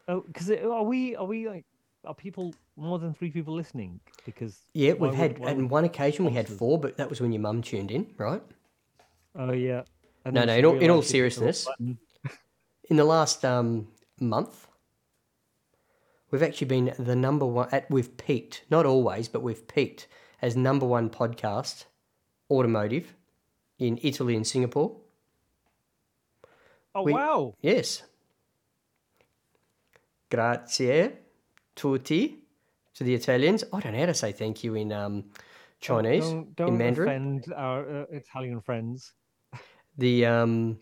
[0.09, 1.64] Oh, because are we are we like
[2.05, 3.99] are people more than three people listening?
[4.24, 7.41] Because Yeah, we've had on one occasion we had four, but that was when your
[7.43, 8.43] mum tuned in, right?
[9.34, 9.82] Oh yeah.
[10.24, 11.68] And No, no, in all- in all realised she hit the wrong seriousness.
[12.89, 13.89] In the last um,
[14.20, 14.68] month,
[16.30, 17.68] we've actually been the number one.
[17.72, 20.06] At we've peaked, not always, but we've peaked
[20.42, 21.84] as number one podcast,
[22.50, 23.14] automotive,
[23.78, 24.96] in Italy and Singapore.
[26.94, 27.54] Oh we- wow!
[27.60, 28.02] Yes.
[30.30, 31.12] Grazie
[31.76, 32.38] tutti
[32.94, 33.64] to the Italians.
[33.72, 35.24] I don't know how to say thank you in um,
[35.80, 37.08] Chinese, Don't, don't in Mandarin.
[37.08, 39.12] offend our uh, Italian friends.
[39.96, 40.78] the um,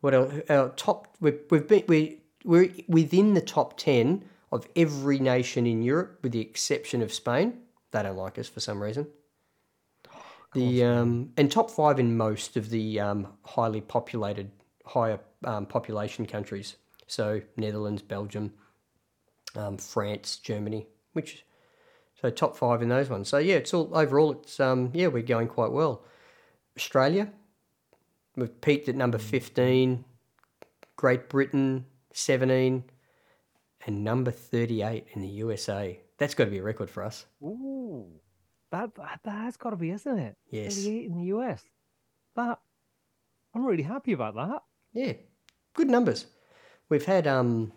[0.00, 0.32] what else?
[0.48, 1.16] Our top.
[1.20, 4.24] We've, we've been we we're within the top ten
[4.54, 7.58] of every nation in Europe, with the exception of Spain.
[7.90, 9.08] They don't like us for some reason.
[10.54, 14.52] The um, and top five in most of the um, highly populated,
[14.86, 16.76] higher um, population countries.
[17.08, 18.52] So Netherlands, Belgium,
[19.56, 21.44] um, France, Germany, which
[22.22, 23.28] so top five in those ones.
[23.28, 24.30] So yeah, it's all overall.
[24.32, 26.04] It's um, yeah, we're going quite well.
[26.76, 27.32] Australia,
[28.36, 30.04] we've peaked at number fifteen.
[30.96, 32.84] Great Britain, seventeen,
[33.86, 36.00] and number thirty-eight in the USA.
[36.18, 37.26] That's got to be a record for us.
[37.42, 38.06] Ooh,
[38.70, 40.36] that that that's got to be, isn't it?
[40.50, 40.76] Yes.
[40.76, 41.62] 38 in the US.
[42.36, 42.58] That
[43.54, 44.62] I'm really happy about that.
[44.92, 45.12] Yeah,
[45.74, 46.26] good numbers.
[46.88, 47.72] We've had um,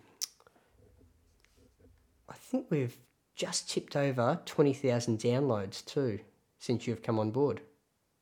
[2.29, 2.97] I think we've
[3.35, 6.19] just tipped over twenty thousand downloads too
[6.59, 7.61] since you've come on board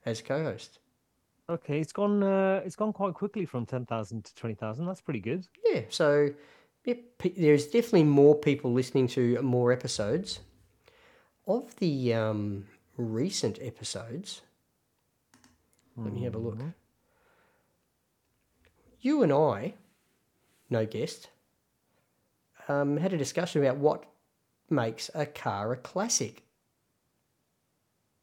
[0.05, 0.79] as co-host.
[1.49, 2.23] Okay, it's gone.
[2.23, 4.85] Uh, it's gone quite quickly from ten thousand to twenty thousand.
[4.85, 5.47] That's pretty good.
[5.65, 6.29] Yeah, so
[7.35, 10.39] there's definitely more people listening to more episodes.
[11.47, 12.65] Of the um,
[12.97, 14.41] recent episodes,
[15.95, 16.57] let me have a look.
[16.57, 16.73] Mhm.
[19.01, 19.75] You and I,
[20.71, 21.29] no guest,
[22.67, 24.05] um, had a discussion about what
[24.69, 26.41] makes a car a classic.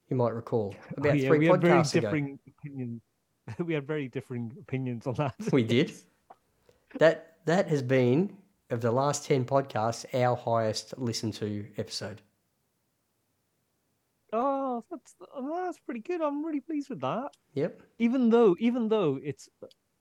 [0.09, 2.01] You might recall Oh, about yeah, three we had very podcasts ago.
[2.01, 3.03] differing opinions.
[3.59, 5.35] we had very differing opinions on that.
[5.53, 5.93] We did.
[6.99, 8.37] That that has been
[8.73, 12.23] of the last ten podcasts our highest listened to episode.
[14.33, 16.21] Oh, that's that's pretty good.
[16.23, 17.31] I'm really pleased with that.
[17.55, 17.83] Yep.
[17.99, 19.49] Even though, even though it's,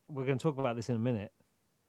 [0.08, 1.32] we're going to talk about this in a minute.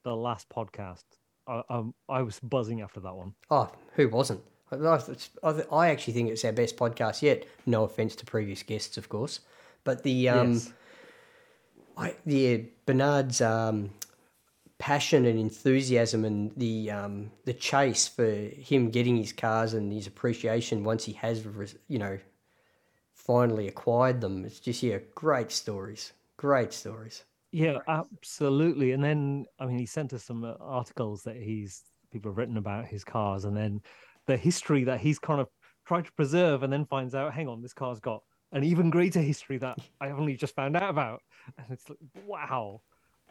[0.04, 1.04] The last podcast,
[1.46, 3.34] I, um, I was buzzing after that one.
[3.52, 4.40] Oh, who wasn't?
[4.72, 7.44] I, actually think it's our best podcast yet.
[7.66, 9.40] No offense to previous guests, of course,
[9.84, 10.72] but the um, yes.
[11.96, 12.56] I, yeah,
[12.86, 13.90] Bernard's um,
[14.82, 20.08] passion and enthusiasm and the um, the chase for him getting his cars and his
[20.08, 21.46] appreciation once he has,
[21.86, 22.18] you know,
[23.14, 24.44] finally acquired them.
[24.44, 27.22] It's just yeah, great stories, great stories.
[27.52, 28.90] Yeah, absolutely.
[28.90, 32.56] And then, I mean, he sent us some uh, articles that he's people have written
[32.56, 33.80] about his cars, and then
[34.26, 35.46] the history that he's kind of
[35.86, 39.20] tried to preserve, and then finds out, hang on, this car's got an even greater
[39.20, 41.22] history that I only just found out about,
[41.56, 42.80] and it's like, wow.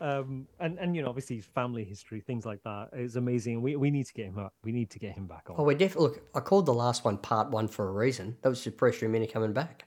[0.01, 3.61] Um, and and you know, obviously, his family history, things like that, is amazing.
[3.61, 4.53] We we need to get him up.
[4.63, 5.55] We need to get him back on.
[5.59, 6.21] Oh, we definitely look.
[6.33, 8.35] I called the last one part one for a reason.
[8.41, 9.85] That was him into coming back.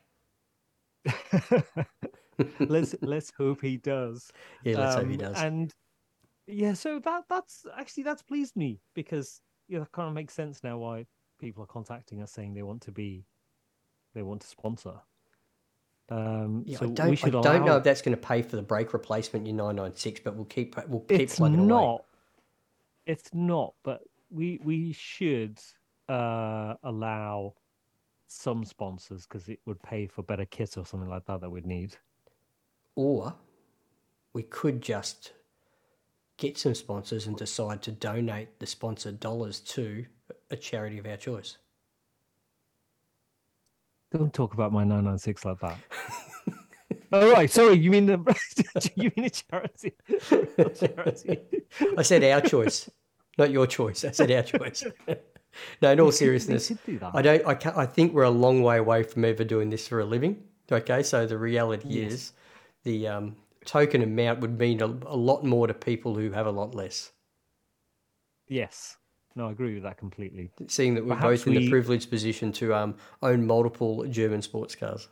[2.60, 4.30] let's let's hope he does.
[4.64, 5.36] Yeah, let's hope he Um, does.
[5.36, 5.74] And
[6.46, 10.34] yeah, so that that's actually that's pleased me because you know, that kind of makes
[10.34, 11.06] sense now why
[11.40, 13.26] people are contacting us saying they want to be
[14.14, 15.00] they want to sponsor.
[16.10, 17.10] Um, Yeah, so I we don't.
[17.10, 19.76] I should don't know if that's going to pay for the brake replacement in nine
[19.76, 21.68] nine six, but we'll keep we'll keep it's plugging away.
[21.68, 22.04] not.
[23.06, 25.58] It's not, but we we should
[26.08, 27.54] uh, allow
[28.26, 31.66] some sponsors because it would pay for better kit or something like that that we'd
[31.66, 31.96] need.
[32.96, 33.34] Or
[34.32, 35.32] we could just
[36.36, 40.04] get some sponsors and decide to donate the sponsored dollars to
[40.50, 41.58] a charity of our choice.
[44.14, 45.76] Don't talk about my 996 like that.
[47.12, 47.50] oh, right.
[47.50, 47.74] Sorry.
[47.74, 49.94] You mean the you mean a charity?
[50.56, 51.40] A charity.
[51.98, 52.88] I said our choice,
[53.38, 54.04] not your choice.
[54.04, 54.84] I said our choice.
[55.82, 57.00] no, in all seriousness, do.
[57.12, 57.44] I don't.
[57.44, 60.04] I can't, I think we're a long way away from ever doing this for a
[60.04, 60.44] living.
[60.70, 62.12] Okay, so the reality Yes.
[62.12, 62.32] is,
[62.84, 66.52] the um, token amount would mean a, a lot more to people who have a
[66.52, 67.10] lot less.
[68.48, 68.96] Yes.
[69.36, 70.50] No, I agree with that completely.
[70.68, 74.76] Seeing that we're Perhaps both in the privileged position to um, own multiple German sports
[74.76, 75.08] cars.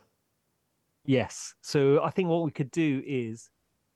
[1.05, 1.55] Yes.
[1.61, 3.49] So I think what we could do is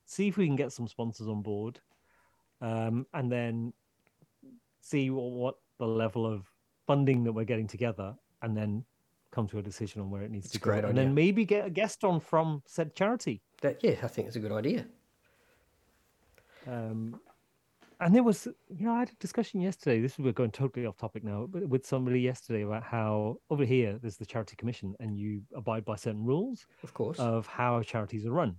[0.05, 1.79] see if we can get some sponsors on board,
[2.61, 3.71] um, and then
[4.81, 6.45] see what, what the level of
[6.85, 8.83] funding that we're getting together, and then
[9.31, 11.13] come to a decision on where it needs It's to a go, great and then
[11.13, 13.41] maybe get a guest on from said charity.
[13.61, 14.85] That yeah, I think it's a good idea.
[16.67, 17.19] Um,
[17.99, 20.01] and there was, you know, I had a discussion yesterday.
[20.01, 23.97] This we're going totally off topic now, but with somebody yesterday about how over here
[24.01, 27.19] there's the charity commission, and you abide by certain rules Of course.
[27.19, 28.55] of how charities are run.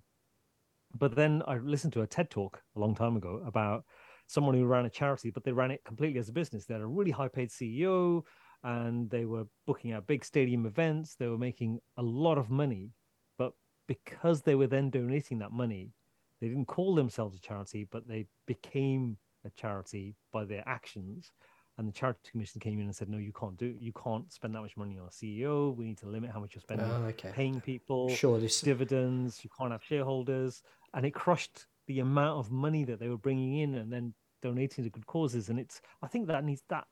[0.99, 3.85] But then I listened to a TED talk a long time ago about
[4.27, 6.65] someone who ran a charity, but they ran it completely as a business.
[6.67, 8.23] They had a really high paid CEO
[8.65, 11.15] and they were booking out big stadium events.
[11.15, 12.91] They were making a lot of money.
[13.39, 13.53] But
[13.87, 15.93] because they were then donating that money,
[16.41, 19.17] they didn't call themselves a charity, but they became
[19.49, 21.33] a charity by their actions.
[21.77, 23.77] And the charity commission came in and said, "No, you can't do.
[23.79, 25.77] You can't spend that much money on a CEO.
[25.77, 27.31] We need to limit how much you're spending oh, okay.
[27.33, 28.41] paying people, Sure.
[28.41, 28.61] This.
[28.61, 29.45] dividends.
[29.45, 33.59] You can't have shareholders, and it crushed the amount of money that they were bringing
[33.61, 35.49] in and then donating to good causes.
[35.49, 36.87] And it's, I think that needs that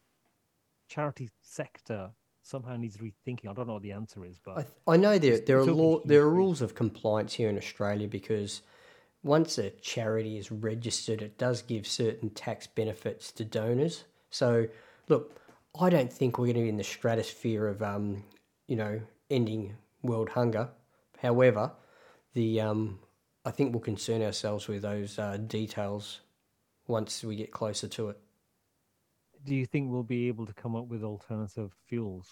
[0.88, 2.11] charity sector
[2.42, 3.48] somehow needs rethinking.
[3.48, 5.64] I don't know what the answer is, but I, th- I know there there are
[5.64, 8.62] law there are rules of compliance here in Australia because
[9.23, 14.05] once a charity is registered, it does give certain tax benefits to donors.
[14.31, 14.67] So,
[15.09, 15.41] look,
[15.81, 18.25] I don't think we're going to be in the stratosphere of um,
[18.67, 19.01] you know
[19.31, 20.69] ending world hunger.
[21.21, 21.73] However,
[22.35, 23.01] the um,
[23.45, 26.21] I think we'll concern ourselves with those uh, details
[26.87, 28.19] once we get closer to it.
[29.45, 32.29] do you think we'll be able to come up with alternative fuels?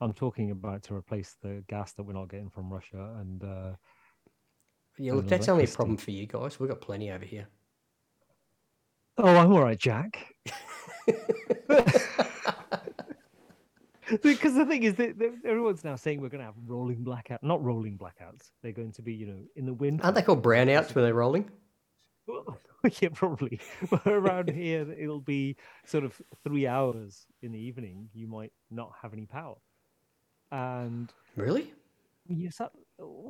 [0.00, 3.70] I'm talking about to replace the gas that we're not getting from Russia and uh,
[4.98, 6.60] Yeah, look, that's only a problem for you guys.
[6.60, 7.48] We've got plenty over here.
[9.18, 10.34] Oh, I'm all right, Jack.
[14.22, 15.14] because the thing is that
[15.44, 18.50] everyone's now saying we're going to have rolling blackout, not rolling blackouts.
[18.62, 20.04] They're going to be, you know, in the winter.
[20.04, 21.50] Aren't they called brownouts when they're rolling?
[23.00, 23.60] yeah, probably.
[23.90, 28.08] But around here, it'll be sort of three hours in the evening.
[28.14, 29.56] You might not have any power,
[30.50, 31.72] and Really?
[32.28, 32.60] yes,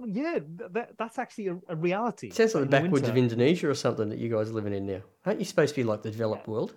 [0.06, 0.38] yeah,
[0.72, 2.28] that, that's actually a, a reality.
[2.28, 4.52] It sounds But like the in backwoods of Indonesia or something that you guys are
[4.52, 5.00] living in now.
[5.24, 6.74] Aren't you supposed to be like the developed world?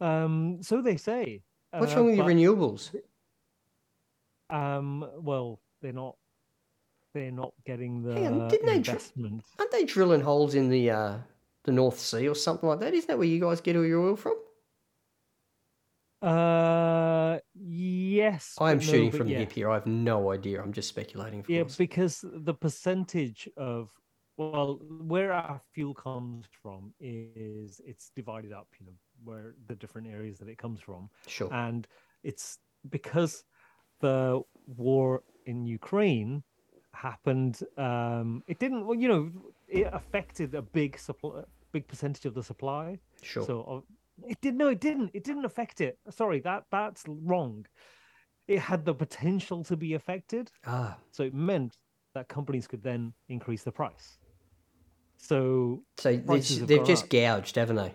[0.00, 1.42] Um, so they say.
[1.72, 2.94] What's uh, wrong with your renewables?
[4.48, 6.16] Um, well, they're not.
[7.12, 9.44] They're not getting the on, didn't they dr- investment.
[9.58, 11.16] Aren't they drilling holes in the uh,
[11.64, 12.94] the North Sea or something like that?
[12.94, 14.34] Isn't that where you guys get all your oil from?
[16.22, 17.38] Uh,
[18.10, 18.56] yes.
[18.58, 19.70] I am no, shooting but from the hip here.
[19.70, 20.62] I have no idea.
[20.62, 21.76] I'm just speculating, Yeah, course.
[21.76, 23.90] because the percentage of
[24.36, 24.80] well,
[25.14, 28.68] where our fuel comes from is it's divided up.
[28.78, 28.92] You know,
[29.24, 31.52] where the different areas that it comes from, Sure.
[31.52, 31.86] and
[32.22, 32.58] it's
[32.88, 33.44] because
[34.00, 36.42] the war in Ukraine
[36.94, 37.60] happened.
[37.76, 38.86] Um, it didn't.
[38.86, 39.30] Well, you know,
[39.68, 41.42] it affected a big supply,
[41.72, 42.98] big percentage of the supply.
[43.22, 43.44] Sure.
[43.44, 45.10] So uh, it did no, it didn't.
[45.14, 45.98] It didn't affect it.
[46.10, 47.66] Sorry, that that's wrong.
[48.50, 51.78] It had the potential to be affected, ah, so it meant
[52.14, 54.18] that companies could then increase the price.
[55.18, 57.10] So so they've, they've just up.
[57.10, 57.94] gouged, haven't they?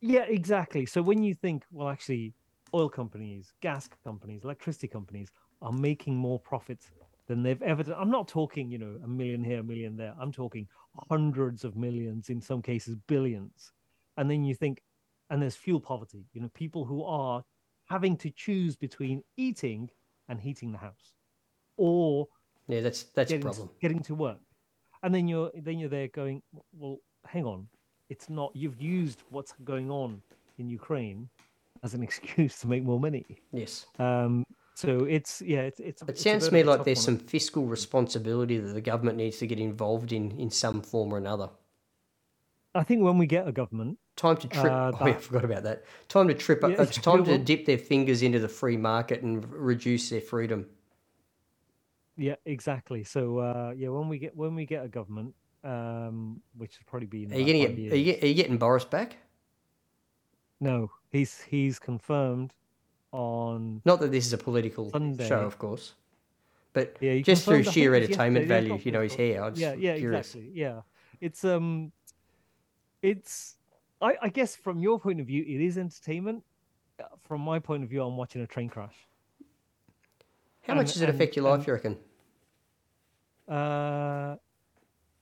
[0.00, 0.86] Yeah, exactly.
[0.86, 2.34] So when you think, well, actually,
[2.72, 5.30] oil companies, gas companies, electricity companies
[5.62, 6.90] are making more profits
[7.26, 7.96] than they've ever done.
[7.98, 10.14] I'm not talking, you know, a million here, a million there.
[10.20, 10.68] I'm talking
[11.10, 13.72] hundreds of millions, in some cases, billions.
[14.16, 14.82] And then you think,
[15.30, 17.42] and there's fuel poverty, you know, people who are
[17.86, 19.90] having to choose between eating
[20.28, 21.12] and heating the house
[21.76, 22.26] or
[22.68, 23.70] Yeah, that's that's a getting, problem.
[23.80, 24.38] getting to work.
[25.02, 27.68] And then you're then you're there going, well, hang on,
[28.08, 30.22] it's not you've used what's going on
[30.58, 31.28] in Ukraine
[31.82, 33.24] as an excuse to make more money.
[33.52, 33.86] Yes.
[33.98, 36.02] Um, so it's yeah, it's it's.
[36.02, 37.18] It it's sounds to me like there's one.
[37.18, 41.18] some fiscal responsibility that the government needs to get involved in in some form or
[41.18, 41.50] another.
[42.74, 44.72] I think when we get a government, Time to trip.
[44.72, 45.84] Uh, oh, yeah, I forgot about that.
[46.08, 46.60] Time to trip.
[46.62, 50.66] Yeah, it's time to dip their fingers into the free market and reduce their freedom.
[52.16, 53.04] yeah, exactly.
[53.04, 57.06] So uh, yeah, when we get when we get a government, um, which will probably
[57.06, 59.16] be Are you about getting five get, are, you, are you getting Boris back?
[60.60, 62.52] No, he's he's confirmed
[63.12, 65.26] on Not that this is a political Sunday.
[65.28, 65.94] show, of course,
[66.72, 69.44] but Yeah, just through sheer think it was entertainment value, you know, his hair.
[69.44, 70.34] I was yeah, yeah, curious.
[70.34, 70.52] exactly.
[70.54, 70.82] Yeah,
[71.20, 71.92] it's um,
[73.04, 73.56] it's
[74.00, 76.42] I, I guess from your point of view, it is entertainment.
[76.98, 78.94] Uh, From my point of view, I'm watching a train crash.
[80.62, 81.58] How much does it and- affect your life?
[81.60, 81.96] and- you reckon?
[83.48, 84.36] Uh,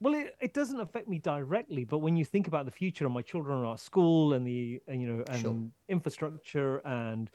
[0.00, 3.14] well, it, it doesn't affect me directly, but when you think about the future and
[3.14, 5.56] my children are at school and the and, you know and Sure.
[5.88, 7.30] infrastructure and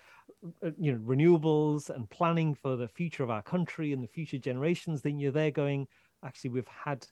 [0.63, 4.37] uh, you know renewables and planning for the future of our country and the future
[4.37, 5.87] generations, then you're there going,
[6.23, 7.05] actually, we've had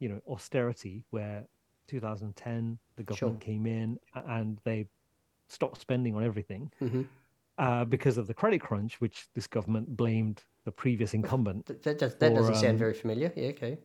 [0.00, 1.46] you know austerity where
[1.88, 4.86] 2010 the government came in and they
[5.48, 7.02] stopped spending on everything hmm
[7.58, 11.98] uh, because of the credit crunch, which this government blamed the previous incumbent That, that,
[11.98, 13.32] does, that Or, doesn't sound um, very familiar.
[13.36, 13.78] Yeah, okay.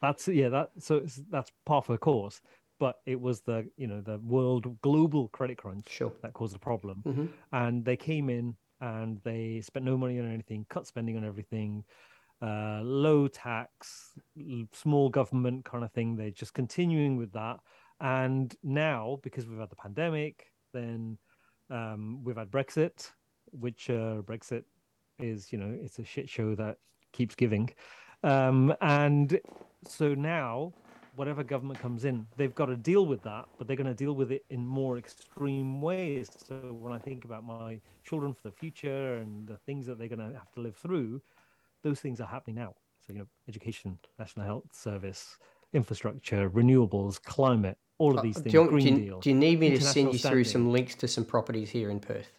[0.00, 0.48] That's yeah.
[0.48, 2.40] That so it's, that's par for the course.
[2.78, 6.12] But it was the you know the world global credit crunch Sure.
[6.22, 10.26] that caused the problem, hmm and they came in and they spent no money on
[10.32, 11.84] anything, cut spending on everything,
[12.42, 14.12] uh, low tax,
[14.72, 16.16] small government kind of thing.
[16.16, 17.58] They're just continuing with that,
[18.00, 21.18] and now because we've had the pandemic, then
[21.70, 23.10] um, we've had Brexit,
[23.52, 24.64] which uh, Brexit
[25.18, 26.78] is you know it's a shit show that
[27.12, 27.70] keeps giving,
[28.22, 29.40] um, and
[29.86, 30.72] so now
[31.16, 34.14] whatever government comes in, they've got to deal with that, but they're going to deal
[34.14, 36.30] with it in more extreme ways.
[36.46, 40.08] So when I think about my children for the future and the things that they're
[40.08, 41.20] going to have to live through,
[41.82, 42.74] those things are happening now.
[43.06, 45.38] So, you know, education, national health service,
[45.72, 49.20] infrastructure, renewables, climate, all of Uh, these do, things, you, Green do, you, Deal.
[49.20, 50.44] do you need me to send you through standing.
[50.44, 52.30] some links to some properties here in Perth?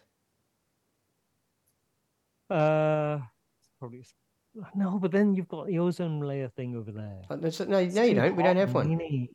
[2.50, 3.18] Uh,
[3.78, 4.04] probably
[4.74, 7.22] no, but then you've got the ozone layer thing over there.
[7.30, 8.36] Uh, that's- No, no, you don't.
[8.36, 9.28] We don't have one.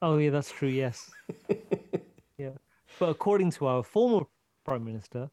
[0.00, 0.68] Oh yeah, that's true.
[0.70, 1.10] Yes.
[2.38, 2.52] yeah,
[2.98, 4.24] but according to our former
[4.64, 5.30] prime minister,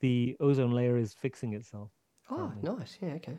[0.00, 1.90] the ozone layer is fixing itself.
[2.30, 2.72] Oh, Apparently.
[2.78, 2.98] nice.
[3.00, 3.38] Yeah, okay.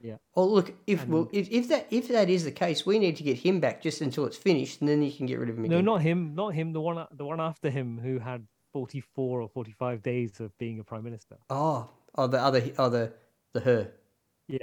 [0.00, 0.16] Yeah.
[0.34, 0.72] Oh, look.
[0.86, 3.60] If well, if, if that if that is the case, we need to get him
[3.60, 5.84] back just until it's finished, and then you can get rid of him No, again.
[5.84, 6.34] not him.
[6.34, 6.72] Not him.
[6.72, 7.06] The one.
[7.12, 11.36] The one after him, who had forty-four or forty-five days of being a prime minister.
[11.50, 13.12] Oh, oh, the other, oh, the
[13.52, 13.92] the her,
[14.48, 14.58] Yeah.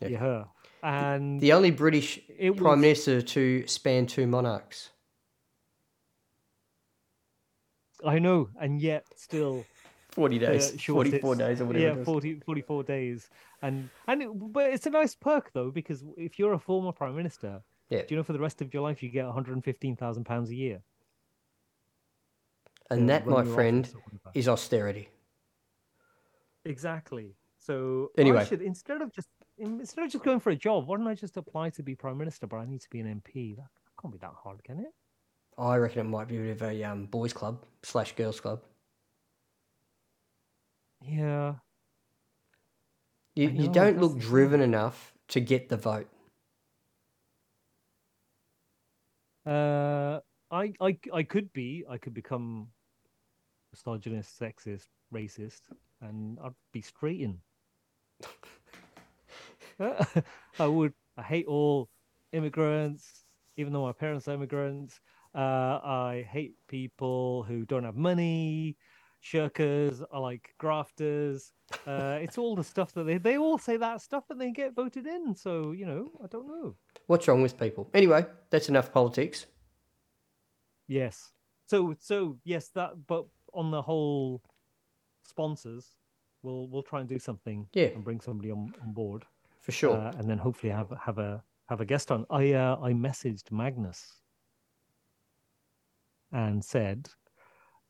[0.00, 0.08] Yeah.
[0.08, 0.46] Yeah, her.
[0.82, 4.90] And the only British it prime was- minister to span two monarchs.
[8.04, 9.64] I know, and yet still
[10.14, 11.84] Forty days, uh, forty-four days, or whatever.
[11.84, 13.28] Yeah, it 40, 44 days,
[13.62, 17.16] and and it, but it's a nice perk though because if you're a former prime
[17.16, 18.02] minister, Yeah.
[18.02, 19.96] do you know for the rest of your life you get one hundred and fifteen
[19.96, 20.82] thousand pounds a year?
[22.90, 24.30] and that, my friend, office or whatever.
[24.34, 25.08] is austerity.
[26.64, 27.34] exactly.
[27.58, 28.40] So Anyway.
[28.40, 31.14] I should instead of just instead of just going for a job, why don't I
[31.14, 32.46] just apply to be prime minister?
[32.46, 33.56] But I need to be an MP.
[33.56, 34.92] That, that can't be that hard, can it?
[35.56, 38.60] I reckon it might be a bit of a um, boys' club slash girls' club.
[41.06, 41.56] Yeah,
[43.34, 46.08] You, you don't look driven enough to get the vote.
[49.46, 51.84] Uh, I, I, I could be.
[51.88, 52.68] I could become
[53.72, 55.62] misogynist, sexist, racist,
[56.00, 57.38] and I'd be straight in.
[60.58, 60.94] I would.
[61.16, 61.88] I hate all
[62.32, 63.24] immigrants,
[63.56, 65.00] even though my parents are immigrants.
[65.34, 68.76] Uh, I hate people who don't have money.
[69.24, 71.52] Shirkers are like grafters.
[71.86, 74.74] Uh, it's all the stuff that they they all say that stuff and they get
[74.74, 75.34] voted in.
[75.34, 76.76] So you know, I don't know.
[77.06, 77.88] What's wrong with people?
[77.94, 79.46] Anyway, that's enough politics.
[80.88, 81.32] Yes.
[81.66, 84.42] So so yes, that but on the whole
[85.22, 85.86] sponsors,
[86.42, 87.86] we'll we'll try and do something Yeah.
[87.94, 89.24] and bring somebody on, on board.
[89.60, 89.96] For sure.
[89.96, 92.26] Uh, and then hopefully have have a have a guest on.
[92.28, 94.20] I uh, I messaged Magnus
[96.30, 97.08] and said,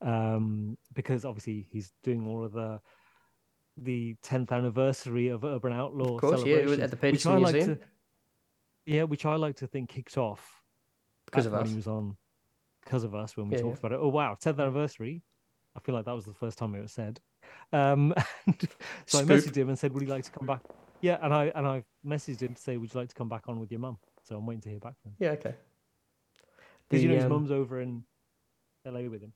[0.05, 2.81] um, because obviously he's doing all of the
[3.77, 7.59] the 10th anniversary of Urban Outlaw Of course, yeah, at the which Petersen I like
[7.65, 7.79] to,
[8.87, 10.63] yeah, which I like to think kicked off
[11.27, 11.71] Because of when us.
[11.71, 12.17] he was on
[12.85, 13.87] because of us when we Yeah, talked yeah.
[13.87, 14.01] about it.
[14.03, 15.23] Oh wow, 10th anniversary.
[15.77, 17.21] I feel like that was the first time it was said.
[17.73, 18.15] Um,
[18.47, 18.69] and
[19.07, 20.61] so I messaged him and said, "Would you like to come back?"
[21.01, 23.49] Yeah, and I and I messaged him to say, "Would you like to come back
[23.49, 25.55] on with your mum?" So I'm waiting to hear back from him Yeah, okay.
[26.89, 28.05] because you know his um, mum's over in
[28.87, 29.33] LA with him.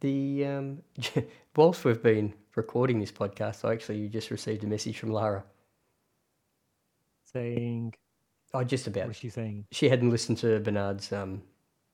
[0.00, 0.82] The um,
[1.56, 5.44] whilst we've been recording this podcast, I actually just received a message from Lara.
[7.24, 7.94] Saying,
[8.54, 9.10] Oh, just what about.
[9.10, 9.66] is she saying?
[9.72, 11.42] She hadn't listened to Bernard's um,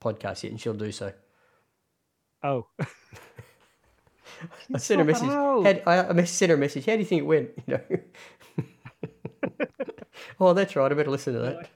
[0.02, 1.12] podcast yet, and she'll do so.
[2.42, 2.66] Oh,
[4.72, 5.28] I sent her a message.
[5.64, 6.84] Had, I, I sent her a message.
[6.86, 7.50] How do you think it went?
[7.66, 7.98] You know.
[10.40, 10.90] oh, that's right.
[10.90, 11.68] I better listen to that.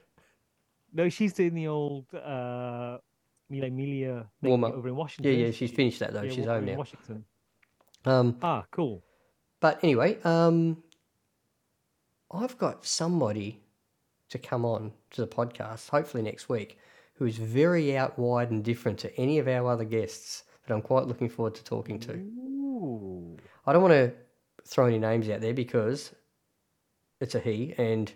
[0.93, 2.97] no, she's doing the old uh,
[3.49, 4.73] Mila Emilia Warm up.
[4.73, 5.31] over in Washington.
[5.33, 5.51] Yeah, yeah.
[5.51, 6.21] She's finished that though.
[6.23, 6.77] Yeah, she's home in now.
[6.77, 7.25] Washington.
[8.05, 9.03] Um, Ah, cool.
[9.59, 10.83] But anyway, um,
[12.31, 13.59] I've got somebody
[14.29, 16.77] to come on to the podcast, hopefully next week,
[17.15, 20.81] who is very out wide and different to any of our other guests that I'm
[20.81, 22.13] quite looking forward to talking to.
[22.13, 23.37] Ooh.
[23.65, 24.13] I don't want to
[24.65, 26.13] throw any names out there because
[27.19, 28.11] it's a he, and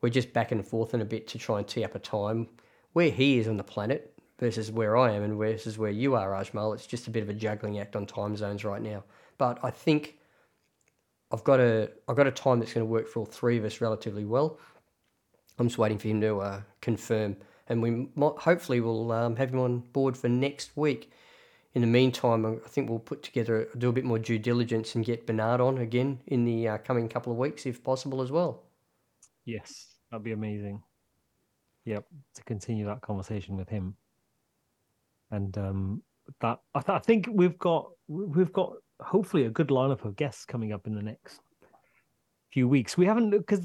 [0.00, 2.48] we're just back and forth in a bit to try and tee up a time
[2.92, 6.30] where he is on the planet versus where I am and versus where you are,
[6.30, 6.74] Ajmal.
[6.74, 9.04] It's just a bit of a juggling act on time zones right now.
[9.38, 10.16] But I think
[11.30, 13.64] I've got a I've got a time that's going to work for all three of
[13.64, 14.58] us relatively well.
[15.58, 17.36] I'm just waiting for him to uh, confirm,
[17.68, 21.12] and we might, hopefully will um, have him on board for next week.
[21.74, 25.04] In the meantime, I think we'll put together do a bit more due diligence and
[25.04, 28.62] get Bernard on again in the uh, coming couple of weeks, if possible, as well.
[29.44, 30.82] Yes, that'd be amazing.
[31.84, 33.96] Yep, to continue that conversation with him.
[35.30, 36.02] And um,
[36.40, 40.44] that I, th- I think we've got we've got hopefully a good lineup of guests
[40.44, 41.40] coming up in the next
[42.50, 42.96] few weeks.
[42.96, 43.60] We haven't because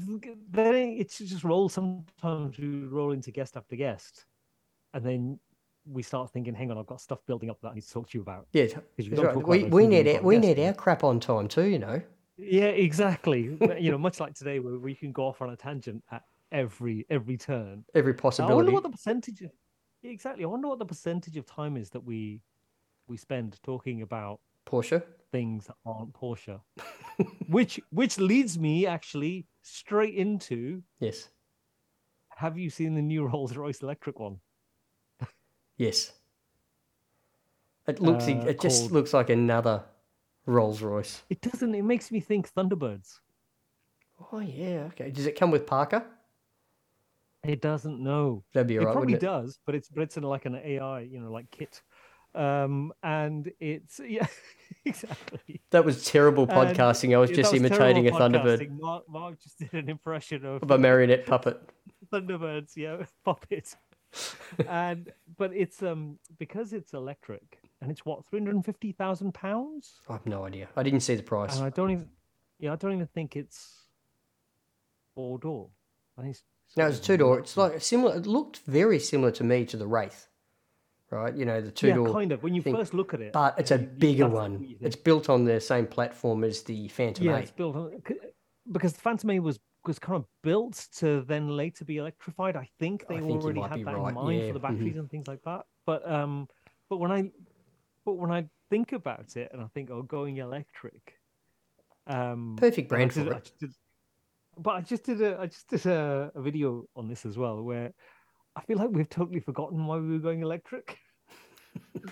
[0.50, 1.68] then it's just roll.
[1.68, 4.24] Sometimes we roll into guest after guest,
[4.94, 5.38] and then
[5.86, 8.10] we start thinking, "Hang on, I've got stuff building up that I need to talk
[8.10, 8.66] to you about." Yeah,
[8.98, 9.36] right.
[9.36, 11.64] we we need our, we need our crap on time too.
[11.64, 12.00] You know.
[12.38, 13.56] Yeah, exactly.
[13.80, 17.06] you know, much like today, where we can go off on a tangent at every
[17.10, 17.84] every turn.
[17.94, 18.52] Every possibility.
[18.52, 19.42] I wonder what the percentage.
[20.02, 20.44] Yeah, exactly.
[20.44, 22.40] I wonder what the percentage of time is that we
[23.08, 25.02] we spend talking about Porsche.
[25.32, 26.60] things that aren't Porsche,
[27.48, 30.82] which which leads me actually straight into.
[31.00, 31.28] Yes.
[32.36, 34.38] Have you seen the new Rolls Royce electric one?
[35.78, 36.12] Yes.
[37.86, 38.26] It looks.
[38.26, 39.84] Uh, it just called- looks like another
[40.46, 41.22] Rolls Royce.
[41.30, 41.74] It doesn't.
[41.74, 43.20] It makes me think Thunderbirds.
[44.32, 44.88] Oh yeah.
[44.92, 45.10] Okay.
[45.10, 46.04] Does it come with Parker?
[47.46, 48.42] It doesn't know.
[48.52, 49.20] That'd be it alright, probably it?
[49.20, 51.80] does, but it's but it's in like an AI, you know, like kit.
[52.34, 54.26] Um, and it's yeah,
[54.84, 55.62] exactly.
[55.70, 57.14] That was terrible And podcasting.
[57.14, 58.68] I was just was imitating a Thunderbird.
[58.78, 61.60] Mark, Mark just did an impression of of a marionette puppet.
[62.12, 63.74] Thunderbirds, yeah, puppet.
[64.68, 69.32] and but it's um because it's electric and it's what three hundred and fifty thousand
[69.34, 70.68] pounds, I have no idea.
[70.76, 71.56] I didn't see the price.
[71.56, 72.08] and I don't even
[72.58, 73.86] yeah I don't even think it's
[75.14, 75.68] four door.
[76.18, 76.44] I think it's
[76.76, 77.38] No, it's a two door.
[77.38, 78.16] It's like similar.
[78.16, 80.28] It looked very similar to me to the Wraith,
[81.10, 81.34] right?
[81.34, 82.08] You know, the two door.
[82.08, 82.74] yeah, kind of when you thing.
[82.76, 84.76] first look at it, But it's a you- bigger one.
[84.80, 87.42] It's built on the same platform as the Phantom yeah, 8.
[87.42, 88.02] it's built on
[88.70, 92.56] because the Phantom 8 was was kind of built to then later be electrified.
[92.56, 94.62] I think I they think already had that right, in mind yeah, for the mhm.
[94.62, 95.64] batteries and things like that.
[95.86, 96.48] But um,
[96.90, 97.30] but when I
[98.04, 101.14] but when I think about it and I think oh going electric,
[102.06, 103.52] um, Perfect brand did- for I it.
[103.60, 103.74] did-
[104.58, 107.62] but I just did a I just did a, a video on this as well
[107.62, 107.92] where
[108.56, 110.98] I feel like we've totally forgotten why we were going electric.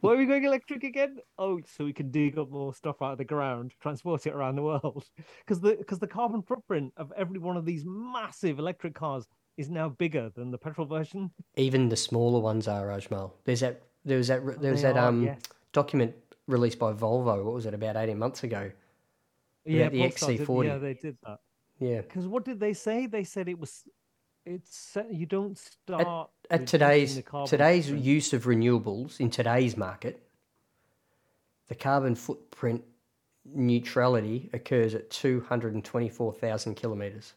[0.00, 1.18] why are we going electric again?
[1.38, 4.56] Oh, so we can dig up more stuff out of the ground, transport it around
[4.56, 5.04] the world.
[5.44, 9.26] Because the because the carbon footprint of every one of these massive electric cars
[9.58, 11.30] is now bigger than the petrol version.
[11.56, 13.32] Even the smaller ones are Ajmal.
[13.44, 13.82] There's that.
[14.04, 14.44] There was that.
[14.60, 15.40] There was They that are, um yes.
[15.72, 16.14] document
[16.48, 17.44] released by Volvo.
[17.44, 17.74] What was it?
[17.74, 18.70] About eighteen months ago.
[19.64, 20.64] Yeah, the XC40.
[20.66, 21.38] Yeah, they did that.
[21.78, 22.00] Yeah.
[22.00, 23.06] Because what did they say?
[23.06, 23.84] They said it was.
[24.44, 28.04] It's you don't start At reducing today's today's footprint.
[28.04, 30.20] use of renewables in today's market,
[31.68, 32.82] the carbon footprint
[33.44, 37.34] neutrality occurs at two hundred and twenty four thousand kilometers.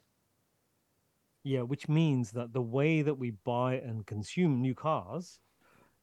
[1.44, 5.40] Yeah, which means that the way that we buy and consume new cars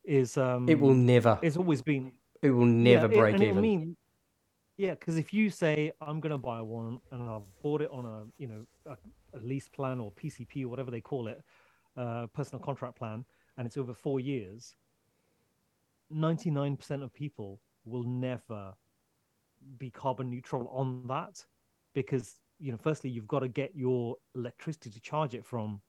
[0.04, 1.38] is um It will never.
[1.42, 2.12] it's always been
[2.42, 3.60] It will yeah, never it- break it even.
[3.60, 3.96] mean
[4.76, 8.24] yeah, because if you say I'm gonna buy one and I've bought it on a
[8.38, 8.96] you know a,
[9.36, 11.42] a lease plan or PCP or whatever they call it,
[11.96, 13.24] uh, personal contract plan,
[13.56, 14.74] and it's over four years.
[16.12, 18.74] 99% of people will never
[19.78, 21.44] be carbon neutral on that
[21.94, 25.80] because you know firstly you've got to get your electricity to charge it from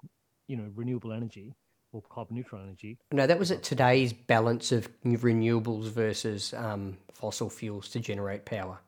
[0.48, 1.56] you know renewable energy
[1.94, 7.50] or carbon neutral energy No, that was at today's balance of renewables versus um, fossil
[7.50, 8.80] fuels to generate power.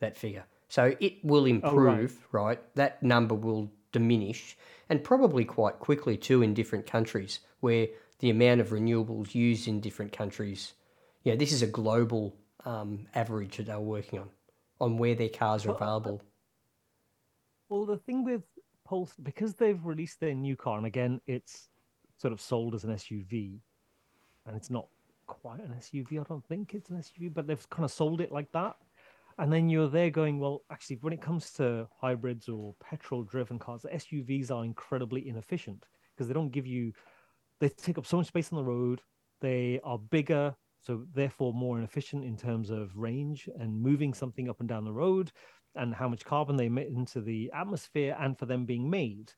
[0.00, 0.44] That figure.
[0.68, 2.58] So it will improve, right.
[2.74, 4.56] That number will diminish,
[4.88, 7.86] and probably quite quickly too in different countries where
[8.18, 10.72] the amount of renewables used in different countries.
[11.22, 12.34] Yeah, this is a global
[12.64, 14.30] um, average that they're working on,
[14.80, 16.20] on where their cars are available.
[17.68, 18.42] well the thing with
[18.84, 21.68] pulse because they've released their new car and again it's
[22.22, 23.58] sort of sold as an suv
[24.46, 24.86] and it's not
[25.26, 28.32] quite an suv i don't think it's an suv but they've kind of sold it
[28.32, 28.76] like that.
[29.38, 33.58] And then you're there going well actually when it comes to hybrids or petrol driven
[33.58, 36.92] cars the suvs are incredibly inefficient because they don't give you
[37.58, 39.00] they take up so much space on the road.
[39.40, 44.60] They are bigger so therefore more inefficient in terms of range and moving something up
[44.60, 45.32] and down the road
[45.76, 49.32] and how much carbon they emit into the atmosphere and for them being made.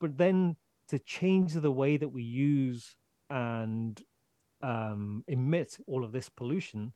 [0.00, 0.56] But then
[0.92, 2.94] to change the way that we use
[3.30, 4.02] and
[4.62, 6.92] um, emit all of this pollution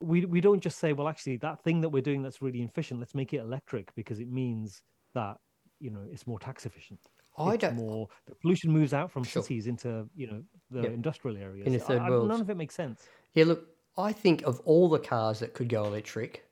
[0.00, 2.98] we we don't just say well actually that thing that we're doing that's really efficient
[2.98, 4.82] let's make it electric because it means
[5.14, 5.36] that
[5.78, 6.98] you know it's more tax efficient
[7.38, 7.76] I it's don't.
[7.76, 9.42] more the pollution moves out from Sure.
[9.42, 10.92] cities into you know the Yep.
[10.92, 12.28] industrial areas In the third I- world.
[12.28, 15.68] none of it makes sense Yeah, look, I think of all the cars that could
[15.68, 16.44] go electric,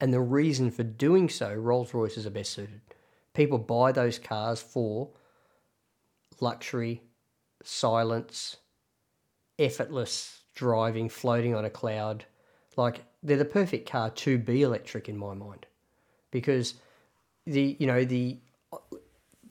[0.00, 2.82] and the reason for doing so, Rolls Royces are best suited.
[3.34, 5.10] People buy those cars for
[6.42, 7.00] luxury,
[7.62, 8.56] silence,
[9.58, 12.24] effortless driving, floating on a cloud.
[12.76, 15.66] Like they're the perfect car to be electric in my mind,
[16.30, 16.74] because
[17.46, 18.38] the you know the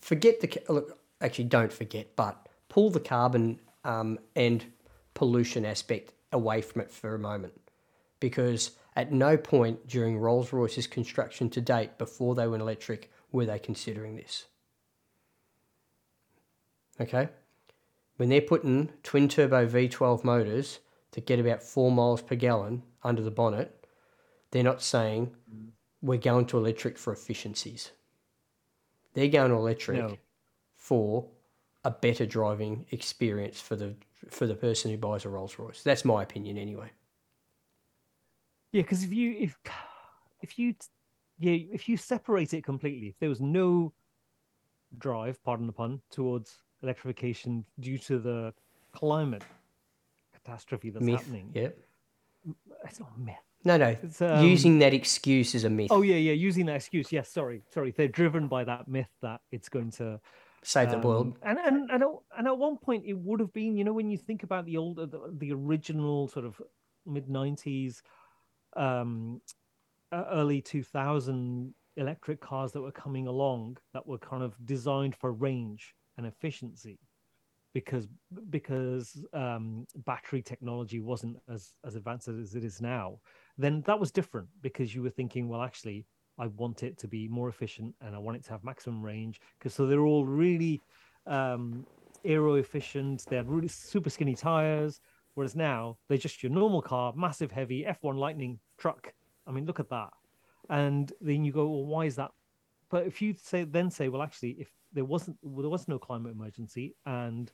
[0.02, 4.66] forget the look actually don't forget, but pull the carbon um, and
[5.14, 7.54] pollution aspect away from it for a moment,
[8.20, 13.46] because at no point during Rolls Royce's construction to date, before they went electric, were
[13.46, 14.46] they considering this.
[17.02, 17.30] Okay,
[18.18, 20.80] when they're putting twin turbo V12 motors
[21.14, 23.88] that get about four miles per gallon under the bonnet,
[24.52, 25.36] they're not saying
[26.02, 27.92] we're going to electric for efficiencies.
[29.16, 30.18] They're going to electric No.
[30.76, 31.28] for
[31.84, 33.96] a better driving experience for the
[34.30, 35.82] for the person who buys a Rolls Royce.
[35.82, 36.92] That's my opinion anyway.
[38.72, 39.58] Yeah, because if you if
[40.42, 40.76] if you
[41.40, 43.92] yeah if you separate it completely, if there was no
[44.98, 48.54] drive, pardon the pun, towards electrification due to the
[48.94, 49.44] climate
[50.34, 51.20] catastrophe that's Myth.
[51.20, 51.78] happening, Yep.
[52.86, 53.36] it's not myth.
[53.64, 53.96] No, no.
[54.02, 55.90] It's, um, Using that excuse is a myth.
[55.92, 57.12] Oh yeah, yeah, using that excuse.
[57.12, 57.92] Yes, sorry, sorry.
[57.92, 60.20] They're driven by that myth that it's going to
[60.64, 61.38] Save the Um, world.
[61.42, 64.12] And and and at, and at one point it would have been, you know, when
[64.12, 66.62] you think about the old, the, the original sort of
[67.06, 68.02] mid '90s,
[68.76, 69.42] um,
[70.14, 75.96] early 2000 electric cars that were coming along that were kind of designed for range
[76.18, 77.00] and efficiency,
[77.74, 78.08] because
[78.50, 83.20] because um, battery technology wasn't as as advanced as it is now.
[83.58, 86.06] Then that was different because you were thinking, well, actually,
[86.38, 89.40] I want it to be more efficient and I want it to have maximum range
[89.58, 90.82] because so they're all really
[91.28, 91.86] um,
[92.26, 93.26] aero efficient.
[93.30, 95.00] They had really super skinny tires,
[95.36, 99.14] whereas now they're just your normal car, massive, heavy F1 Lightning truck.
[99.48, 100.10] I mean, look at that.
[100.70, 102.32] And then you go, well, why is that?
[102.90, 106.34] But if you say then say, well, actually, if there wasn't there was no climate
[106.34, 107.52] emergency and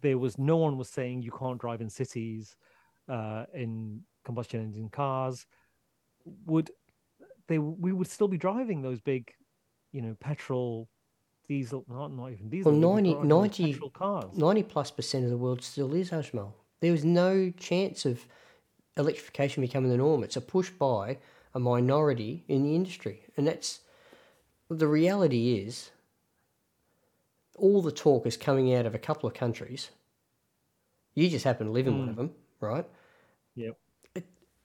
[0.00, 2.56] there was no one was saying you can't drive in cities
[3.08, 5.46] uh, in combustion engine cars,
[6.46, 6.70] would
[7.46, 9.32] they we would still be driving those big,
[9.92, 10.88] you know, petrol,
[11.46, 12.72] diesel, not not even diesel.
[12.72, 14.36] Well, we'd 90 90 petrol cars.
[14.36, 16.52] 90 plus percent of the world still is Ajmal.
[16.80, 18.26] There was no chance of
[18.96, 20.24] electrification becoming the norm.
[20.24, 21.18] It's a push by
[21.54, 23.22] a minority in the industry.
[23.36, 23.80] And that's
[24.68, 25.90] the reality is
[27.56, 29.90] all the talk is coming out of a couple of countries.
[31.14, 32.18] You just happen to live in one of mm.
[32.18, 32.86] them, right?
[33.54, 33.76] Yep.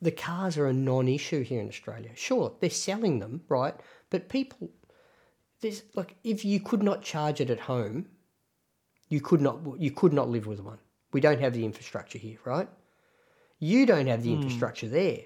[0.02, 2.10] the cars are a non-issue here in Australia.
[2.16, 3.76] Sure, they're selling them, right?
[4.10, 4.72] But people,
[5.62, 8.08] there's like if you could not charge it at home,
[9.10, 10.80] you could not you could not live with one.
[11.12, 12.70] We don't have the infrastructure here, right?
[13.60, 14.42] You don't have the hmm.
[14.42, 15.22] infrastructure there.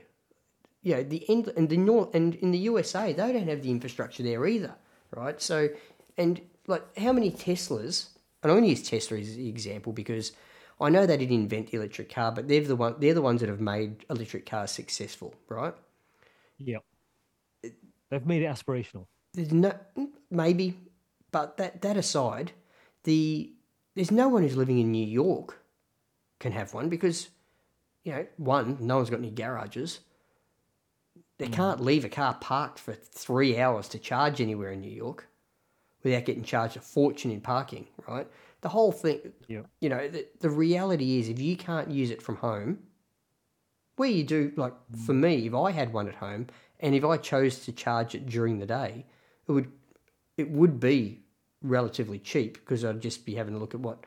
[0.81, 3.72] You know, the end and the north and in the USA they don't have the
[3.72, 4.76] infrastructure there either,
[5.11, 5.41] right?
[5.41, 5.69] So,
[6.18, 8.07] and like how many Teslas?
[8.41, 10.34] And I'm going to use Tesla as the example because
[10.81, 13.41] I know they didn't invent the electric car, but they're the one they're the ones
[13.41, 15.73] that have made electric cars successful, right?
[16.57, 16.84] Yep.
[18.10, 19.06] They've made it aspirational.
[19.34, 19.73] There's no
[20.30, 20.77] maybe,
[21.31, 22.52] but that that aside,
[23.03, 23.52] the
[23.95, 25.60] there's no one who's living in New York
[26.40, 27.30] can have one because,
[28.03, 29.99] you know, one, no one's got any garages.
[31.38, 31.53] They mm.
[31.53, 35.27] can't leave a car parked for three hours to charge anywhere in New York
[36.04, 38.28] without getting charged a fortune in parking, right?
[38.62, 42.38] The whole thing, you know, the, the reality is if you can't use it from
[42.38, 42.80] home,
[43.96, 44.74] where you do, like
[45.06, 46.48] for me, if I had one at home
[46.80, 49.06] and if I chose to charge it during the day,
[49.48, 49.72] it would
[50.38, 51.20] it would be
[51.62, 54.06] relatively cheap because I'd just be having a look at what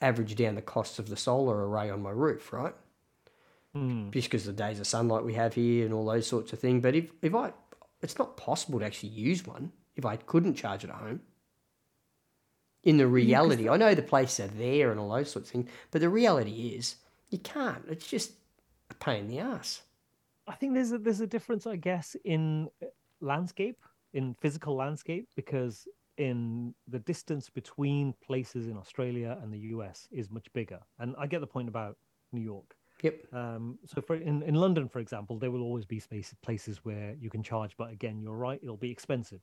[0.00, 2.74] average down the costs of the solar array on my roof, right?
[3.76, 4.10] Mm.
[4.12, 6.82] Just because the days of sunlight we have here and all those sorts of things.
[6.82, 7.52] But if, if I,
[8.00, 11.20] it's not possible to actually use one if I couldn't charge it at home.
[12.84, 15.70] In the reality, I know the places are there and all those sorts of things,
[15.90, 16.96] but the reality is
[17.30, 17.82] you can't.
[17.88, 18.32] It's just
[18.90, 19.82] a pain in the ass.
[20.46, 22.86] I think there's a, there's a difference, I guess, in uh,
[23.20, 23.82] landscape,
[24.14, 30.30] in physical landscape, because in the distance between places in Australia and the US is
[30.30, 30.78] much bigger.
[31.00, 31.96] And I get the point about
[32.32, 32.76] New York.
[33.02, 33.34] Yep.
[33.34, 37.14] Um, so for in, in London, for example, there will always be space, places where
[37.20, 39.40] you can charge, but again, you're right, it'll be expensive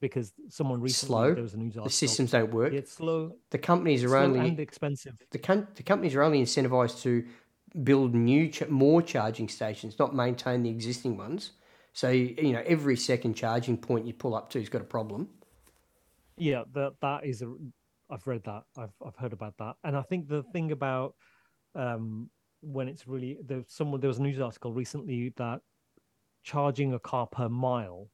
[0.00, 1.34] because someone recently Slow.
[1.34, 1.84] there was a news article.
[1.84, 2.72] The systems don't work.
[2.72, 5.14] It's slow, The companies are slow only and expensive.
[5.30, 7.24] the, com- the companies are only incentivized to
[7.84, 11.52] build new ch- more charging stations, not maintain the existing ones.
[11.92, 15.28] So you know every second charging point you pull up to has got a problem.
[16.36, 17.52] Yeah, that that is a.
[18.08, 18.62] I've read that.
[18.76, 21.14] I've I've heard about that, and I think the thing about
[21.74, 25.60] um, when it's really there's someone there was a news article recently that
[26.44, 28.08] charging a car per mile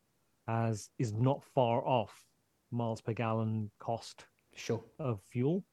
[0.49, 2.25] as is not far off
[2.71, 4.83] miles per gallon cost Sure.
[4.99, 5.65] of fuel.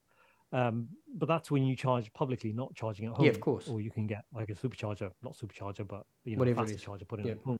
[0.51, 3.25] Um, but that's when you charge publicly, not charging at home.
[3.25, 3.67] Yeah, of course.
[3.67, 6.81] Or you can get like a supercharger, not supercharger, but you know, Whatever it is.
[6.81, 7.31] charger put in Yeah.
[7.33, 7.57] at home.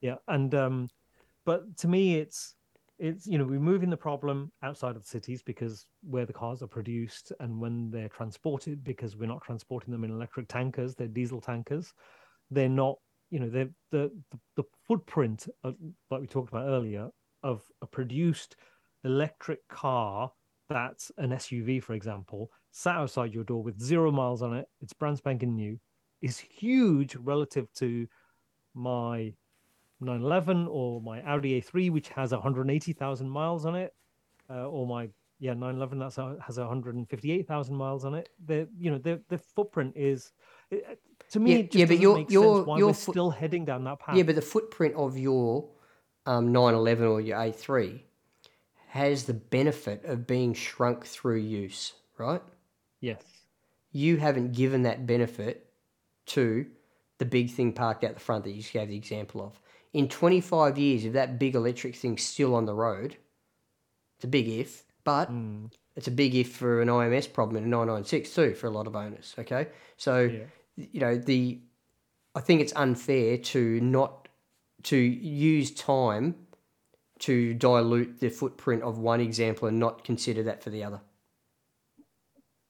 [0.00, 0.88] Yeah, and um,
[1.44, 2.56] but to me, it's
[2.98, 6.62] it's you know we're moving the problem outside of the cities because where the cars
[6.62, 11.06] are produced and when they're transported because we're not transporting them in electric tankers, they're
[11.08, 11.92] diesel tankers.
[12.50, 12.98] They're not,
[13.34, 14.12] you know, the the,
[14.54, 15.74] the footprint of,
[16.08, 17.10] like we talked about earlier
[17.42, 18.54] of a produced
[19.02, 20.30] electric car
[20.68, 24.92] that's an SUV, for example, sat outside your door with zero miles on it, it's
[24.92, 25.80] brand spanking new,
[26.22, 28.06] is huge relative to
[28.72, 29.32] my
[30.00, 33.94] 911 or my Audi A3, which has 180,000 miles on it,
[34.48, 35.08] uh, or my
[35.40, 38.28] yeah 911 that's a, has 158,000 miles on it.
[38.46, 40.30] The you know the the footprint is
[41.34, 42.94] to me Yeah, it just yeah, but doesn't your- make your- sense why your we're
[42.94, 44.16] foot- still heading down that path.
[44.16, 45.68] Yeah, but the footprint of your
[46.26, 48.00] um, 911 or your A3
[48.88, 52.40] has the benefit of being shrunk through use, right?
[53.00, 53.22] yes,
[53.92, 55.70] You haven't given that benefit
[56.26, 56.66] to
[57.18, 59.60] the big thing parked out the front that you just gave the example of.
[59.92, 63.16] In 25 years, if that big electric thing's still on the road,
[64.16, 67.64] it's a big if, but Mm, it's a big if for an IMS problem in
[67.64, 69.34] a 996 too for a lot of owners.
[69.38, 70.44] Okay, so yeah.
[70.76, 71.60] You know the
[72.34, 74.28] I think it's unfair to not
[74.84, 76.34] to use time
[77.20, 81.00] to dilute the footprint of one example and not consider that for the other.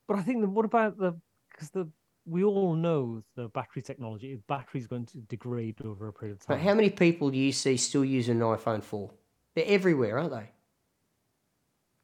[0.06, 1.14] But I think that what about the
[1.50, 1.88] because the
[2.26, 6.46] we all know the battery technology The battery's going to degrade over a period of
[6.46, 6.56] time.
[6.56, 9.10] But how many people do you see still using an iPhone 4?
[9.54, 10.50] They're everywhere, aren't they?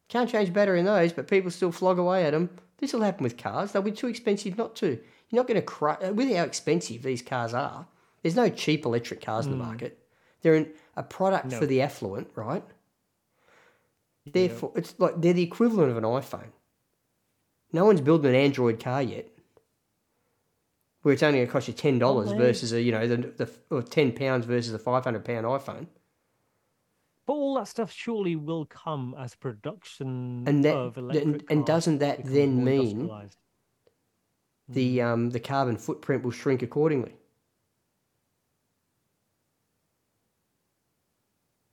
[0.09, 2.51] Can't change battery in those, but people still flog away at them.
[2.79, 3.73] This will happen with cars.
[3.73, 4.99] They'll be too expensive not to.
[5.31, 7.87] You're not going to cry with how expensive these cars are.
[8.23, 9.65] There's no cheap electric cars in the hmm.
[9.65, 9.99] market.
[10.43, 10.67] They're
[10.97, 11.59] a product No.
[11.59, 12.65] for the affluent, right?
[14.25, 14.33] Yeah.
[14.33, 16.51] Therefore, it's like they're the equivalent of an iPhone.
[17.73, 19.29] No one's building an Android car yet,
[21.03, 22.37] where it's only going to cost you ten oh, dollars they?
[22.37, 25.87] versus a you know the the or ten pounds versus a five hundred pound iPhone.
[27.27, 31.67] But all that stuff surely will come as production And that- of electric and cars
[31.67, 33.09] doesn't that then mean.
[34.71, 37.15] The um the carbon footprint will shrink accordingly.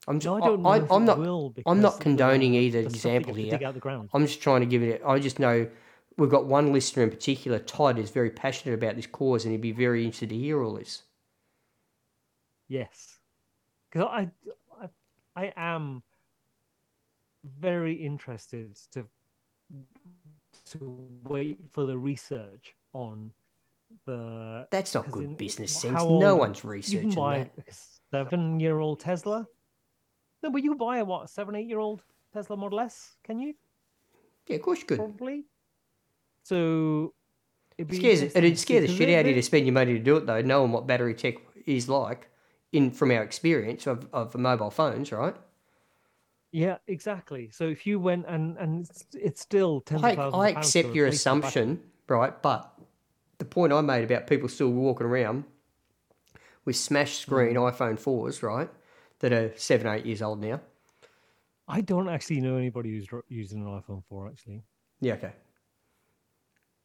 [0.08, 1.18] I'm just, No, I I, it not
[1.66, 3.50] I'm not condoning the- either example here.
[3.50, 4.08] dig out the ground.
[4.14, 5.02] I'm just trying to give it.
[5.06, 5.68] I just know
[6.16, 9.60] we've got one listener in particular, Todd, is very passionate about this cause, and he'd
[9.60, 11.02] be very interested to hear all this.
[12.68, 13.18] Yes,
[13.90, 14.30] because I,
[14.82, 14.88] I,
[15.36, 16.02] I am
[17.44, 19.06] very interested to
[20.70, 23.32] to wait for the research on
[24.06, 24.66] the.
[24.70, 25.94] That's not good in- business sense.
[25.94, 27.50] No old- one's researching that.
[27.56, 27.72] a
[28.10, 29.46] seven-year-old Tesla.
[30.42, 32.02] No, but you can buy a what, seven, eight-year-old
[32.32, 33.16] Tesla Model S?
[33.24, 33.54] Can you?
[34.46, 34.98] Yeah, of course you could.
[34.98, 35.44] Probably.
[36.42, 37.14] So.
[37.76, 40.00] It'd be Scares, it'd scare the shit out of you to spend your money to
[40.00, 42.28] do it, though, knowing what battery tech is like
[42.72, 45.36] in from our experience of, of mobile phones, right?
[46.50, 47.50] Yeah, exactly.
[47.52, 51.06] So if you went and and it's, still tens I, of thousands I accept your
[51.06, 51.42] replace the battery.
[51.42, 52.42] assumption, right?
[52.42, 52.72] But
[53.50, 55.44] point I made about people still walking around
[56.64, 57.72] with smashed screen mm.
[57.72, 58.68] iPhone 4s, right?
[59.20, 60.60] That are seven, eight years old now.
[61.66, 64.62] I don't actually know anybody who's using an iPhone 4 actually.
[65.00, 65.32] Yeah, okay.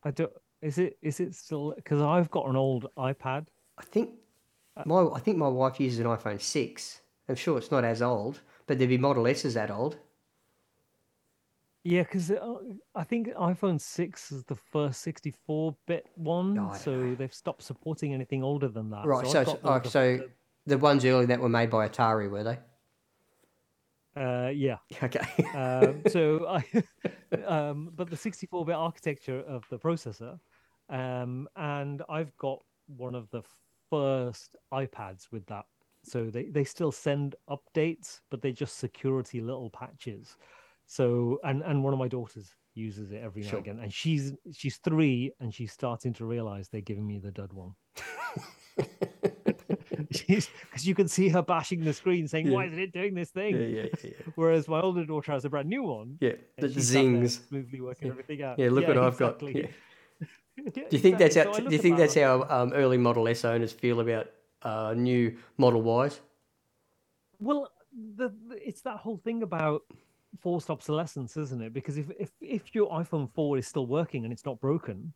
[0.04, 0.32] I don't.
[0.62, 3.48] Is it is it still because I've got an old iPad.
[3.78, 4.12] I think
[4.78, 7.02] uh, my I think my wife uses an iPhone 6.
[7.30, 9.98] I'm sure it's not as old, but there'd be Model S's that old.
[11.86, 12.32] Yeah, because
[12.96, 18.70] I think iPhone 6 is the first 64-bit one, so they've stopped supporting anything older
[18.70, 19.06] than that.
[19.06, 20.20] Right, so, so, oh, the- so
[20.66, 22.60] the ones early that were made by Atari, were they?
[24.16, 24.78] uh, yeah.
[25.04, 25.20] Okay.
[25.54, 26.64] um, so I,
[27.46, 30.40] um, but the 64-bit architecture of the processor,
[30.90, 33.42] um, and I've got one of the
[33.90, 35.66] first iPads with that.
[36.06, 40.38] So they, they still send updates, but they're just security little patches.
[40.86, 43.60] So and and one of my daughters uses it every now Sure.
[43.60, 47.32] and again, and she's she's three, and she's starting to realize they're giving me the
[47.32, 47.74] dud one.
[50.12, 53.30] she's because you can see her bashing the screen, saying, "Why isn't it doing this
[53.32, 54.10] thing?" yeah, yeah, yeah.
[54.36, 56.18] Whereas my older daughter has a brand new one.
[56.20, 57.42] Yeah, and the she's sat there zings.
[57.48, 58.60] smoothly working everything out.
[58.60, 59.54] Yeah, look what I've exactly.
[59.54, 59.62] got.
[59.64, 59.68] Yeah.
[60.56, 61.52] Yeah, Do you think that's how?
[61.52, 64.28] So do you think that's how um, early Model S owners feel about
[64.62, 66.22] uh, new Model Ys?
[67.40, 67.72] Well,
[68.16, 69.82] the, the- it's that whole thing about
[70.40, 71.74] forced obsolescence, isn't it?
[71.74, 75.14] Because if if if your iPhone 4 is still working and it's not broken,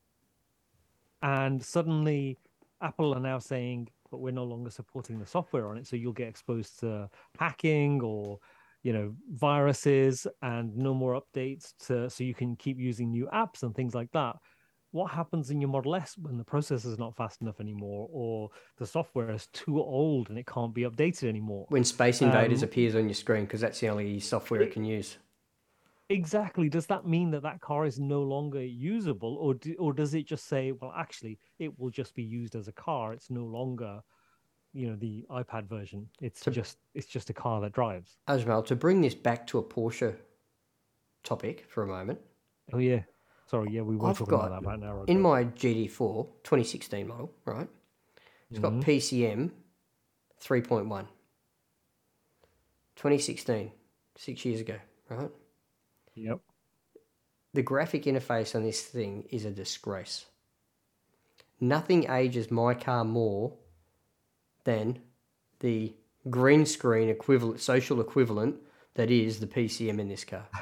[1.21, 2.37] and suddenly
[2.81, 6.13] Apple are now saying, but we're no longer supporting the software on it, so you'll
[6.13, 8.39] get exposed to hacking or
[8.83, 13.63] you know viruses and no more updates to so you can keep using new apps
[13.63, 14.35] and things like that
[14.91, 18.49] what happens in your model s when the processor is not fast enough anymore or
[18.77, 21.65] the software is too old and it can't be updated anymore?
[21.69, 24.73] When Space Invaders Um, appears on your screen, because that's the only software it it-
[24.73, 25.17] can use.
[26.09, 26.69] exactly.
[26.69, 30.23] Does that mean that that car is no longer usable or do, or does it
[30.25, 33.13] just say well actually it will just be used as a car.
[33.13, 34.01] It's no longer
[34.73, 36.07] you know the ipad version.
[36.21, 38.17] It's So- just it's just a car that drives.
[38.27, 40.15] Ajmal, to bring this back to a Porsche
[41.23, 42.19] topic for a moment,
[42.73, 43.03] oh yeah
[43.47, 46.27] sorry yeah we were I've talking got- about that about an hour in my GT4
[46.43, 47.67] 2016 model, right?
[48.49, 48.83] It's got Mhm.
[48.83, 49.51] PCM
[50.39, 51.07] 3.1.
[52.95, 53.71] 2016,
[54.15, 54.79] six years ago,
[55.09, 55.31] right?
[56.15, 56.39] yep
[57.53, 60.25] The graphic interface on this thing is a disgrace.
[61.59, 63.57] Nothing ages my car more
[64.63, 64.99] than
[65.59, 65.95] the
[66.29, 68.61] green screen equivalent, social equivalent
[68.95, 70.47] that is the PCM in this car.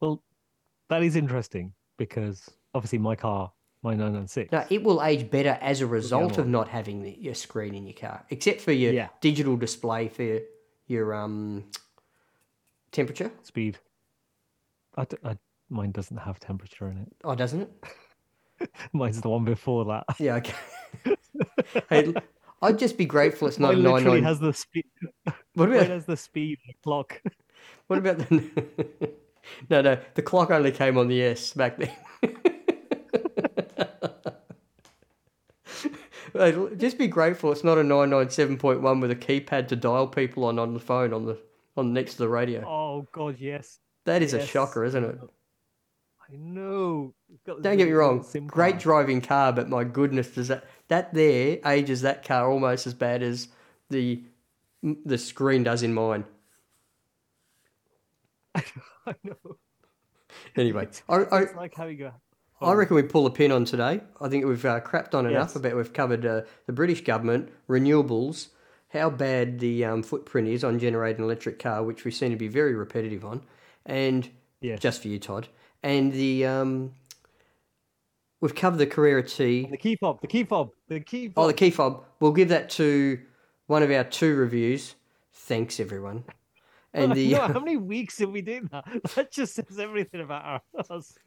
[0.00, 0.22] Well,
[0.88, 3.52] that is interesting because obviously my car,
[3.82, 4.52] my 996.
[4.52, 7.86] Now, it will age better as a result of not having the, your screen in
[7.86, 9.08] your car, except for your Yeah.
[9.20, 10.40] digital display for
[10.86, 11.64] your um,
[12.92, 13.30] temperature.
[13.42, 13.78] Speed.
[14.96, 15.38] I, I-
[15.70, 17.08] mine doesn't have temperature in it.
[17.24, 18.70] Oh, doesn't it?
[18.92, 20.04] Mine's the one before that.
[20.18, 20.54] Yeah, okay.
[21.90, 22.14] hey,
[22.62, 24.22] I'd just be grateful it's not nine nine.
[24.22, 24.84] has the speed.
[25.54, 27.20] What Mine about has the speed the clock.
[27.88, 29.10] what about the?
[29.70, 29.98] no, no.
[30.14, 31.92] The clock only came on the S back then.
[36.76, 39.76] Just be grateful it's not a nine nine seven point one with a keypad to
[39.76, 41.38] dial people on on the phone on the
[41.76, 42.64] on next to the radio.
[42.66, 43.78] Oh God, yes.
[44.04, 45.18] that is a shocker, isn't it?
[46.28, 47.14] I know.
[47.46, 52.02] Don't get me wrong, great driving car, but my goodness, does that that there ages
[52.02, 53.48] that car almost as bad as
[53.90, 54.22] the
[54.82, 56.24] the screen does in mine.
[59.06, 59.56] I know.
[60.56, 62.14] Anyway, I, I, It's like having a.
[62.60, 64.00] I reckon we pull a pin on today.
[64.20, 65.56] I think we've uh, crapped on enough Yes.
[65.56, 68.48] about we've covered uh, the British government, renewables,
[68.88, 72.36] how bad the um, footprint is on generating an electric car, which we seem to
[72.36, 73.42] be very repetitive on,
[73.84, 74.80] and Yes.
[74.80, 75.48] just for you, Todd,
[75.82, 76.92] and the um,
[78.40, 79.66] we've covered the Carrera T.
[79.70, 80.20] The key fob.
[80.22, 80.70] The key fob.
[80.88, 81.34] The key fob.
[81.36, 82.04] Oh, the key fob.
[82.20, 83.20] We'll give that to
[83.66, 84.94] one of our two reviews.
[85.32, 86.24] Thanks, everyone.
[86.94, 88.84] And the know, uh, how many weeks have we done that?
[89.16, 91.14] That just says everything about us.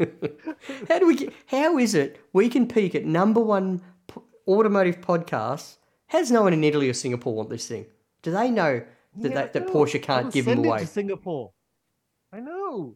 [0.87, 1.33] how do we get?
[1.47, 5.77] How is it we can peak at number one p- automotive podcast?
[6.07, 7.85] Has no one in Italy or Singapore want this thing?
[8.21, 8.81] Do they know
[9.17, 9.67] that Yeah, that.
[9.67, 10.79] Porsche can't give them it away?
[10.79, 11.51] to Singapore.
[12.31, 12.95] I know.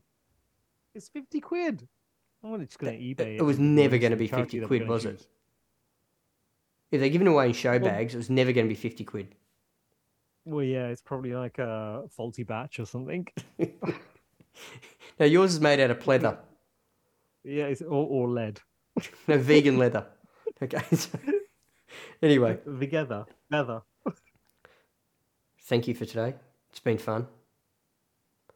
[0.96, 1.88] It's fifty quid.
[2.44, 5.28] I'm just gonna eBay it was never gonna be 50 quid, was it?
[6.90, 9.04] If they're giving away in show Well- bags, it was never going to be fifty
[9.04, 9.36] quid.
[10.46, 13.28] Well, yeah, it's probably like a faulty batch or something.
[15.20, 16.38] Now yours is made out of pleather,
[17.44, 18.60] yeah, it's or, or lead.
[19.28, 20.06] no vegan leather.
[20.62, 20.82] Okay.
[20.96, 21.18] so-
[22.22, 23.82] anyway, Together, leather.
[25.64, 26.34] thank you for today.
[26.70, 27.28] It's been fun.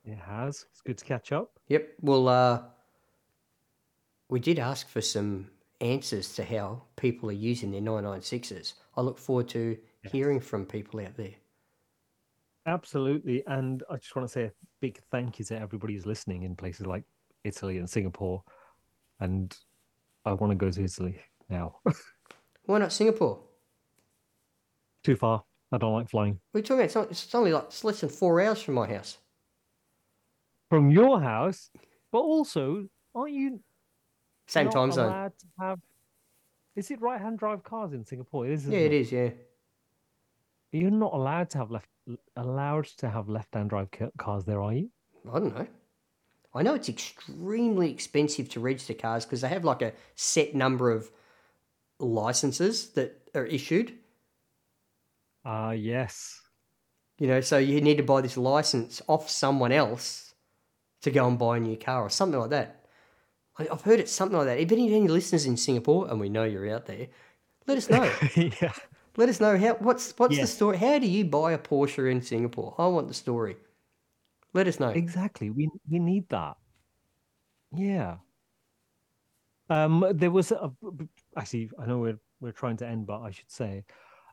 [0.06, 0.66] It has.
[0.72, 1.52] It's good to catch up.
[1.70, 1.94] Yep.
[2.02, 2.62] We'll uh
[4.30, 5.50] we did ask for some
[5.82, 8.74] answers to how people are using their 996s.
[8.98, 9.78] I look forward to
[10.12, 11.34] hearing from people out there.
[12.66, 13.44] Absolutely.
[13.48, 14.52] And I just want to say a
[14.82, 17.04] big thank you to everybody who's listening in places like
[17.44, 18.44] Italy and Singapore.
[19.20, 19.56] And
[20.26, 21.20] I want to go to Italy
[21.50, 21.78] now.
[22.66, 23.40] Why not Singapore?
[25.04, 25.44] Too far.
[25.72, 26.40] I don't like flying.
[26.54, 28.88] We're talking about it's, not, it's only like it's less than four hours from my
[28.88, 29.18] house.
[30.70, 31.70] From your house,
[32.12, 33.60] but also, aren't you
[34.48, 35.06] Same time zone.
[35.06, 35.80] allowed to have?
[36.76, 38.48] Is it right-hand drive cars in Singapore?
[38.48, 38.68] It is.
[38.68, 39.12] Yeah, isn't it is.
[39.12, 39.30] Yeah.
[40.72, 41.88] You're not allowed to have left
[42.36, 44.90] allowed to have left-hand drive cars there, are you?
[45.32, 45.68] I don't know.
[46.54, 50.90] I know it's extremely expensive to register cars because they have like a set number
[50.92, 51.12] of
[52.00, 53.94] licenses that are issued.
[55.44, 56.42] Ah, yes.
[57.20, 60.34] You know, so you need to buy this license off someone else
[61.02, 62.86] to go and buy a new car or something like that.
[63.58, 64.60] I- I've heard it's something like that.
[64.60, 67.08] If any, any listeners in Singapore, and we know you're out there,
[67.68, 68.12] let us know.
[68.36, 68.74] yeah.
[69.18, 69.76] Let us know how.
[69.76, 70.78] What's what's the story?
[70.78, 72.76] How do you buy a Porsche in Singapore?
[72.78, 73.58] I want the story.
[74.54, 74.90] Let us know.
[74.90, 75.50] Exactly.
[75.50, 76.58] We we need that.
[77.74, 78.18] Yeah.
[79.70, 80.72] Um, there was a
[81.36, 81.72] actually.
[81.80, 83.84] I know we're we're trying to end, but I should say,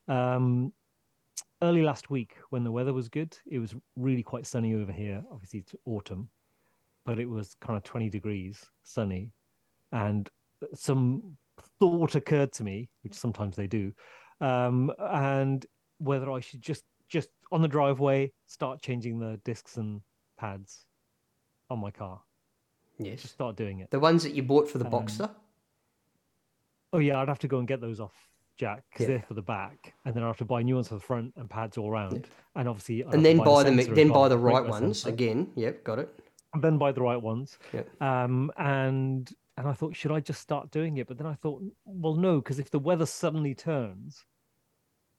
[0.08, 0.72] um,
[1.62, 5.22] early last week when the weather was good, it was really quite sunny over here.
[5.32, 6.28] Obviously, it's autumn,
[7.06, 9.32] but it was kind of twenty degrees, sunny,
[9.92, 10.28] and
[10.74, 11.36] some
[11.80, 13.92] thought occurred to me, which sometimes they do,
[14.42, 15.64] um, and
[15.98, 20.00] whether I should just just on the driveway start changing the discs and
[20.38, 20.84] pads
[21.70, 22.20] on my car.
[22.98, 23.22] Yes.
[23.22, 23.90] Just start doing it.
[23.90, 25.30] The ones that you bought for the Um, Boxster?
[26.92, 28.12] Oh yeah, I'd have to go and get those off
[28.58, 29.16] Jack because Yeah.
[29.16, 31.32] they're for the back, and then I have to buy new ones for the front
[31.36, 34.08] and pads all round, and obviously, I'd And then buy the them sensor as then
[34.08, 35.50] buy the right ones again.
[35.56, 36.08] Yep, got it.
[36.54, 37.58] and then buy the right ones.
[37.72, 38.02] Yep.
[38.02, 41.06] Um, and and I thought, should I just start doing it?
[41.06, 44.24] But then I thought, well, no, because if the weather suddenly turns,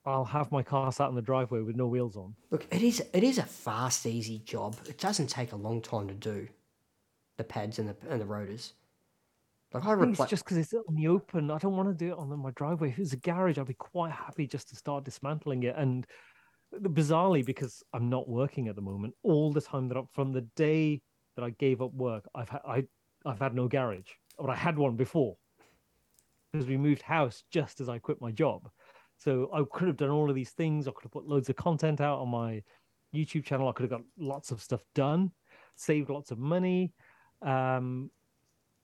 [0.06, 2.36] I'll have my car sat in the driveway with no wheels on.
[2.52, 4.76] Look, it is it is a fast, easy job.
[4.88, 6.48] It doesn't take a long time to do.
[7.38, 8.74] The pads and the and the rotors.
[9.74, 11.50] Like I I think it's just because it's on the open.
[11.50, 12.90] I don't want to do it on my driveway.
[12.90, 15.76] If it was a garage, I'd be quite happy just to start dismantling it.
[15.78, 16.06] And
[16.74, 20.42] bizarrely, because I'm not working at the moment, all the time that I'm, from the
[20.56, 21.02] day
[21.36, 22.84] that I gave up work, I've had I
[23.26, 25.38] I've had no garage, but I had one before
[26.52, 28.70] because we moved house just as I quit my job.
[29.24, 30.86] So I could have done all of these things.
[30.86, 32.62] I could have put loads of content out on my
[33.16, 33.70] YouTube channel.
[33.70, 35.32] I could have got lots of stuff done,
[35.78, 36.92] saved lots of money.
[37.42, 38.12] Um,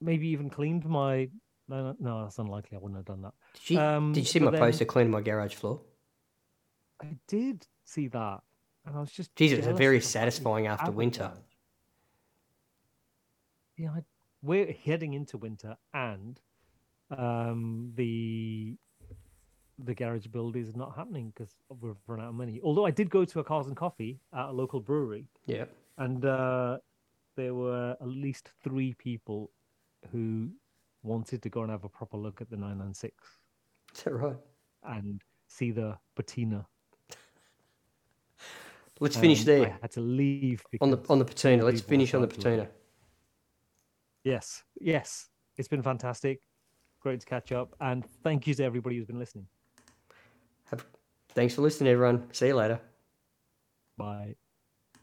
[0.00, 1.28] maybe even cleaned my.
[1.68, 2.76] No, no, that's unlikely.
[2.76, 3.34] I wouldn't have done that.
[3.54, 5.82] Did you, um, did you see my then- poster cleaning my garage floor?
[7.02, 8.40] I did see that,
[8.86, 9.34] and I was just.
[9.34, 11.32] Jeez, it was very of the fact that you satisfying after winter.
[13.76, 14.04] Yeah, I,
[14.42, 16.40] we're heading into winter, and
[17.10, 18.76] um, the
[19.84, 22.60] the garage build is not happening because we've run out of money.
[22.62, 25.64] Although I did go to a Cars and Coffee at a local brewery, Yeah.
[25.98, 26.78] and uh,
[27.36, 29.50] there were at least three people
[30.12, 30.50] who
[31.02, 33.14] wanted to go and have a proper look at the 996
[33.96, 34.36] Is that right?
[34.84, 36.66] and see the patina.
[39.00, 41.64] Let's finish Um, there I had to leave on the on the patina.
[41.64, 42.68] Let's finish on the patina.
[44.24, 46.42] Yes, yes, it's been fantastic.
[47.00, 49.46] Great to catch up, and thank you to everybody who's been listening.
[50.70, 50.86] Have,
[51.34, 52.32] thanks for listening, everyone.
[52.32, 52.80] See you later.
[53.96, 54.39] Bye.